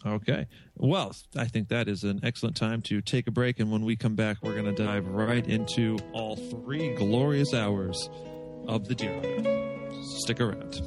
Okay, 0.05 0.47
well, 0.75 1.13
I 1.35 1.45
think 1.45 1.67
that 1.69 1.89
is 1.89 2.03
an 2.05 2.21
excellent 2.23 2.55
time 2.55 2.81
to 2.83 3.01
take 3.01 3.27
a 3.27 3.31
break, 3.31 3.59
and 3.59 3.69
when 3.69 3.83
we 3.83 3.97
come 3.97 4.15
back, 4.15 4.37
we're 4.41 4.53
going 4.53 4.73
to 4.73 4.83
dive 4.83 5.05
right 5.07 5.45
into 5.45 5.97
all 6.13 6.37
three 6.37 6.95
glorious 6.95 7.53
hours 7.53 8.09
of 8.67 8.87
the 8.87 8.95
Deer 8.95 9.13
Hunter. 9.13 9.89
Stick 10.19 10.39
around. 10.39 10.81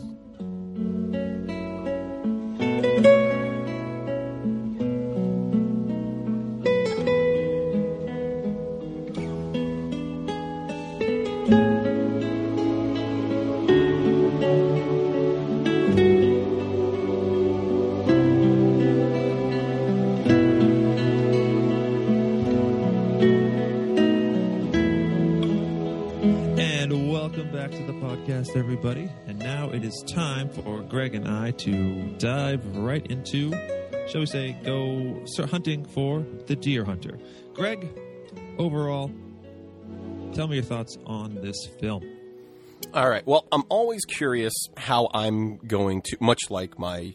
Is 29.92 30.02
time 30.11 30.48
for 30.48 30.81
Greg 30.83 31.14
and 31.14 31.28
I 31.28 31.50
to 31.50 32.14
dive 32.18 32.64
right 32.76 33.05
into, 33.09 33.50
shall 34.09 34.20
we 34.20 34.26
say, 34.26 34.57
go 34.64 35.22
start 35.26 35.50
hunting 35.50 35.85
for 35.85 36.24
the 36.46 36.57
deer 36.57 36.85
hunter. 36.85 37.18
Greg, 37.52 37.88
overall, 38.59 39.11
tell 40.33 40.48
me 40.48 40.57
your 40.57 40.64
thoughts 40.64 40.96
on 41.05 41.35
this 41.35 41.57
film. 41.78 42.02
All 42.94 43.09
right. 43.09 43.26
Well, 43.26 43.46
I'm 43.52 43.64
always 43.68 44.05
curious 44.07 44.55
how 44.76 45.11
I'm 45.12 45.59
going 45.59 46.00
to, 46.07 46.16
much 46.20 46.40
like 46.48 46.78
my 46.78 47.14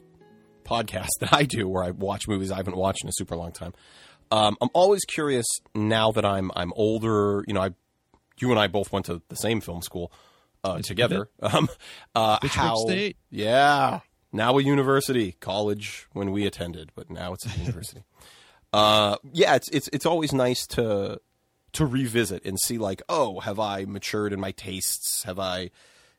podcast 0.64 1.10
that 1.22 1.34
I 1.34 1.44
do, 1.44 1.68
where 1.68 1.84
I 1.84 1.92
watch 1.92 2.28
movies 2.28 2.52
I 2.52 2.58
haven't 2.58 2.78
watched 2.78 3.04
in 3.04 3.10
a 3.10 3.14
super 3.14 3.36
long 3.36 3.54
time. 3.54 3.74
Um, 4.30 4.56
I'm 4.62 4.70
always 4.74 5.04
curious 5.06 5.46
now 5.74 6.12
that 6.12 6.26
I'm 6.26 6.52
I'm 6.56 6.74
older. 6.76 7.44
You 7.48 7.54
know, 7.54 7.62
I, 7.62 7.70
you 8.40 8.52
and 8.52 8.60
I 8.60 8.68
both 8.68 8.92
went 8.92 9.06
to 9.06 9.22
the 9.30 9.36
same 9.36 9.62
film 9.62 9.82
school 9.82 10.12
uh, 10.68 10.82
together. 10.82 11.30
Um, 11.42 11.70
uh, 12.16 12.40
how? 12.44 12.76
State. 12.76 13.18
Yeah. 13.30 14.02
Now 14.34 14.58
a 14.58 14.62
university, 14.62 15.34
college 15.40 16.08
when 16.14 16.32
we 16.32 16.46
attended, 16.46 16.92
but 16.96 17.10
now 17.10 17.34
it's 17.34 17.46
a 17.46 17.60
university. 17.60 18.04
uh, 18.74 19.18
yeah, 19.32 19.56
it's 19.56 19.70
it's 19.70 19.90
it's 19.94 20.06
always 20.06 20.34
nice 20.34 20.68
to 20.68 21.20
to 21.74 21.86
revisit 21.86 22.46
and 22.46 22.60
see 22.60 22.78
like, 22.78 23.02
oh, 23.08 23.40
have 23.42 23.60
I 23.60 23.86
matured 23.86 24.34
in 24.34 24.40
my 24.40 24.52
tastes? 24.52 25.24
Have 25.24 25.40
I, 25.40 25.70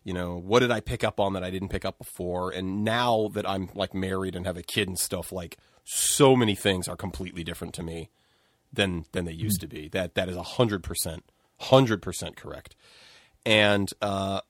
you 0.04 0.12
know, 0.14 0.36
what 0.36 0.60
did 0.60 0.70
I 0.70 0.80
pick 0.80 1.02
up 1.04 1.18
on 1.20 1.32
that 1.34 1.42
I 1.44 1.50
didn't 1.50 1.68
pick 1.70 1.84
up 1.84 1.98
before? 1.98 2.50
And 2.50 2.84
now 2.84 3.28
that 3.34 3.48
I'm 3.48 3.68
like 3.74 3.92
married 3.94 4.36
and 4.36 4.46
have 4.46 4.56
a 4.56 4.62
kid 4.62 4.88
and 4.88 4.98
stuff, 4.98 5.32
like 5.32 5.56
so 5.84 6.36
many 6.36 6.54
things 6.54 6.86
are 6.88 6.96
completely 6.96 7.44
different 7.44 7.74
to 7.74 7.82
me 7.82 8.10
than 8.72 9.04
than 9.12 9.24
they 9.24 9.32
used 9.32 9.60
to 9.60 9.66
be. 9.66 9.88
That 9.88 10.14
that 10.14 10.28
is 10.28 10.36
a 10.36 10.42
hundred 10.42 10.82
percent, 10.82 11.24
hundred 11.58 12.02
percent 12.02 12.36
correct. 12.36 12.74
And 13.48 13.90
uh, 14.02 14.42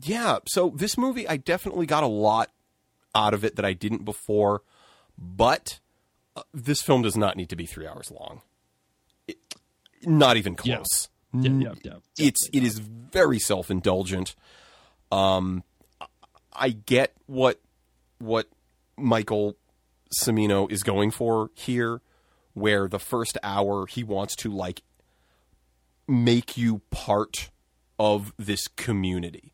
yeah, 0.00 0.38
so 0.46 0.72
this 0.76 0.96
movie, 0.96 1.26
I 1.26 1.38
definitely 1.38 1.86
got 1.86 2.04
a 2.04 2.06
lot 2.06 2.52
out 3.12 3.34
of 3.34 3.44
it 3.44 3.56
that 3.56 3.64
I 3.64 3.72
didn't 3.72 4.04
before, 4.04 4.62
but 5.18 5.80
uh, 6.36 6.42
this 6.52 6.80
film 6.80 7.02
does 7.02 7.16
not 7.16 7.36
need 7.36 7.48
to 7.48 7.56
be 7.56 7.66
three 7.66 7.84
hours 7.84 8.12
long. 8.12 8.42
It, 9.26 9.38
not 10.04 10.36
even 10.36 10.54
close. 10.54 11.08
Yeah, 11.32 11.50
yeah, 11.50 11.74
yeah. 11.82 11.94
It's 12.16 12.48
it 12.52 12.62
is 12.62 12.78
very 12.78 13.40
self 13.40 13.72
indulgent. 13.72 14.36
Um, 15.10 15.64
I 16.52 16.70
get 16.70 17.12
what 17.26 17.60
what 18.18 18.46
Michael 18.96 19.56
Cimino 20.22 20.70
is 20.70 20.84
going 20.84 21.10
for 21.10 21.50
here, 21.54 22.02
where 22.52 22.86
the 22.86 23.00
first 23.00 23.36
hour 23.42 23.88
he 23.88 24.04
wants 24.04 24.36
to 24.36 24.50
like 24.52 24.82
make 26.06 26.56
you 26.56 26.82
part 26.92 27.50
of 27.98 28.32
this 28.38 28.68
community 28.68 29.52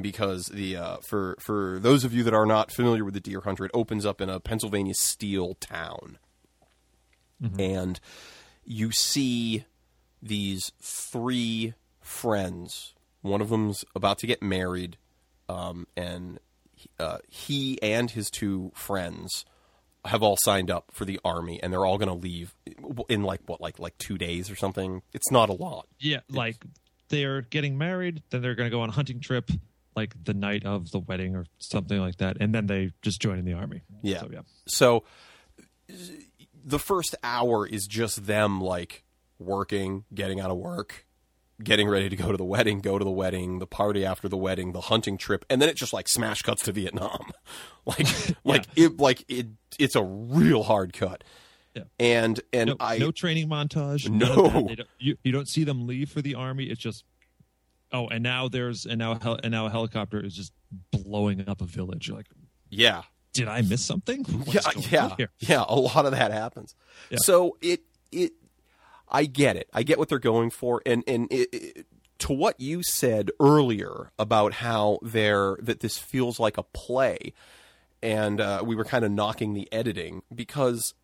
because 0.00 0.46
the 0.46 0.76
uh, 0.76 0.96
for 1.08 1.36
for 1.40 1.78
those 1.78 2.04
of 2.04 2.14
you 2.14 2.22
that 2.22 2.34
are 2.34 2.46
not 2.46 2.72
familiar 2.72 3.04
with 3.04 3.14
the 3.14 3.20
deer 3.20 3.40
hunter, 3.40 3.64
it 3.64 3.70
opens 3.74 4.06
up 4.06 4.20
in 4.20 4.28
a 4.28 4.40
Pennsylvania 4.40 4.94
steel 4.94 5.54
town, 5.54 6.18
and 7.58 8.00
you 8.64 8.92
see 8.92 9.64
these 10.22 10.72
three 10.80 11.74
friends. 12.00 12.94
One 13.20 13.40
of 13.40 13.50
them's 13.50 13.84
about 13.94 14.18
to 14.18 14.26
get 14.26 14.42
married, 14.42 14.96
um, 15.48 15.86
and 15.96 16.40
uh, 16.98 17.18
he 17.28 17.80
and 17.82 18.10
his 18.10 18.30
two 18.30 18.72
friends 18.74 19.44
have 20.04 20.22
all 20.22 20.36
signed 20.42 20.70
up 20.70 20.86
for 20.90 21.04
the 21.04 21.20
army, 21.24 21.62
and 21.62 21.72
they're 21.72 21.86
all 21.86 21.98
going 21.98 22.08
to 22.08 22.14
leave 22.14 22.54
in 23.08 23.22
like 23.22 23.40
what, 23.46 23.60
like 23.60 23.78
like 23.78 23.96
two 23.98 24.18
days 24.18 24.50
or 24.50 24.56
something. 24.56 25.02
It's 25.12 25.30
not 25.30 25.48
a 25.48 25.52
lot. 25.52 25.86
Yeah, 26.00 26.20
like 26.28 26.64
they're 27.12 27.42
getting 27.42 27.76
married, 27.76 28.22
then 28.30 28.40
they're 28.40 28.54
going 28.54 28.66
to 28.66 28.74
go 28.74 28.80
on 28.80 28.88
a 28.88 28.92
hunting 28.92 29.20
trip, 29.20 29.50
like 29.94 30.14
the 30.24 30.32
night 30.32 30.64
of 30.64 30.90
the 30.90 30.98
wedding 30.98 31.36
or 31.36 31.44
something 31.58 32.00
like 32.00 32.16
that, 32.16 32.38
and 32.40 32.54
then 32.54 32.66
they 32.66 32.90
just 33.02 33.20
join 33.20 33.38
in 33.38 33.44
the 33.44 33.52
army. 33.52 33.82
Yeah. 34.02 34.20
So, 34.20 34.30
yeah. 34.32 34.40
So 34.66 35.04
the 36.64 36.78
first 36.78 37.14
hour 37.22 37.66
is 37.66 37.86
just 37.86 38.26
them 38.26 38.60
like 38.60 39.04
working, 39.38 40.04
getting 40.14 40.40
out 40.40 40.50
of 40.50 40.56
work, 40.56 41.06
getting 41.62 41.86
ready 41.86 42.08
to 42.08 42.16
go 42.16 42.30
to 42.30 42.38
the 42.38 42.44
wedding, 42.44 42.80
go 42.80 42.98
to 42.98 43.04
the 43.04 43.10
wedding, 43.10 43.58
the 43.58 43.66
party 43.66 44.06
after 44.06 44.26
the 44.26 44.38
wedding, 44.38 44.72
the 44.72 44.80
hunting 44.80 45.18
trip, 45.18 45.44
and 45.50 45.60
then 45.60 45.68
it 45.68 45.76
just 45.76 45.92
like 45.92 46.08
smash 46.08 46.40
cuts 46.40 46.62
to 46.64 46.72
Vietnam. 46.72 47.30
like 47.86 48.06
like 48.44 48.66
it 48.74 48.96
like 48.96 49.24
it 49.28 49.48
it's 49.78 49.96
a 49.96 50.02
real 50.02 50.62
hard 50.62 50.94
cut. 50.94 51.22
Yeah. 51.74 51.82
And 51.98 52.40
and 52.52 52.68
No, 52.68 52.76
I 52.80 52.98
no 52.98 53.10
training 53.10 53.48
montage. 53.48 54.08
No. 54.08 54.50
don't- 54.50 54.80
you, 54.98 55.16
you 55.24 55.32
don't 55.32 55.48
see 55.48 55.64
them 55.64 55.86
leave 55.86 56.10
for 56.10 56.20
the 56.20 56.34
army. 56.34 56.64
It's 56.64 56.80
just 56.80 57.04
oh, 57.92 58.08
and 58.08 58.22
now 58.22 58.48
there's 58.48 58.84
and 58.86 58.98
now 58.98 59.12
a 59.12 59.22
hel- 59.22 59.38
and 59.42 59.52
now 59.52 59.66
a 59.66 59.70
helicopter 59.70 60.20
is 60.24 60.34
just 60.34 60.52
blowing 60.90 61.48
up 61.48 61.60
a 61.60 61.66
village. 61.66 62.08
You're 62.08 62.16
like, 62.18 62.28
yeah. 62.70 63.02
did 63.32 63.48
I 63.48 63.62
miss 63.62 63.84
something? 63.84 64.24
What's 64.24 64.90
yeah, 64.92 65.14
yeah, 65.18 65.26
yeah. 65.38 65.64
A 65.66 65.74
lot 65.76 66.04
of 66.04 66.12
that 66.12 66.30
happens. 66.32 66.74
Yeah. 67.10 67.18
So 67.20 67.56
it 67.62 67.80
it 68.10 68.32
I 69.08 69.24
get 69.24 69.56
it. 69.56 69.68
I 69.72 69.82
get 69.82 69.98
what 69.98 70.08
they're 70.08 70.18
going 70.18 70.50
for, 70.50 70.82
and 70.86 71.02
and 71.06 71.30
it, 71.32 71.48
it, 71.52 71.86
to 72.20 72.32
what 72.32 72.60
you 72.60 72.82
said 72.82 73.30
earlier 73.40 74.10
about 74.18 74.54
how 74.54 74.98
there 75.02 75.56
that 75.60 75.80
this 75.80 75.98
feels 75.98 76.38
like 76.38 76.56
a 76.56 76.62
play, 76.62 77.32
and 78.02 78.40
uh, 78.40 78.62
we 78.64 78.74
were 78.76 78.84
kind 78.84 79.04
of 79.04 79.10
knocking 79.10 79.54
the 79.54 79.70
editing 79.72 80.22
because 80.34 80.94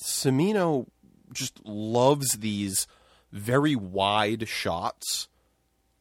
Cimino 0.00 0.86
just 1.32 1.64
loves 1.64 2.38
these 2.38 2.86
very 3.32 3.74
wide 3.74 4.48
shots 4.48 5.28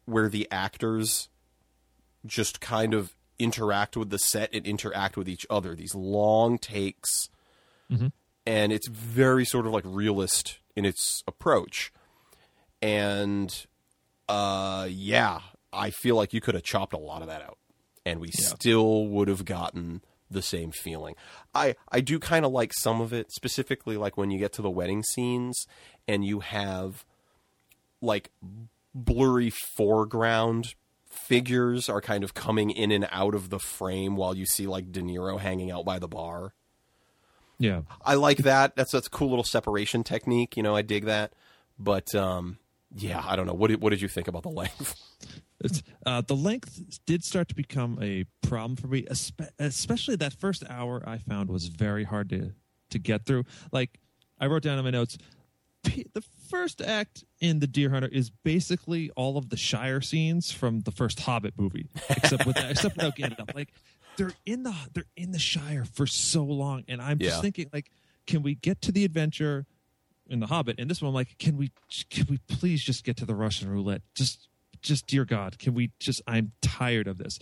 where 0.06 0.30
the 0.30 0.48
actors 0.52 1.30
just 2.26 2.62
kind 2.62 2.94
of 2.94 3.16
interact 3.39 3.98
with 3.98 4.10
the 4.10 4.20
set 4.20 4.54
and 4.54 4.66
interact 4.66 5.18
with 5.18 5.28
each 5.28 5.46
other. 5.50 5.76
These 5.76 5.96
long 5.96 6.58
takes, 6.58 7.30
and 8.46 8.72
it's 8.72 8.88
very 8.88 9.46
sort 9.46 9.66
of 9.66 9.74
like 9.74 9.84
realist 9.86 10.60
in 10.76 10.86
its 10.86 11.24
approach. 11.28 11.91
And 12.82 13.66
uh, 14.30 14.88
yeah, 14.89 15.39
I 15.72 15.89
feel 15.89 16.16
like 16.16 16.34
you 16.34 16.41
could 16.41 16.54
have 16.56 16.64
chopped 16.64 16.94
a 16.94 16.98
lot 16.98 17.22
of 17.22 17.28
that 17.28 17.41
out, 17.41 17.58
and 18.06 18.20
we 18.20 18.30
still 18.32 19.08
would 19.08 19.28
have 19.28 19.46
gotten 19.46 20.02
the 20.34 20.42
same 20.42 20.72
feeling. 20.72 21.16
I 21.54 21.76
I 21.92 22.02
do 22.02 22.20
kind 22.20 22.46
of 22.46 22.52
like 22.52 22.74
some 22.74 23.02
of 23.02 23.14
it, 23.14 23.32
specifically 23.32 23.98
like 23.98 24.18
when 24.18 24.32
you 24.32 24.40
get 24.40 24.54
to 24.54 24.62
the 24.62 24.70
wedding 24.70 25.04
scenes 25.04 25.66
and 26.08 26.26
you 26.26 26.42
have 26.42 27.06
like 28.02 28.32
blurry 28.94 29.50
foreground 29.50 30.76
figures 31.10 31.90
are 31.90 32.02
kind 32.02 32.24
of 32.24 32.34
coming 32.34 32.72
in 32.72 32.92
and 32.92 33.08
out 33.12 33.36
of 33.36 33.50
the 33.50 33.60
frame 33.60 34.16
while 34.16 34.36
you 34.36 34.46
see 34.46 34.68
like 34.68 34.92
De 34.92 35.02
Niro 35.02 35.40
hanging 35.40 35.72
out 35.72 35.86
by 35.86 36.00
the 36.00 36.08
bar. 36.08 36.54
Yeah. 37.60 37.82
I 38.04 38.16
like 38.16 38.40
that. 38.40 38.76
That's 38.76 38.92
that's 38.92 39.08
a 39.08 39.12
cool 39.12 39.30
little 39.30 39.44
separation 39.44 40.04
technique. 40.04 40.58
You 40.58 40.64
know, 40.64 40.76
I 40.76 40.82
dig 40.82 41.06
that. 41.06 41.34
But 41.80 42.14
um, 42.16 42.58
yeah, 42.96 43.24
I 43.26 43.36
don't 43.36 43.48
know. 43.48 43.54
What 43.54 43.70
did, 43.70 43.82
what 43.82 43.92
did 43.92 44.02
you 44.02 44.08
think 44.08 44.28
about 44.28 44.44
the 44.44 44.50
length? 44.50 44.96
It's, 45.64 45.82
uh, 46.05 46.22
the 46.22 46.36
length 46.36 46.99
did 47.05 47.24
start 47.24 47.47
to 47.49 47.55
become 47.55 47.97
a 48.01 48.26
problem 48.41 48.76
for 48.76 48.88
me, 48.88 49.05
especially 49.59 50.16
that 50.18 50.34
first 50.34 50.64
hour. 50.70 51.01
I 51.07 51.18
found 51.18 51.49
was 51.49 51.68
very 51.68 52.03
hard 52.03 52.30
to 52.30 52.51
to 52.91 52.99
get 52.99 53.26
through. 53.26 53.45
Like 53.72 53.99
I 54.39 54.47
wrote 54.47 54.61
down 54.64 54.78
in 54.78 54.84
my 54.84 54.91
notes, 54.91 55.18
the 55.84 56.24
first 56.49 56.82
act 56.82 57.24
in 57.41 57.59
the 57.59 57.68
Deer 57.68 57.89
Hunter 57.89 58.07
is 58.07 58.30
basically 58.30 59.09
all 59.16 59.38
of 59.38 59.49
the 59.49 59.57
Shire 59.57 59.99
scenes 60.01 60.51
from 60.51 60.82
the 60.82 60.91
first 60.91 61.20
Hobbit 61.22 61.55
movie, 61.57 61.88
except 62.09 62.45
with 62.45 62.57
except 62.70 62.95
without 62.95 63.16
Gandalf. 63.16 63.53
Like 63.55 63.74
they're 64.18 64.36
in 64.45 64.64
the 64.64 64.74
they're 64.93 65.05
in 65.18 65.32
the 65.32 65.39
Shire 65.39 65.86
for 65.86 66.05
so 66.07 66.43
long, 66.43 66.84
and 66.88 67.01
I'm 67.01 67.18
Yeah. 67.20 67.30
just 67.30 67.41
thinking 67.41 67.70
like, 67.74 67.89
can 68.28 68.43
we 68.43 68.55
get 68.55 68.82
to 68.84 68.91
the 68.91 69.05
adventure? 69.05 69.66
in 70.30 70.39
the 70.39 70.47
Hobbit, 70.47 70.80
and 70.80 70.89
this 70.89 71.01
one, 71.01 71.09
I'm 71.09 71.14
like, 71.14 71.38
can 71.38 71.57
we, 71.57 71.70
can 72.09 72.26
we 72.30 72.38
please 72.47 72.82
just 72.82 73.03
get 73.03 73.18
to 73.18 73.26
the 73.26 73.36
Russian 73.36 73.68
roulette? 73.70 74.01
Just, 74.16 74.47
just 74.84 75.08
dear 75.08 75.26
God, 75.26 75.58
can 75.58 75.74
we 75.74 75.92
just? 76.00 76.22
I'm 76.28 76.52
tired 76.62 77.08
of 77.08 77.18
this. 77.18 77.40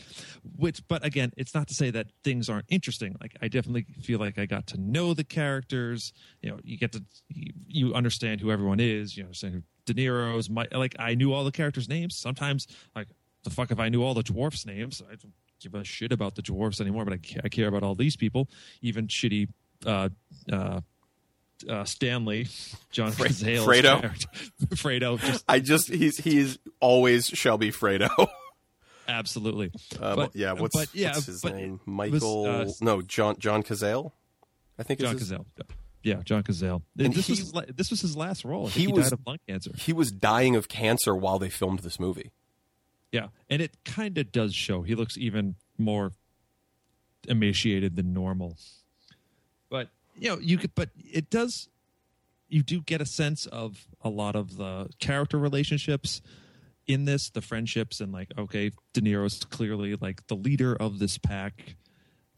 Which, 0.56 0.88
but 0.88 1.06
again, 1.06 1.32
it's 1.36 1.54
not 1.54 1.68
to 1.68 1.74
say 1.74 1.90
that 1.90 2.08
things 2.24 2.50
aren't 2.50 2.68
interesting. 2.70 3.16
Like, 3.20 3.36
I 3.42 3.48
definitely 3.48 3.86
feel 4.02 4.20
like 4.20 4.38
I 4.38 4.46
got 4.46 4.68
to 4.68 4.80
know 4.80 5.14
the 5.14 5.24
characters. 5.24 6.14
You 6.42 6.52
know, 6.52 6.60
you 6.64 6.78
get 6.78 6.94
to, 6.94 7.04
you, 7.30 7.52
you 7.68 7.94
understand 7.94 8.40
who 8.40 8.52
everyone 8.52 8.80
is. 8.80 9.18
You 9.18 9.24
understand 9.24 9.56
who 9.56 9.64
De 9.86 9.94
Niro's. 9.94 10.50
My, 10.50 10.68
like, 10.72 10.96
I 11.00 11.16
knew 11.16 11.34
all 11.34 11.44
the 11.44 11.52
characters' 11.52 11.90
names. 11.90 12.16
Sometimes, 12.16 12.68
like, 12.96 13.08
the 13.44 13.50
fuck 13.50 13.72
if 13.72 13.80
I 13.80 13.90
knew 13.90 14.04
all 14.04 14.14
the 14.14 14.24
dwarfs' 14.24 14.66
names? 14.66 15.02
I 15.06 15.16
don't 15.16 15.34
give 15.60 15.74
a 15.76 15.84
shit 15.84 16.12
about 16.12 16.36
the 16.36 16.42
dwarfs 16.42 16.80
anymore. 16.80 17.06
But 17.06 17.16
I, 17.16 17.20
I 17.44 17.50
care 17.50 17.68
about 17.68 17.84
all 17.84 17.96
these 17.96 18.16
people, 18.16 18.48
even 18.82 19.08
shitty. 19.08 19.50
Uh, 19.86 20.10
uh, 20.52 20.82
uh, 21.68 21.86
Stanley, 21.86 22.48
John 22.92 23.12
Fre- 23.12 23.28
Cazale's 23.28 23.66
Fredo? 23.66 24.02
character. 24.02 24.28
Fredo, 24.76 25.20
just 25.20 25.44
I 25.48 25.60
just 25.60 25.88
he's 25.90 26.18
he's 26.18 26.58
always 26.80 27.28
Shelby 27.28 27.72
Fredo. 27.72 28.10
absolutely. 29.08 29.72
Uh, 30.00 30.16
but 30.16 30.36
yeah, 30.36 30.54
what's, 30.54 30.76
but 30.76 30.94
yeah, 30.94 31.10
what's 31.14 31.26
his 31.26 31.42
but 31.42 31.56
name? 31.56 31.74
it 31.88 32.12
was, 32.12 32.12
Michael? 32.22 32.46
uh, 32.46 32.66
no, 32.82 33.02
John 33.02 33.38
John 33.40 33.64
Cazale. 33.64 34.12
I 34.80 34.84
think 34.84 35.00
John 35.00 35.18
his- 35.18 35.32
Cazale. 35.32 35.46
Yeah, 36.04 36.22
John 36.26 36.42
Cazale. 36.42 36.82
And 36.98 37.14
this 37.14 37.28
he- 37.28 37.34
was 37.34 37.40
his, 37.40 37.76
this 37.76 37.92
was 37.92 38.02
his 38.02 38.18
last 38.18 38.44
role. 38.44 38.68
He 38.68 38.82
he, 38.82 38.88
was- 38.88 39.06
died 39.06 39.14
of 39.14 39.20
lung 39.28 39.38
cancer. 39.48 39.72
He 39.78 39.94
was 39.94 40.12
dying 40.12 40.56
of 40.56 40.68
cancer 40.68 41.16
while 41.16 41.38
they 41.40 41.50
filmed 41.50 41.80
this 41.80 42.00
movie. 42.00 42.32
Yeah, 43.12 43.28
and 43.50 43.62
it 43.62 43.78
kind 43.86 44.18
of 44.18 44.32
does 44.32 44.56
show. 44.56 44.82
He 44.84 44.96
looks 44.96 45.18
even 45.18 45.56
more 45.78 46.14
emaciated 47.28 47.96
than 47.96 48.14
normal. 48.14 48.58
You 50.16 50.30
know, 50.30 50.40
you 50.40 50.58
could. 50.58 50.76
But 50.76 50.90
it 50.96 51.30
does. 51.30 51.70
You 52.48 52.64
do 52.64 52.82
get 52.82 53.02
a 53.02 53.06
sense 53.06 53.46
of 53.46 53.88
a 54.02 54.10
lot 54.10 54.36
of 54.36 54.58
the 54.58 54.90
character 55.00 55.38
relationships 55.38 56.22
in 56.88 57.06
this, 57.06 57.30
the 57.30 57.42
friendships, 57.42 58.02
and 58.02 58.12
like, 58.12 58.32
okay, 58.38 58.72
De 58.94 59.02
Niro's 59.02 59.44
clearly 59.46 59.96
like 59.96 60.28
the 60.28 60.36
leader 60.36 60.76
of 60.76 61.00
this 61.00 61.18
pack. 61.18 61.76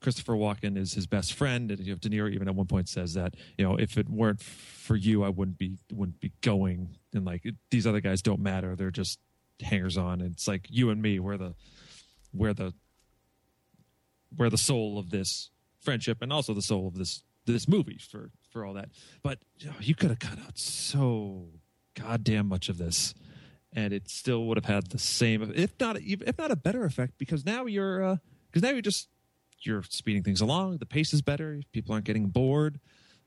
Christopher 0.02 0.34
Walken 0.34 0.78
is 0.78 0.94
his 0.94 1.08
best 1.08 1.34
friend, 1.34 1.72
and 1.72 1.80
you 1.80 1.94
know, 1.94 1.98
De 1.98 2.10
Niro 2.10 2.30
even 2.30 2.48
at 2.50 2.56
one 2.56 2.68
point 2.68 2.90
says 2.90 3.14
that 3.14 3.36
you 3.58 3.66
know 3.66 3.78
if 3.78 3.98
it 3.98 4.10
weren't 4.10 4.42
for 4.42 4.96
you, 4.96 5.24
I 5.24 5.30
wouldn't 5.30 5.58
be 5.58 5.78
wouldn't 5.92 6.20
be 6.20 6.34
going, 6.42 6.90
and 7.14 7.26
like 7.26 7.44
these 7.72 7.88
other 7.88 8.02
guys 8.02 8.22
don't 8.22 8.42
matter; 8.42 8.76
they're 8.76 8.92
just 8.92 9.20
hangers 9.62 9.98
on. 9.98 10.22
And 10.22 10.34
It's 10.34 10.48
like 10.48 10.68
you 10.70 10.90
and 10.90 11.02
me, 11.02 11.20
we're 11.20 11.38
the 11.38 11.56
we're 12.34 12.54
the 12.54 12.74
we're 14.36 14.50
the 14.50 14.58
soul 14.58 15.00
of 15.00 15.10
this 15.10 15.50
friendship, 15.80 16.22
and 16.22 16.34
also 16.34 16.54
the 16.54 16.62
soul 16.62 16.88
of 16.88 16.96
this 16.96 17.24
this 17.46 17.68
movie 17.68 17.98
for 17.98 18.32
for 18.50 18.66
all 18.66 18.74
that. 18.74 18.90
But 19.22 19.40
you, 19.58 19.68
know, 19.68 19.74
you 19.80 19.96
could 19.96 20.10
have 20.10 20.20
cut 20.20 20.40
out 20.40 20.58
so 20.58 21.50
goddamn 21.96 22.48
much 22.48 22.70
of 22.70 22.78
this, 22.78 23.14
and 23.74 23.94
it 23.94 24.10
still 24.10 24.46
would 24.46 24.58
have 24.58 24.66
had 24.66 24.88
the 24.88 25.00
same, 25.00 25.52
if 25.56 25.74
not 25.80 25.98
if 26.00 26.38
not 26.38 26.52
a 26.52 26.56
better 26.56 26.86
effect, 26.86 27.14
because 27.18 27.46
now 27.46 27.66
you're 27.66 28.04
uh, 28.04 28.18
because 28.48 28.64
now 28.64 28.70
you're 28.70 28.82
just 28.82 29.10
you're 29.60 29.84
speeding 29.84 30.24
things 30.24 30.42
along. 30.42 30.78
The 30.78 30.86
pace 30.86 31.14
is 31.14 31.22
better. 31.22 31.62
People 31.72 31.94
aren't 31.94 32.06
getting 32.06 32.28
bored. 32.28 32.80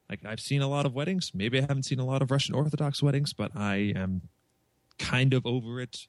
Like 0.09 0.25
I've 0.25 0.41
seen 0.41 0.63
a 0.63 0.69
lot 0.69 0.87
of 0.87 0.95
weddings. 0.95 1.33
Maybe 1.35 1.59
I 1.59 1.63
haven't 1.63 1.85
seen 1.85 1.99
a 1.99 2.05
lot 2.05 2.23
of 2.23 2.31
Russian 2.31 2.55
Orthodox 2.55 3.03
weddings, 3.03 3.33
but 3.33 3.51
I 3.57 3.93
am 3.97 4.23
kind 4.99 5.35
of 5.35 5.47
over 5.47 5.81
it 5.81 6.07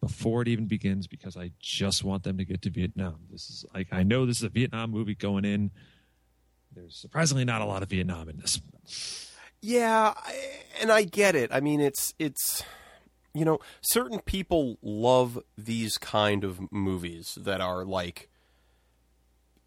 before 0.00 0.42
it 0.42 0.48
even 0.48 0.66
begins 0.66 1.06
because 1.06 1.36
I 1.36 1.52
just 1.58 2.04
want 2.04 2.22
them 2.22 2.38
to 2.38 2.44
get 2.44 2.62
to 2.62 2.70
Vietnam. 2.70 3.16
This 3.30 3.48
is 3.48 3.64
like 3.74 3.88
I 3.92 4.02
know 4.02 4.26
this 4.26 4.38
is 4.38 4.44
a 4.44 4.48
Vietnam 4.48 4.90
movie 4.90 5.14
going 5.14 5.44
in. 5.44 5.70
There's 6.86 7.00
surprisingly 7.00 7.44
not 7.44 7.62
a 7.62 7.64
lot 7.64 7.82
of 7.82 7.90
Vietnam 7.90 8.28
in 8.28 8.36
this. 8.36 8.60
Yeah, 9.60 10.14
and 10.80 10.92
I 10.92 11.02
get 11.02 11.34
it. 11.34 11.50
I 11.52 11.58
mean, 11.58 11.80
it's 11.80 12.14
it's 12.20 12.62
you 13.34 13.44
know, 13.44 13.58
certain 13.80 14.20
people 14.20 14.78
love 14.82 15.36
these 15.58 15.98
kind 15.98 16.44
of 16.44 16.60
movies 16.70 17.36
that 17.40 17.60
are 17.60 17.84
like 17.84 18.30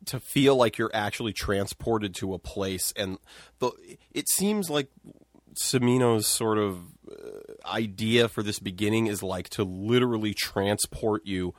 to 0.05 0.21
feel 0.21 0.55
like 0.55 0.77
you're 0.77 0.91
actually 0.93 1.33
transported 1.33 2.15
to 2.15 2.33
a 2.33 2.39
place 2.39 2.93
and 2.95 3.17
the 3.59 3.69
it 4.11 4.29
seems 4.29 4.69
like 4.69 4.87
Cimino's 5.61 6.25
sort 6.25 6.57
of 6.57 6.79
uh, 7.11 7.67
idea 7.67 8.29
for 8.29 8.41
this 8.41 8.59
beginning 8.59 9.07
is 9.07 9.21
like 9.21 9.49
to 9.49 9.65
literally 9.65 10.33
transport 10.33 11.25
you 11.25 11.53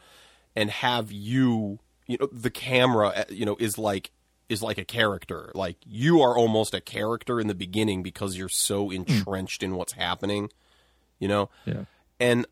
and 0.56 0.70
have 0.70 1.12
you 1.12 1.80
you 2.06 2.16
know 2.18 2.30
the 2.32 2.50
camera 2.50 3.08
uh, 3.08 3.24
you 3.28 3.44
know 3.44 3.56
is 3.60 3.76
like 3.76 4.10
is 4.50 4.62
like 4.62 4.76
a 4.78 4.84
character 4.84 5.50
like 5.54 5.76
you 5.86 6.20
are 6.20 6.36
almost 6.36 6.74
a 6.74 6.80
character 6.80 7.40
in 7.40 7.46
the 7.46 7.54
beginning 7.54 8.02
because 8.02 8.36
you're 8.36 8.48
so 8.48 8.90
entrenched 8.90 9.62
in 9.62 9.74
what's 9.76 9.92
happening 9.94 10.50
you 11.18 11.28
know 11.28 11.48
Yeah. 11.64 11.84
and 12.18 12.46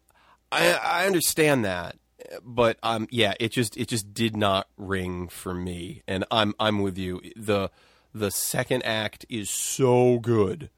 I 0.51 0.73
I 0.73 1.07
understand 1.07 1.65
that, 1.67 1.97
but 2.43 2.79
um 2.83 3.07
yeah, 3.11 3.35
it 3.39 3.53
just 3.53 3.77
it 3.77 3.89
just 3.89 4.15
did 4.15 4.35
not 4.35 4.67
ring 4.79 5.29
for 5.29 5.53
me, 5.53 6.03
and 6.09 6.25
I'm 6.31 6.55
I'm 6.59 6.81
with 6.81 6.97
you. 6.97 7.21
the 7.37 7.71
The 8.15 8.31
second 8.31 8.83
act 8.87 9.27
is 9.29 9.51
so 9.51 10.19
good, 10.21 10.71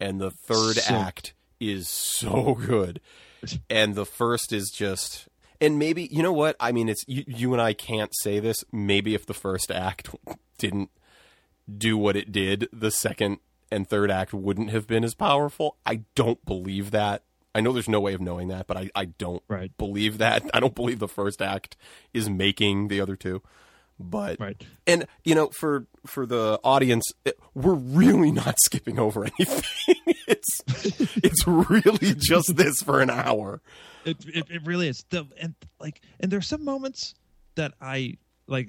and 0.00 0.20
the 0.20 0.32
third 0.32 0.76
So- 0.78 0.92
act 0.92 1.34
is 1.60 1.88
so 1.88 2.54
good, 2.56 3.00
and 3.70 3.94
the 3.94 4.04
first 4.06 4.52
is 4.52 4.70
just. 4.70 5.28
And 5.60 5.78
maybe 5.78 6.08
you 6.10 6.22
know 6.22 6.32
what 6.32 6.56
I 6.60 6.72
mean. 6.72 6.88
It's 6.88 7.04
you, 7.06 7.22
you 7.28 7.52
and 7.52 7.62
I 7.62 7.72
can't 7.72 8.10
say 8.14 8.40
this. 8.40 8.64
Maybe 8.72 9.14
if 9.14 9.24
the 9.24 9.34
first 9.34 9.70
act 9.70 10.08
didn't 10.58 10.90
do 11.78 11.96
what 11.98 12.16
it 12.16 12.30
did, 12.32 12.68
the 12.72 12.90
second 12.90 13.38
and 13.70 13.88
third 13.88 14.10
act 14.10 14.32
wouldn't 14.32 14.70
have 14.70 14.86
been 14.86 15.02
as 15.04 15.14
powerful. 15.14 15.76
I 15.84 16.02
don't 16.14 16.44
believe 16.44 16.90
that. 16.92 17.22
I 17.54 17.60
know 17.60 17.72
there's 17.72 17.88
no 17.88 18.00
way 18.00 18.12
of 18.14 18.20
knowing 18.20 18.48
that, 18.48 18.66
but 18.66 18.76
I, 18.76 18.90
I 18.94 19.06
don't 19.06 19.42
Right. 19.48 19.76
believe 19.78 20.18
that. 20.18 20.48
I 20.54 20.60
don't 20.60 20.74
believe 20.74 20.98
the 20.98 21.08
first 21.08 21.40
act 21.42 21.76
is 22.12 22.28
making 22.28 22.88
the 22.88 23.00
other 23.00 23.16
two. 23.16 23.42
But 23.98 24.38
Right. 24.38 24.62
and 24.86 25.06
you 25.24 25.34
know 25.34 25.48
for 25.58 25.86
for 26.04 26.26
the 26.26 26.60
audience, 26.62 27.10
it, 27.24 27.38
we're 27.54 27.72
really 27.74 28.30
not 28.30 28.56
skipping 28.64 28.98
over 28.98 29.24
anything. 29.24 29.96
it's 30.28 30.60
it's 31.16 31.46
really 31.46 32.14
just 32.14 32.56
this 32.56 32.82
for 32.82 33.00
an 33.00 33.08
hour. 33.08 33.62
It, 34.04 34.18
it 34.28 34.50
it 34.50 34.66
really 34.66 34.88
is. 34.88 35.02
The 35.08 35.24
and 35.40 35.54
like 35.80 36.02
and 36.20 36.30
there's 36.30 36.46
some 36.46 36.62
moments 36.62 37.14
that 37.54 37.72
I 37.80 38.18
like 38.46 38.68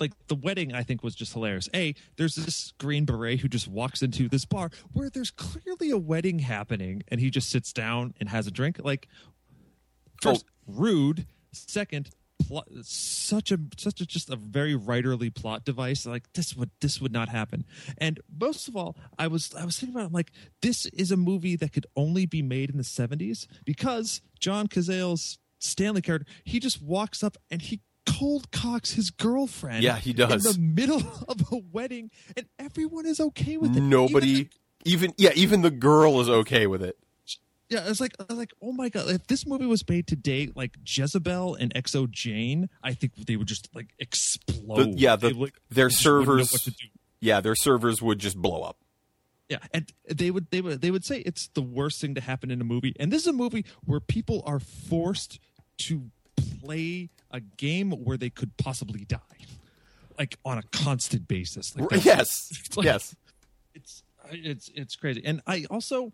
like 0.00 0.12
the 0.28 0.34
wedding 0.34 0.74
I 0.74 0.82
think 0.82 1.02
was 1.02 1.14
just 1.14 1.32
hilarious. 1.32 1.68
A, 1.74 1.94
there's 2.16 2.34
this 2.34 2.72
green 2.78 3.04
beret 3.04 3.40
who 3.40 3.48
just 3.48 3.68
walks 3.68 4.02
into 4.02 4.28
this 4.28 4.44
bar 4.44 4.70
where 4.92 5.10
there's 5.10 5.30
clearly 5.30 5.90
a 5.90 5.98
wedding 5.98 6.40
happening 6.40 7.02
and 7.08 7.20
he 7.20 7.30
just 7.30 7.50
sits 7.50 7.72
down 7.72 8.14
and 8.20 8.28
has 8.28 8.46
a 8.46 8.50
drink. 8.50 8.80
Like 8.82 9.08
first 10.20 10.44
oh. 10.48 10.72
rude, 10.74 11.26
second 11.52 12.10
plot, 12.46 12.66
such 12.82 13.52
a 13.52 13.58
such 13.76 14.00
a 14.00 14.06
just 14.06 14.30
a 14.30 14.36
very 14.36 14.76
writerly 14.76 15.34
plot 15.34 15.64
device. 15.64 16.06
Like 16.06 16.32
this 16.32 16.56
would 16.56 16.70
this 16.80 17.00
would 17.00 17.12
not 17.12 17.28
happen. 17.28 17.64
And 17.98 18.20
most 18.40 18.68
of 18.68 18.76
all, 18.76 18.96
I 19.18 19.26
was 19.26 19.54
I 19.54 19.64
was 19.64 19.78
thinking 19.78 19.94
about 19.94 20.04
it, 20.04 20.08
I'm 20.08 20.12
like 20.12 20.32
this 20.62 20.86
is 20.86 21.10
a 21.10 21.16
movie 21.16 21.56
that 21.56 21.72
could 21.72 21.86
only 21.96 22.26
be 22.26 22.42
made 22.42 22.70
in 22.70 22.76
the 22.76 22.82
70s 22.82 23.46
because 23.64 24.20
John 24.38 24.66
Cazale's 24.66 25.38
Stanley 25.58 26.02
character, 26.02 26.30
he 26.44 26.60
just 26.60 26.82
walks 26.82 27.22
up 27.22 27.36
and 27.50 27.62
he 27.62 27.80
cold 28.06 28.50
cocks 28.50 28.92
his 28.92 29.10
girlfriend. 29.10 29.82
Yeah, 29.82 29.96
he 29.96 30.12
does. 30.12 30.44
in 30.46 30.52
the 30.52 30.58
middle 30.58 31.02
of 31.28 31.40
a 31.52 31.56
wedding, 31.72 32.10
and 32.36 32.46
everyone 32.58 33.06
is 33.06 33.20
okay 33.20 33.56
with 33.56 33.76
it. 33.76 33.80
Nobody, 33.80 34.30
Even 34.30 34.50
even, 34.84 35.14
yeah, 35.16 35.30
even 35.34 35.62
the 35.62 35.70
girl 35.70 36.20
is 36.20 36.28
okay 36.28 36.66
with 36.66 36.82
it. 36.82 36.96
yeah, 37.70 37.84
it's 37.86 38.00
like, 38.00 38.12
I 38.20 38.24
was 38.28 38.36
like, 38.38 38.52
oh 38.60 38.72
my 38.72 38.88
god! 38.90 39.08
If 39.10 39.26
this 39.28 39.46
movie 39.46 39.66
was 39.66 39.82
made 39.88 40.06
today, 40.06 40.50
like 40.54 40.76
Jezebel 40.86 41.54
and 41.54 41.72
xoJane, 41.74 42.68
I 42.82 42.92
think 42.94 43.14
they 43.16 43.36
would 43.36 43.48
just 43.48 43.68
like 43.74 43.94
explode. 43.98 44.92
The- 44.94 44.98
yeah, 44.98 45.16
the- 45.16 45.32
would- 45.34 45.52
their 45.70 45.88
they 45.88 45.92
just 45.94 46.04
wouldn't 46.06 46.26
know 46.28 46.32
servers- 46.44 46.52
what 46.52 46.60
to 46.62 46.70
do. 46.70 46.86
Yeah, 47.20 47.40
their 47.40 47.54
servers 47.54 48.02
would 48.02 48.18
just 48.18 48.36
blow 48.36 48.60
up. 48.62 48.76
Yeah, 49.48 49.58
and 49.72 49.90
they 50.10 50.30
would 50.30 50.50
they 50.50 50.60
would 50.60 50.80
they 50.82 50.90
would 50.90 51.04
say 51.04 51.18
it's 51.20 51.48
the 51.54 51.62
worst 51.62 52.00
thing 52.00 52.14
to 52.16 52.20
happen 52.20 52.50
in 52.50 52.60
a 52.60 52.64
movie. 52.64 52.94
And 53.00 53.10
this 53.12 53.22
is 53.22 53.28
a 53.28 53.32
movie 53.32 53.64
where 53.84 54.00
people 54.00 54.42
are 54.46 54.58
forced 54.60 55.38
to 55.86 56.10
play 56.64 57.10
a 57.30 57.40
game 57.40 57.90
where 57.92 58.16
they 58.16 58.30
could 58.30 58.56
possibly 58.56 59.04
die. 59.04 59.18
Like 60.18 60.38
on 60.44 60.58
a 60.58 60.62
constant 60.72 61.26
basis. 61.26 61.76
Like 61.76 62.04
yes, 62.04 62.48
it's 62.64 62.76
like- 62.76 62.84
yes. 62.84 63.16
It's 63.74 64.02
it's 64.30 64.70
it's 64.74 64.96
crazy. 64.96 65.20
And 65.24 65.40
I 65.46 65.66
also 65.70 66.12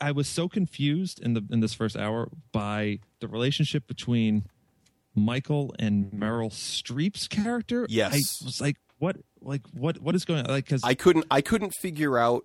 I 0.00 0.12
was 0.12 0.28
so 0.28 0.48
confused 0.48 1.20
in 1.20 1.34
the 1.34 1.42
in 1.50 1.60
this 1.60 1.74
first 1.74 1.96
hour 1.96 2.28
by 2.52 3.00
the 3.20 3.28
relationship 3.28 3.86
between 3.86 4.44
Michael 5.14 5.74
and 5.78 6.10
Meryl 6.12 6.50
Streep's 6.50 7.28
character. 7.28 7.86
Yes. 7.88 8.12
I 8.42 8.44
was 8.46 8.60
like, 8.60 8.76
what 8.98 9.16
like 9.40 9.62
what 9.72 9.98
what 10.00 10.14
is 10.14 10.24
going 10.24 10.40
on? 10.40 10.46
Like 10.46 10.64
because 10.64 10.82
I 10.84 10.94
couldn't 10.94 11.26
I 11.30 11.40
couldn't 11.40 11.72
figure 11.74 12.18
out 12.18 12.44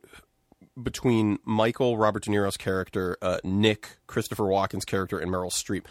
between 0.82 1.40
Michael 1.46 1.98
Robert 1.98 2.24
De 2.24 2.32
Niro's 2.32 2.58
character, 2.58 3.18
uh, 3.22 3.40
Nick 3.44 3.98
Christopher 4.08 4.44
Walken's 4.44 4.86
character, 4.86 5.20
and 5.20 5.30
Meryl 5.32 5.52
Streep, 5.52 5.86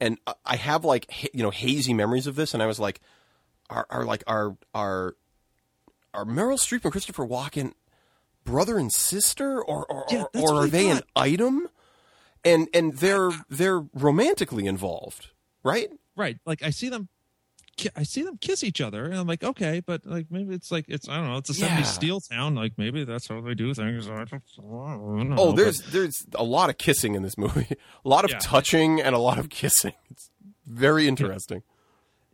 and 0.00 0.18
I- 0.46 0.56
have 0.56 0.84
like 0.84 1.10
ha- 1.10 1.28
you 1.32 1.42
know 1.42 1.50
hazy 1.50 1.94
memories 1.94 2.26
of 2.26 2.34
this, 2.36 2.54
and 2.54 2.62
I 2.62 2.66
was 2.66 2.80
like, 2.80 3.00
are, 3.68 3.86
are 3.90 4.04
like 4.04 4.24
are 4.26 4.56
are 4.74 5.14
are 6.14 6.24
Meryl 6.24 6.58
Streep 6.58 6.82
and 6.84 6.92
Christopher 6.92 7.26
Walken 7.26 7.72
brother 8.44 8.78
and 8.78 8.92
sister, 8.92 9.62
or 9.62 9.86
or, 9.90 10.04
Yeah, 10.10 10.24
or, 10.34 10.52
or 10.52 10.64
are 10.64 10.66
they 10.66 10.88
an 10.90 11.02
item? 11.14 11.68
And 12.44 12.68
and 12.72 12.94
they're 12.96 13.30
they're 13.48 13.80
romantically 13.94 14.66
involved, 14.66 15.28
right? 15.62 15.90
right 16.16 16.38
like 16.44 16.60
i 16.62 16.70
see 16.70 16.88
them 16.88 17.08
ki- 17.80 17.90
i 17.96 18.02
see 18.02 18.22
them 18.22 18.36
kiss 18.38 18.62
each 18.62 18.80
other 18.80 19.04
and 19.06 19.14
i'm 19.14 19.26
like 19.26 19.42
okay 19.42 19.80
but 19.84 20.04
like 20.06 20.26
maybe 20.30 20.54
it's 20.54 20.70
like 20.70 20.84
it's 20.88 21.08
i 21.08 21.16
don't 21.16 21.26
know 21.28 21.36
it's 21.38 21.50
a 21.50 21.52
70s 21.52 21.68
Yeah. 21.78 21.82
steel 21.82 22.20
town 22.20 22.54
like 22.54 22.72
maybe 22.76 23.04
that's 23.04 23.26
how 23.28 23.40
they 23.40 23.54
do 23.54 23.72
things 23.74 24.08
I 24.08 24.24
don't, 24.24 24.32
I 24.32 24.96
don't 24.96 25.28
know, 25.30 25.36
Oh, 25.38 25.46
but- 25.50 25.56
there's 25.56 25.80
there's 25.94 26.26
a 26.34 26.44
lot 26.44 26.70
of 26.70 26.78
kissing 26.78 27.14
in 27.14 27.22
this 27.22 27.36
movie, 27.38 27.66
a 28.04 28.08
lot 28.08 28.24
of 28.24 28.30
Yeah. 28.30 28.38
touching 28.40 29.00
and 29.00 29.14
a 29.14 29.18
lot 29.18 29.38
of 29.38 29.48
kissing. 29.48 29.94
It's 30.10 30.30
very 30.66 31.08
interesting. 31.08 31.62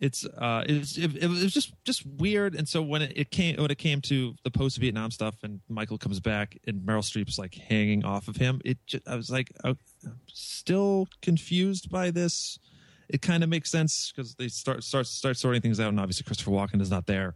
it's 0.06 0.26
uh 0.46 0.62
it's 0.68 0.98
it, 0.98 1.10
it 1.22 1.28
was 1.28 1.52
just 1.54 1.72
just 1.84 2.04
weird 2.04 2.54
and 2.54 2.68
so 2.68 2.82
when 2.82 3.00
it, 3.02 3.12
it 3.16 3.30
came 3.30 3.56
when 3.56 3.70
it 3.70 3.78
came 3.78 4.00
to 4.02 4.34
the 4.44 4.50
post 4.50 4.76
vietnam 4.76 5.10
stuff 5.10 5.36
and 5.42 5.60
michael 5.78 5.96
comes 5.96 6.20
back 6.20 6.48
and 6.66 6.74
meryl 6.86 7.00
streep's 7.10 7.38
like 7.38 7.54
hanging 7.54 8.04
off 8.04 8.28
of 8.28 8.36
him 8.36 8.60
it 8.62 8.76
just, 8.86 9.08
i 9.08 9.14
was 9.16 9.30
like 9.30 9.48
oh, 9.64 9.74
i'm 10.04 10.18
still 10.26 11.08
confused 11.22 11.88
by 11.90 12.10
this 12.10 12.58
it 13.08 13.22
kind 13.22 13.42
of 13.42 13.48
makes 13.48 13.70
sense 13.70 14.12
because 14.14 14.34
they 14.34 14.48
start 14.48 14.82
start 14.84 15.06
start 15.06 15.36
sorting 15.36 15.60
things 15.62 15.78
out 15.80 15.88
and 15.88 16.00
obviously 16.00 16.24
christopher 16.24 16.50
walken 16.50 16.80
is 16.80 16.90
not 16.90 17.06
there 17.06 17.34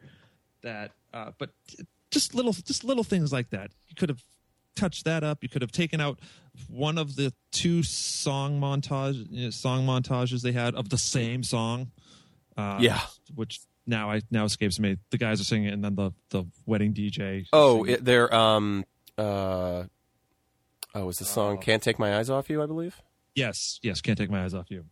that 0.63 0.93
uh 1.15 1.31
but 1.39 1.51
just 2.11 2.35
little 2.35 2.53
just 2.53 2.85
little 2.85 3.05
things 3.05 3.33
like 3.33 3.51
that 3.51 3.71
you 3.89 3.95
could 3.95 4.09
have 4.09 4.23
touched 4.77 5.05
that 5.05 5.23
up 5.25 5.43
you 5.43 5.49
could 5.49 5.63
have 5.63 5.73
taken 5.73 6.01
out 6.01 6.19
one 6.69 6.97
of 6.99 7.17
the 7.17 7.33
two 7.53 7.83
song 7.83 8.61
montage 8.61 9.27
you 9.31 9.45
know, 9.45 9.51
song 9.51 9.85
montages 9.87 10.43
they 10.43 10.53
had 10.53 10.75
of 10.75 10.89
the 10.89 10.99
same 10.99 11.43
song 11.43 11.91
uh, 12.57 12.79
Yeah. 12.81 13.01
which 13.35 13.61
now 13.87 14.11
I 14.11 14.21
now 14.31 14.45
escapes 14.45 14.79
me. 14.79 14.99
The 15.11 15.19
guys 15.19 15.41
are 15.41 15.45
singing, 15.45 15.69
it, 15.69 15.73
and 15.73 15.83
then 15.83 15.95
the 15.97 16.13
the 16.29 16.45
wedding 16.67 16.93
DJ. 16.95 17.47
Oh, 17.53 17.83
it, 17.85 18.05
they're 18.05 18.33
um 18.33 18.85
uh 19.19 19.85
oh, 20.95 21.07
was 21.07 21.19
the 21.19 21.25
song 21.25 21.57
Oh. 21.57 21.61
"Can't 21.61 21.83
Take 21.83 21.99
My 21.99 22.17
Eyes 22.19 22.31
Off 22.31 22.49
You"? 22.51 22.63
I 22.63 22.67
believe. 22.67 23.01
yes, 23.35 23.81
yes, 23.83 24.01
can't 24.01 24.19
take 24.19 24.31
my 24.31 24.45
eyes 24.45 24.55
off 24.55 24.71
you 24.71 24.85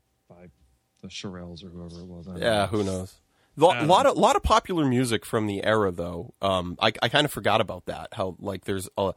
the 1.03 1.09
Shirelles 1.09 1.65
or 1.65 1.69
whoever 1.69 2.01
it 2.01 2.07
was. 2.07 2.29
I 2.29 2.37
Yeah, 2.39 2.57
know. 2.61 2.67
who 2.67 2.85
knows? 2.85 3.15
Lo- 3.57 3.69
lot 3.85 4.05
know. 4.05 4.13
of 4.13 4.17
lot 4.19 4.37
of 4.37 4.43
popular 4.43 4.85
music 4.87 5.25
from 5.27 5.47
the 5.47 5.65
era, 5.65 5.91
though. 5.91 6.35
Um, 6.41 6.77
I 6.81 6.93
I 7.03 7.09
kind 7.09 7.25
of 7.25 7.33
forgot 7.33 7.61
about 7.61 7.87
that. 7.87 8.09
How 8.13 8.37
like 8.39 8.65
there's 8.65 8.89
a 8.97 9.15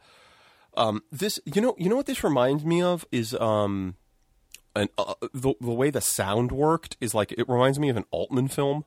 um 0.76 1.02
this 1.12 1.38
you 1.44 1.60
know 1.60 1.74
you 1.78 1.88
know 1.88 1.96
what 1.96 2.06
this 2.06 2.24
reminds 2.24 2.64
me 2.64 2.82
of 2.82 3.04
is 3.12 3.34
um 3.34 3.94
an 4.74 4.88
uh, 4.98 5.14
the 5.32 5.54
the 5.60 5.70
way 5.70 5.90
the 5.90 6.00
sound 6.00 6.50
worked 6.50 6.96
is 7.00 7.14
like 7.14 7.30
it 7.32 7.48
reminds 7.48 7.78
me 7.78 7.88
of 7.88 7.96
an 7.96 8.04
Altman 8.10 8.48
film 8.48 8.84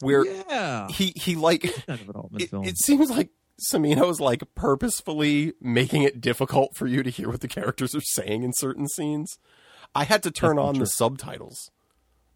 where 0.00 0.26
yeah, 0.26 0.88
he 0.88 1.12
he 1.16 1.34
like 1.36 1.62
kind 1.86 2.00
of 2.00 2.08
an 2.08 2.16
Altman 2.16 2.42
it, 2.42 2.50
it 2.52 2.76
seems 2.78 3.08
like 3.10 3.30
Cimino's 3.72 4.20
like 4.20 4.42
purposefully 4.54 5.52
making 5.60 6.02
it 6.02 6.20
difficult 6.20 6.74
for 6.74 6.86
you 6.86 7.02
to 7.02 7.10
hear 7.10 7.28
what 7.28 7.40
the 7.40 7.48
characters 7.48 7.94
are 7.94 8.00
saying 8.00 8.42
in 8.42 8.52
certain 8.56 8.88
scenes. 8.88 9.38
I 9.94 10.04
had 10.04 10.22
to 10.24 10.30
turn 10.30 10.56
That's 10.56 10.66
on 10.68 10.78
the 10.78 10.86
subtitles 10.86 11.70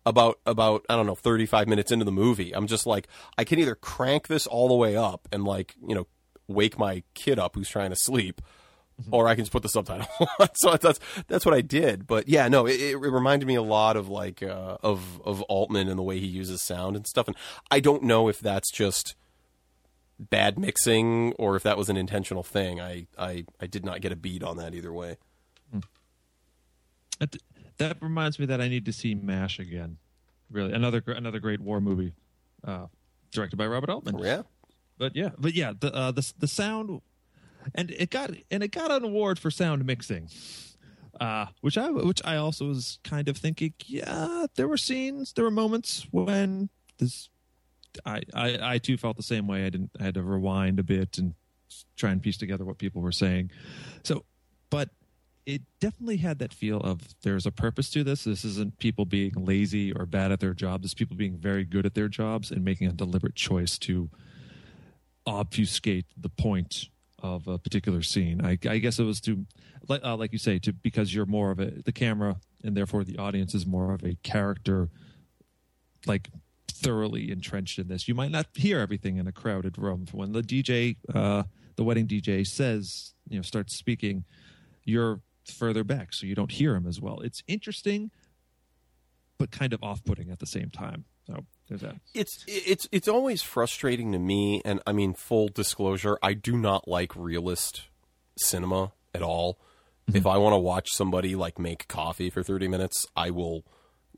about 0.05 0.38
about 0.47 0.84
I 0.88 0.97
don't 0.97 1.07
know 1.07 1.14
35 1.14 1.68
minutes 1.68 1.90
into 1.90 2.05
the 2.05 2.12
movie. 2.12 2.55
I'm 2.55 2.66
just 2.66 2.86
like 2.86 3.09
I 3.36 3.44
can 3.44 3.59
either 3.59 3.74
crank 3.74 4.28
this 4.28 4.47
all 4.47 4.68
the 4.68 4.74
way 4.74 4.97
up 4.97 5.28
and 5.32 5.44
like, 5.44 5.74
you 5.86 5.94
know, 5.94 6.07
wake 6.49 6.78
my 6.78 7.03
kid 7.14 7.38
up 7.38 7.55
who's 7.57 7.68
trying 7.68 7.90
to 7.90 7.97
sleep 7.97 8.40
Mm-hmm. 8.99 9.12
or 9.12 9.28
I 9.28 9.34
can 9.34 9.44
just 9.44 9.53
put 9.53 9.62
the 9.62 9.68
subtitle 9.68 10.07
on. 10.40 10.49
so 10.55 10.74
that's 10.78 10.99
that's 11.28 11.44
what 11.44 11.55
I 11.55 11.61
did. 11.61 12.07
But 12.07 12.28
yeah, 12.28 12.49
no, 12.49 12.66
it, 12.66 12.80
it 12.80 12.97
reminded 12.97 13.44
me 13.47 13.55
a 13.55 13.61
lot 13.61 13.94
of 13.94 14.09
like 14.09 14.42
uh, 14.42 14.78
of 14.82 15.20
of 15.22 15.42
Altman 15.42 15.88
and 15.88 15.99
the 15.99 16.03
way 16.03 16.18
he 16.18 16.24
uses 16.26 16.62
sound 16.62 16.97
and 16.97 17.07
stuff. 17.07 17.28
And 17.28 17.36
I 17.70 17.80
don't 17.80 18.05
know 18.05 18.28
if 18.28 18.40
that's 18.40 18.70
just 18.72 19.14
bad 20.18 20.59
mixing 20.59 21.34
or 21.34 21.57
if 21.57 21.62
that 21.64 21.76
was 21.76 21.90
an 21.90 21.99
intentional 21.99 22.42
thing. 22.42 22.80
I 22.80 23.07
I, 23.18 23.44
I 23.61 23.66
did 23.66 23.84
not 23.84 24.01
get 24.01 24.12
a 24.12 24.16
beat 24.16 24.42
on 24.42 24.57
that 24.57 24.74
either 24.74 24.94
way. 24.94 25.18
That, 27.18 27.36
that 27.78 27.96
reminds 28.00 28.38
me 28.38 28.46
that 28.46 28.60
I 28.60 28.68
need 28.68 28.84
to 28.86 28.92
see 28.92 29.14
Mash 29.14 29.58
again. 29.58 29.98
Really, 30.50 30.72
another 30.72 31.02
another 31.06 31.40
great 31.40 31.60
war 31.60 31.80
movie, 31.80 32.12
uh, 32.64 32.86
directed 33.32 33.56
by 33.56 33.66
Robert 33.66 33.90
Altman. 33.90 34.18
Yeah. 34.18 34.42
But 34.98 35.14
yeah, 35.14 35.30
but 35.36 35.54
yeah, 35.54 35.74
the 35.78 35.94
uh, 35.94 36.10
the 36.10 36.32
the 36.38 36.48
sound, 36.48 37.02
and 37.74 37.90
it 37.90 38.10
got 38.10 38.30
and 38.50 38.62
it 38.62 38.68
got 38.68 38.90
an 38.90 39.04
award 39.04 39.38
for 39.38 39.50
sound 39.50 39.84
mixing, 39.84 40.30
uh, 41.20 41.46
which 41.60 41.76
I 41.76 41.90
which 41.90 42.22
I 42.24 42.36
also 42.36 42.68
was 42.68 42.98
kind 43.04 43.28
of 43.28 43.36
thinking. 43.36 43.74
Yeah, 43.84 44.46
there 44.54 44.68
were 44.68 44.78
scenes, 44.78 45.34
there 45.34 45.44
were 45.44 45.50
moments 45.50 46.06
when 46.12 46.70
this, 46.96 47.28
I 48.06 48.22
I, 48.32 48.58
I 48.74 48.78
too 48.78 48.96
felt 48.96 49.18
the 49.18 49.22
same 49.22 49.46
way. 49.46 49.66
I 49.66 49.68
didn't 49.68 49.90
I 50.00 50.04
had 50.04 50.14
to 50.14 50.22
rewind 50.22 50.78
a 50.78 50.82
bit 50.82 51.18
and 51.18 51.34
try 51.96 52.10
and 52.10 52.22
piece 52.22 52.38
together 52.38 52.64
what 52.64 52.78
people 52.78 53.02
were 53.02 53.12
saying. 53.12 53.50
So, 54.02 54.24
but 54.70 54.88
it 55.47 55.62
definitely 55.78 56.16
had 56.16 56.40
that 56.40 56.53
feel 56.53 56.80
of 56.80 57.14
there's 57.22 57.47
a 57.47 57.53
purpose 57.53 57.88
to 57.90 58.03
this. 58.03 58.24
This 58.24 58.44
isn't 58.44 58.78
people 58.78 59.05
being 59.05 59.32
lazy 59.36 59.92
or 59.92 60.05
bad 60.05 60.32
at 60.32 60.40
their 60.40 60.53
job. 60.53 60.82
This 60.82 60.90
is 60.90 60.94
people 60.94 61.16
being 61.16 61.36
very 61.36 61.64
good 61.64 61.86
at 61.86 61.94
their 61.94 62.09
jobs 62.09 62.51
and 62.51 62.64
making 62.64 62.88
a 62.88 62.92
deliberate 62.92 63.36
choice 63.36 63.78
to 63.78 64.11
obfuscate 65.24 66.07
the 66.16 66.28
point 66.28 66.86
of 67.20 67.47
a 67.47 67.59
particular 67.59 68.03
scene. 68.03 68.44
I, 68.44 68.59
I 68.68 68.78
guess 68.78 68.99
it 68.99 69.05
was 69.05 69.20
to, 69.22 69.47
like, 69.88 70.05
uh, 70.05 70.16
like 70.16 70.32
you 70.32 70.38
say, 70.38 70.59
to 70.59 70.72
because 70.72 71.14
you're 71.14 71.26
more 71.26 71.53
of 71.53 71.61
a 71.61 71.70
the 71.70 71.92
camera 71.92 72.36
and 72.64 72.76
therefore 72.76 73.05
the 73.05 73.18
audience 73.18 73.55
is 73.55 73.64
more 73.64 73.94
of 73.94 74.03
a 74.03 74.16
character, 74.24 74.88
like 76.07 76.28
thoroughly 76.68 77.30
entrenched 77.30 77.78
in 77.78 77.86
this. 77.86 78.09
You 78.09 78.16
might 78.16 78.32
not 78.32 78.47
hear 78.55 78.80
everything 78.80 79.16
in 79.16 79.28
a 79.28 79.32
crowded 79.32 79.78
room. 79.78 80.07
When 80.11 80.32
the 80.32 80.42
DJ, 80.42 80.97
uh, 81.14 81.44
the 81.76 81.84
wedding 81.84 82.09
DJ, 82.09 82.44
says, 82.44 83.14
you 83.28 83.36
know, 83.36 83.42
starts 83.42 83.76
speaking, 83.76 84.24
you're 84.84 85.20
further 85.51 85.84
back, 85.84 86.12
so 86.12 86.26
you 86.26 86.34
don't 86.34 86.53
hear 86.53 86.74
him 86.74 86.86
as 86.86 87.01
well. 87.01 87.20
It's 87.20 87.42
interesting, 87.47 88.11
but 89.38 89.51
kind 89.51 89.72
of 89.72 89.82
off-putting 89.82 90.30
at 90.30 90.38
the 90.38 90.47
same 90.47 90.70
time. 90.70 91.05
So 91.26 91.44
there's 91.68 91.80
that. 91.80 91.97
It's 92.14 92.44
it's 92.47 92.88
it's 92.92 93.09
always 93.09 93.42
frustrating 93.42 94.12
to 94.12 94.18
me 94.18 94.62
and 94.64 94.80
I 94.86 94.92
mean 94.92 95.12
full 95.14 95.49
disclosure, 95.49 96.18
I 96.22 96.34
do 96.34 96.57
not 96.57 96.86
like 96.86 97.16
realist 97.16 97.82
cinema 98.36 98.92
at 99.14 99.22
all. 99.22 99.59
If 100.14 100.24
I 100.24 100.36
want 100.36 100.53
to 100.53 100.59
watch 100.59 100.90
somebody 100.92 101.34
like 101.34 101.59
make 101.59 101.88
coffee 101.88 102.30
for 102.30 102.44
30 102.44 102.68
minutes, 102.68 103.07
I 103.16 103.30
will 103.30 103.64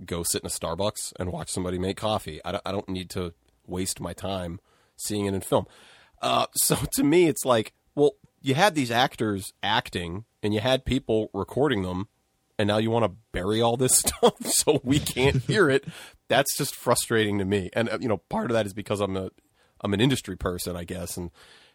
go 0.04 0.22
sit 0.22 0.42
in 0.42 0.46
a 0.46 0.50
Starbucks 0.50 1.14
and 1.18 1.32
watch 1.32 1.48
somebody 1.48 1.78
make 1.78 1.96
coffee. 1.96 2.42
I 2.44 2.52
don't, 2.52 2.62
I 2.66 2.72
don't 2.72 2.88
need 2.90 3.08
to 3.10 3.32
waste 3.66 3.98
my 3.98 4.12
time 4.12 4.60
seeing 4.96 5.24
it 5.24 5.32
in 5.32 5.40
film. 5.40 5.66
Uh, 6.20 6.46
so 6.56 6.76
to 6.94 7.04
me, 7.04 7.26
it's 7.26 7.46
like, 7.46 7.72
well, 7.94 8.12
you 8.40 8.54
had 8.54 8.74
these 8.74 8.90
actors 8.90 9.52
acting 9.62 10.24
and 10.42 10.54
you 10.54 10.60
had 10.60 10.84
people 10.84 11.30
recording 11.32 11.82
them, 11.82 12.08
and 12.58 12.68
now 12.68 12.78
you 12.78 12.90
want 12.90 13.04
to 13.04 13.16
bury 13.32 13.60
all 13.60 13.76
this 13.76 13.96
stuff 13.98 14.34
so 14.46 14.80
we 14.84 14.98
can't 14.98 15.42
hear 15.46 15.70
it. 15.70 15.84
That's 16.28 16.56
just 16.56 16.74
frustrating 16.74 17.38
to 17.38 17.44
me. 17.44 17.70
And 17.72 17.88
uh, 17.88 17.98
you 18.00 18.08
know, 18.08 18.18
part 18.18 18.50
of 18.50 18.54
that 18.54 18.66
is 18.66 18.74
because 18.74 19.00
I'm 19.00 19.16
a 19.16 19.30
I'm 19.80 19.94
an 19.94 20.00
industry 20.00 20.36
person, 20.36 20.76
I 20.76 20.84
guess, 20.84 21.16
and 21.16 21.30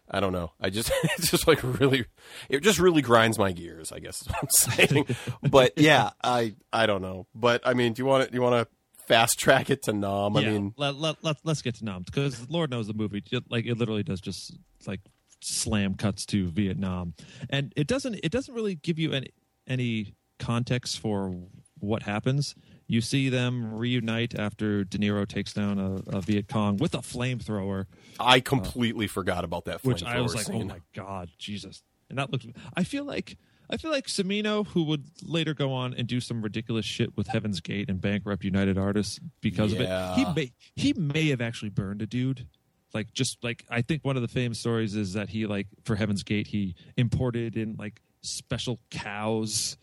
I 0.10 0.20
don't 0.20 0.34
know. 0.34 0.52
I 0.60 0.70
just 0.70 0.92
it's 1.04 1.32
just 1.32 1.48
like 1.48 1.60
really 1.64 2.06
it 2.50 2.62
just 2.62 2.80
really 2.80 3.02
grinds 3.02 3.38
my 3.38 3.52
gears, 3.52 3.92
I 3.92 4.00
guess 4.00 4.22
is 4.22 4.28
what 4.28 4.38
I'm 4.42 4.50
saying. 4.50 5.16
but 5.50 5.74
yeah, 5.78 6.12
I 6.24 6.56
I 6.72 6.86
don't 6.86 7.02
know. 7.02 7.28
But 7.34 7.62
I 7.66 7.74
mean, 7.74 7.94
do 7.94 8.02
you 8.02 8.06
want 8.06 8.26
to 8.26 8.32
do 8.32 8.36
you 8.36 8.42
want 8.42 8.68
to 8.68 8.74
fast 9.08 9.38
track 9.38 9.70
it 9.70 9.84
to 9.84 9.94
Nam. 9.94 10.38
I 10.38 10.42
mean, 10.46 10.74
let, 10.78 10.96
let, 10.96 11.24
let, 11.24 11.38
let's 11.44 11.62
get 11.62 11.76
to 11.76 11.86
Nam 11.86 12.04
because 12.04 12.50
Lord 12.50 12.72
knows 12.72 12.88
the 12.88 12.94
movie 12.94 13.22
like 13.50 13.66
it 13.66 13.78
literally 13.78 14.04
does 14.04 14.22
just 14.22 14.56
like 14.88 15.02
slam 15.44 15.96
cuts 15.96 16.26
to 16.28 16.50
Vietnam, 16.50 17.14
and 17.50 17.74
it 17.76 17.88
doesn't 17.88 18.20
it 18.24 18.32
doesn't 18.32 18.54
really 18.54 18.76
give 18.76 19.00
you 19.00 19.14
any 19.14 19.30
any 19.68 20.16
context 20.40 21.00
for 21.00 21.36
what 21.80 22.04
happens. 22.04 22.56
You 22.88 23.02
see 23.02 23.30
them 23.30 23.74
reunite 23.74 24.38
after 24.38 24.84
De 24.84 24.98
Niro 24.98 25.28
takes 25.28 25.54
down 25.54 25.80
a, 25.80 26.18
a 26.18 26.22
Viet 26.22 26.48
Cong 26.48 26.78
with 26.78 26.94
a 26.94 27.00
flamethrower, 27.00 27.86
I 28.20 28.40
completely 28.40 29.08
forgot 29.08 29.44
about 29.44 29.66
that. 29.66 29.84
which 29.84 30.04
I 30.04 30.22
was 30.22 30.36
like, 30.36 30.50
oh 30.50 30.52
scene. 30.52 30.62
oh 30.64 30.66
my 30.66 30.82
god, 30.94 31.30
Jesus! 31.38 31.84
And 32.10 32.18
that 32.20 32.32
looks. 32.32 32.46
I 32.76 32.84
feel 32.84 33.06
like 33.06 33.38
I 33.70 33.78
feel 33.78 33.92
like 33.92 34.08
Cimino, 34.08 34.68
who 34.68 34.84
would 34.84 35.06
later 35.24 35.54
go 35.54 35.72
on 35.72 35.94
and 35.94 36.08
do 36.08 36.20
some 36.20 36.42
ridiculous 36.42 36.86
shit 36.86 37.16
with 37.18 37.28
Heaven's 37.28 37.60
Gate 37.60 37.90
and 37.90 38.00
bankrupt 38.00 38.44
United 38.44 38.78
Artists 38.78 39.20
because 39.42 39.74
of 39.74 39.82
it, 39.82 39.90
he 40.16 40.26
may 40.34 40.52
he 40.76 40.94
may 40.94 41.30
have 41.30 41.42
actually 41.42 41.70
burned 41.70 42.02
a 42.02 42.06
dude. 42.06 42.48
Like 42.94 43.14
just 43.14 43.44
like 43.44 43.64
I 43.70 43.82
think 43.82 44.04
one 44.06 44.16
of 44.16 44.22
the 44.22 44.28
famous 44.28 44.60
stories 44.60 44.96
is 44.96 45.14
that 45.14 45.30
he 45.30 45.46
like 45.48 45.68
for 45.84 45.96
Heaven's 45.96 46.24
Gate 46.24 46.48
he 46.48 46.76
imported 46.98 47.58
in 47.58 47.76
like 47.78 48.02
special 48.22 48.80
cows 48.92 49.78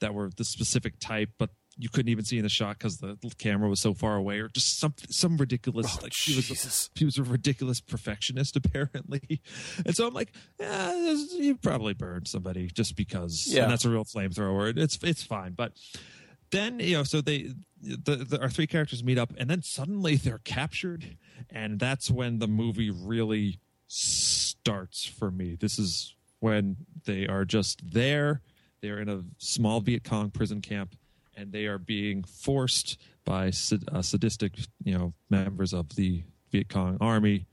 that 0.00 0.14
were 0.14 0.30
the 0.36 0.44
specific 0.44 0.94
type, 0.98 1.30
but 1.38 1.50
you 1.76 1.88
couldn't 1.88 2.08
even 2.10 2.24
see 2.24 2.36
in 2.36 2.44
the 2.44 2.48
shot 2.48 2.78
because 2.78 2.98
the 2.98 3.16
camera 3.38 3.68
was 3.68 3.80
so 3.80 3.94
far 3.94 4.14
away, 4.16 4.38
or 4.38 4.48
just 4.48 4.78
some 4.78 4.94
some 5.10 5.36
ridiculous. 5.36 5.86
Oh, 5.90 6.02
like 6.04 6.12
he 6.14 6.36
was 6.36 6.46
Jesus. 6.48 6.88
he 6.94 7.04
was 7.04 7.18
a 7.18 7.22
ridiculous 7.24 7.80
perfectionist 7.80 8.54
apparently 8.64 9.40
and 9.84 9.94
so 9.96 10.06
i'm 10.06 10.14
like 10.14 10.32
yeah 10.60 10.94
you 11.36 11.56
probably 11.56 11.92
burned 11.92 12.28
somebody 12.28 12.68
just 12.72 12.94
because 12.96 13.44
Yeah. 13.48 13.64
and 13.64 13.72
that's 13.72 13.84
a 13.84 13.90
real 13.90 14.04
flamethrower 14.04 14.76
it's 14.78 14.98
it's 15.02 15.22
fine 15.24 15.52
but 15.52 15.72
then 16.54 16.80
you 16.80 16.96
know 16.96 17.04
so 17.04 17.20
they 17.20 17.50
the, 17.80 18.16
the 18.16 18.40
our 18.40 18.48
three 18.48 18.66
characters 18.66 19.04
meet 19.04 19.18
up 19.18 19.32
and 19.36 19.50
then 19.50 19.62
suddenly 19.62 20.16
they're 20.16 20.38
captured 20.38 21.16
and 21.50 21.78
that's 21.78 22.10
when 22.10 22.38
the 22.38 22.48
movie 22.48 22.90
really 22.90 23.58
starts 23.86 25.04
for 25.04 25.30
me. 25.30 25.56
This 25.58 25.78
is 25.78 26.14
when 26.40 26.76
they 27.04 27.26
are 27.26 27.44
just 27.44 27.92
there. 27.92 28.40
They're 28.80 28.98
in 28.98 29.08
a 29.08 29.22
small 29.38 29.80
viet 29.80 30.04
cong 30.04 30.30
prison 30.30 30.60
camp 30.60 30.96
and 31.36 31.52
they 31.52 31.66
are 31.66 31.78
being 31.78 32.24
forced 32.24 32.98
by 33.24 33.50
sad- 33.50 33.88
uh, 33.90 34.02
sadistic 34.02 34.52
you 34.82 34.96
know 34.96 35.14
members 35.30 35.72
of 35.72 35.96
the 35.96 36.24
viet 36.52 36.68
cong 36.68 36.98
army 37.00 37.46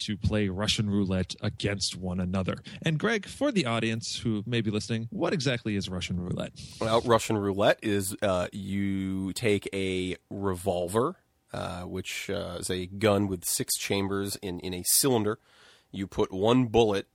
to 0.00 0.16
play 0.16 0.48
Russian 0.48 0.90
roulette 0.90 1.34
against 1.40 1.96
one 1.96 2.20
another. 2.20 2.56
And 2.82 2.98
Greg, 2.98 3.26
for 3.26 3.50
the 3.50 3.66
audience 3.66 4.20
who 4.22 4.42
may 4.46 4.60
be 4.60 4.70
listening, 4.70 5.08
what 5.10 5.32
exactly 5.32 5.76
is 5.76 5.88
Russian 5.88 6.20
roulette? 6.20 6.52
Well, 6.80 7.00
Russian 7.02 7.36
roulette 7.38 7.78
is 7.82 8.14
uh, 8.22 8.48
you 8.52 9.32
take 9.32 9.68
a 9.72 10.16
revolver, 10.30 11.16
uh, 11.52 11.82
which 11.82 12.28
uh, 12.30 12.56
is 12.58 12.70
a 12.70 12.86
gun 12.86 13.28
with 13.28 13.44
six 13.44 13.76
chambers 13.76 14.36
in, 14.36 14.60
in 14.60 14.74
a 14.74 14.82
cylinder. 14.86 15.38
You 15.90 16.06
put 16.06 16.32
one 16.32 16.66
bullet 16.66 17.06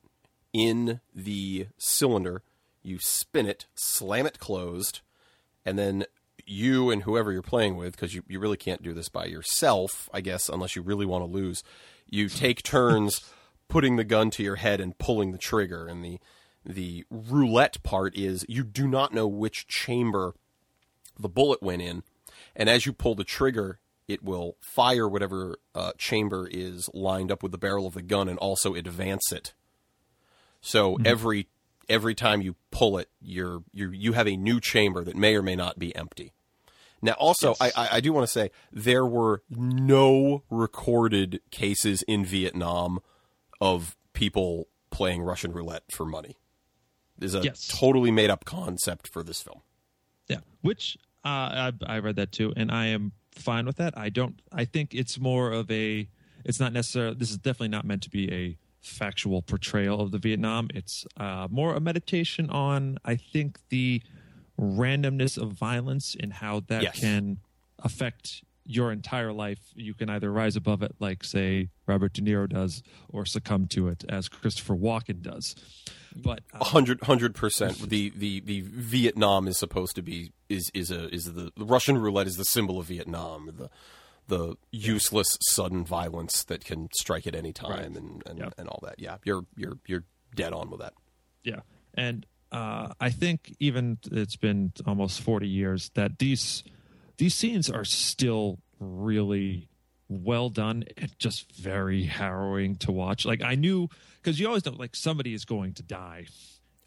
in 0.54 1.02
the 1.14 1.68
cylinder, 1.78 2.44
you 2.82 2.98
spin 3.00 3.46
it, 3.46 3.68
slam 3.76 4.26
it 4.26 4.40
closed, 4.40 5.02
and 5.66 5.78
then 5.78 6.06
you 6.46 6.90
and 6.90 7.04
whoever 7.04 7.32
you're 7.32 7.42
playing 7.42 7.78
with, 7.78 7.92
because 7.94 8.14
you, 8.14 8.24
you 8.28 8.40
really 8.40 8.58
can't 8.58 8.82
do 8.82 8.94
this 8.94 9.10
by 9.10 9.26
yourself, 9.26 10.10
I 10.14 10.22
guess, 10.22 10.50
unless 10.50 10.76
you 10.76 10.82
really 10.82 11.06
want 11.06 11.24
to 11.24 11.32
lose, 11.32 11.64
you 12.12 12.30
take 12.30 12.62
turns 12.62 13.22
putting 13.68 13.96
the 13.96 14.04
gun 14.04 14.30
to 14.30 14.44
your 14.44 14.58
head 14.58 14.80
and 14.80 14.98
pulling 15.00 15.32
the 15.32 15.38
trigger. 15.38 15.88
And 15.88 16.04
the 16.04 16.20
the 16.64 17.06
roulette 17.10 17.82
part 17.82 18.16
is 18.16 18.46
you 18.48 18.64
do 18.64 18.88
not 18.88 19.14
know 19.14 19.28
which 19.28 19.68
chamber 19.68 20.36
the 21.18 21.30
bullet 21.30 21.64
went 21.64 21.82
in, 21.82 22.04
and 22.56 22.70
as 22.70 22.86
you 22.86 22.94
pull 22.94 23.16
the 23.16 23.24
trigger, 23.24 23.80
it 24.08 24.24
will 24.24 24.58
fire 24.60 25.08
whatever 25.08 25.58
uh, 25.74 25.94
chamber 25.98 26.48
is 26.52 26.88
lined 26.94 27.32
up 27.32 27.42
with 27.42 27.52
the 27.52 27.58
barrel 27.58 27.88
of 27.88 27.96
the 27.96 28.02
gun 28.04 28.30
and 28.30 28.38
also 28.38 28.76
advance 28.76 29.32
it. 29.32 29.54
So 30.62 30.98
every 31.04 31.48
every 31.90 32.14
time 32.14 32.42
you 32.42 32.56
pull 32.70 32.98
it, 33.00 33.10
you're 33.20 33.64
you 33.74 33.90
you 33.90 34.14
have 34.14 34.28
a 34.28 34.38
new 34.38 34.60
chamber 34.60 35.04
that 35.04 35.16
may 35.16 35.36
or 35.36 35.42
may 35.42 35.56
not 35.56 35.80
be 35.80 35.96
empty. 35.96 36.34
Now, 37.02 37.14
also, 37.14 37.56
I, 37.60 37.72
I, 37.76 37.90
I 37.94 38.00
do 38.00 38.14
want 38.14 38.24
to 38.28 38.32
say 38.32 38.52
there 38.72 39.06
were 39.06 39.42
no 39.50 40.44
recorded 40.50 41.42
cases 41.50 42.04
in 42.04 42.24
Vietnam 42.26 43.00
of 43.60 43.96
people 44.14 44.68
playing 44.92 45.22
Russian 45.24 45.52
roulette 45.52 45.84
for 45.92 46.06
money. 46.06 46.38
Is 47.20 47.36
a 47.36 47.42
Yes. 47.42 47.68
totally 47.68 48.10
made 48.12 48.30
up 48.30 48.46
concept 48.46 49.08
for 49.08 49.22
this 49.24 49.42
film. 49.42 49.62
Yeah, 50.28 50.40
which 50.62 50.98
uh, 51.24 51.28
I, 51.28 51.74
I 51.86 52.00
read 52.00 52.16
that 52.16 52.32
too, 52.32 52.52
and 52.56 52.72
I 52.72 52.88
am 52.88 53.12
fine 53.36 53.66
with 53.66 53.78
that. 53.78 53.96
I 53.98 54.10
don't. 54.10 54.42
I 54.52 54.66
think 54.66 54.94
it's 54.96 55.20
more 55.20 55.52
of 55.52 55.70
a. 55.70 56.08
It's 56.44 56.60
not 56.60 56.74
necessarily. 56.74 57.16
This 57.16 57.30
is 57.30 57.38
definitely 57.38 57.68
not 57.70 57.86
meant 57.86 58.02
to 58.04 58.10
be 58.10 58.32
a 58.34 58.58
factual 58.82 59.44
portrayal 59.44 60.02
of 60.02 60.10
the 60.12 60.18
Vietnam. 60.18 60.70
It's 60.74 61.06
uh, 61.18 61.48
more 61.52 61.76
a 61.76 61.80
meditation 61.80 62.50
on. 62.50 62.98
I 63.06 63.18
think 63.18 63.60
the 63.70 64.02
randomness 64.62 65.38
of 65.38 65.52
violence 65.54 66.16
and 66.20 66.32
how 66.34 66.62
that 66.68 66.84
Yes. 66.84 67.00
can 67.00 67.40
affect 67.80 68.44
your 68.64 68.92
entire 68.92 69.34
life. 69.34 69.60
You 69.76 69.94
can 69.96 70.10
either 70.10 70.32
rise 70.32 70.56
above 70.56 70.84
it, 70.84 70.96
like 71.00 71.24
say 71.24 71.70
Robert 71.88 72.14
De 72.14 72.22
Niro 72.22 72.48
does, 72.48 72.84
or 73.10 73.26
succumb 73.26 73.68
to 73.70 73.88
it, 73.88 74.06
as 74.08 74.30
Christopher 74.30 74.76
Walken 74.76 75.22
does. 75.22 75.56
But 76.16 76.42
uh, 76.54 76.60
A 76.62 76.66
hundred 76.66 77.02
hundred 77.04 77.34
percent. 77.36 77.78
The 77.90 78.12
the 78.16 78.40
the 78.42 78.62
Vietnam 78.62 79.48
is 79.48 79.58
supposed 79.58 79.96
to 79.96 80.02
be 80.04 80.32
is 80.48 80.70
is 80.74 80.92
a 80.92 81.14
is 81.14 81.26
the, 81.34 81.52
the 81.58 81.66
Russian 81.66 81.98
roulette 81.98 82.28
is 82.28 82.36
the 82.38 82.46
symbol 82.46 82.80
of 82.80 82.86
Vietnam. 82.86 83.50
The 83.58 83.70
the 84.28 84.56
useless 84.72 85.38
sudden 85.42 85.84
violence 85.84 86.44
that 86.44 86.64
can 86.64 86.88
strike 86.94 87.26
at 87.28 87.36
any 87.36 87.52
time 87.54 87.72
Right. 87.72 87.86
and 87.86 88.22
and, 88.28 88.38
Yeah. 88.38 88.50
and 88.58 88.68
all 88.68 88.80
that. 88.84 89.00
Yeah, 89.00 89.18
you're 89.24 89.46
you're 89.58 89.80
you're 89.88 90.04
dead 90.36 90.54
on 90.54 90.70
with 90.70 90.80
that. 90.82 90.94
Yeah, 91.44 91.62
and 91.96 92.26
uh, 92.52 92.94
I 93.00 93.10
think 93.10 93.56
even 93.60 93.98
it's 94.12 94.36
been 94.36 94.74
almost 94.86 95.22
forty 95.22 95.48
years 95.48 95.92
that 95.94 96.20
these 96.20 96.64
these 97.18 97.36
scenes 97.36 97.70
are 97.70 97.86
still 97.86 98.60
really 98.80 99.70
well 100.10 100.50
done 100.50 100.84
and 100.98 101.18
just 101.18 101.52
very 101.54 102.04
harrowing 102.04 102.76
to 102.76 102.92
watch. 102.92 103.26
Like 103.26 103.42
I 103.42 103.56
knew 103.56 103.88
because 104.22 104.40
you 104.40 104.48
always 104.48 104.66
know 104.66 104.74
like 104.74 104.96
somebody 104.96 105.34
is 105.34 105.46
going 105.46 105.74
to 105.76 105.84
die 105.84 106.28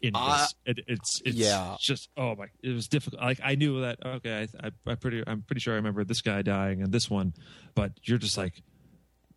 in 0.01 0.13
this. 0.13 0.21
Uh, 0.21 0.47
it, 0.65 0.79
it's 0.87 1.21
it's 1.25 1.35
yeah. 1.35 1.75
just 1.79 2.09
oh 2.15 2.35
my 2.35 2.47
it 2.61 2.69
was 2.69 2.87
difficult. 2.87 3.21
Like 3.21 3.39
I 3.43 3.55
knew 3.55 3.81
that 3.81 3.97
okay 4.05 4.47
I, 4.61 4.67
I 4.67 4.91
I 4.91 4.95
pretty 4.95 5.23
I'm 5.25 5.41
pretty 5.41 5.61
sure 5.61 5.73
I 5.73 5.77
remember 5.77 6.03
this 6.03 6.21
guy 6.21 6.41
dying 6.43 6.81
and 6.81 6.91
this 6.91 7.09
one, 7.09 7.33
but 7.73 7.91
you're 8.03 8.19
just 8.19 8.37
like 8.37 8.61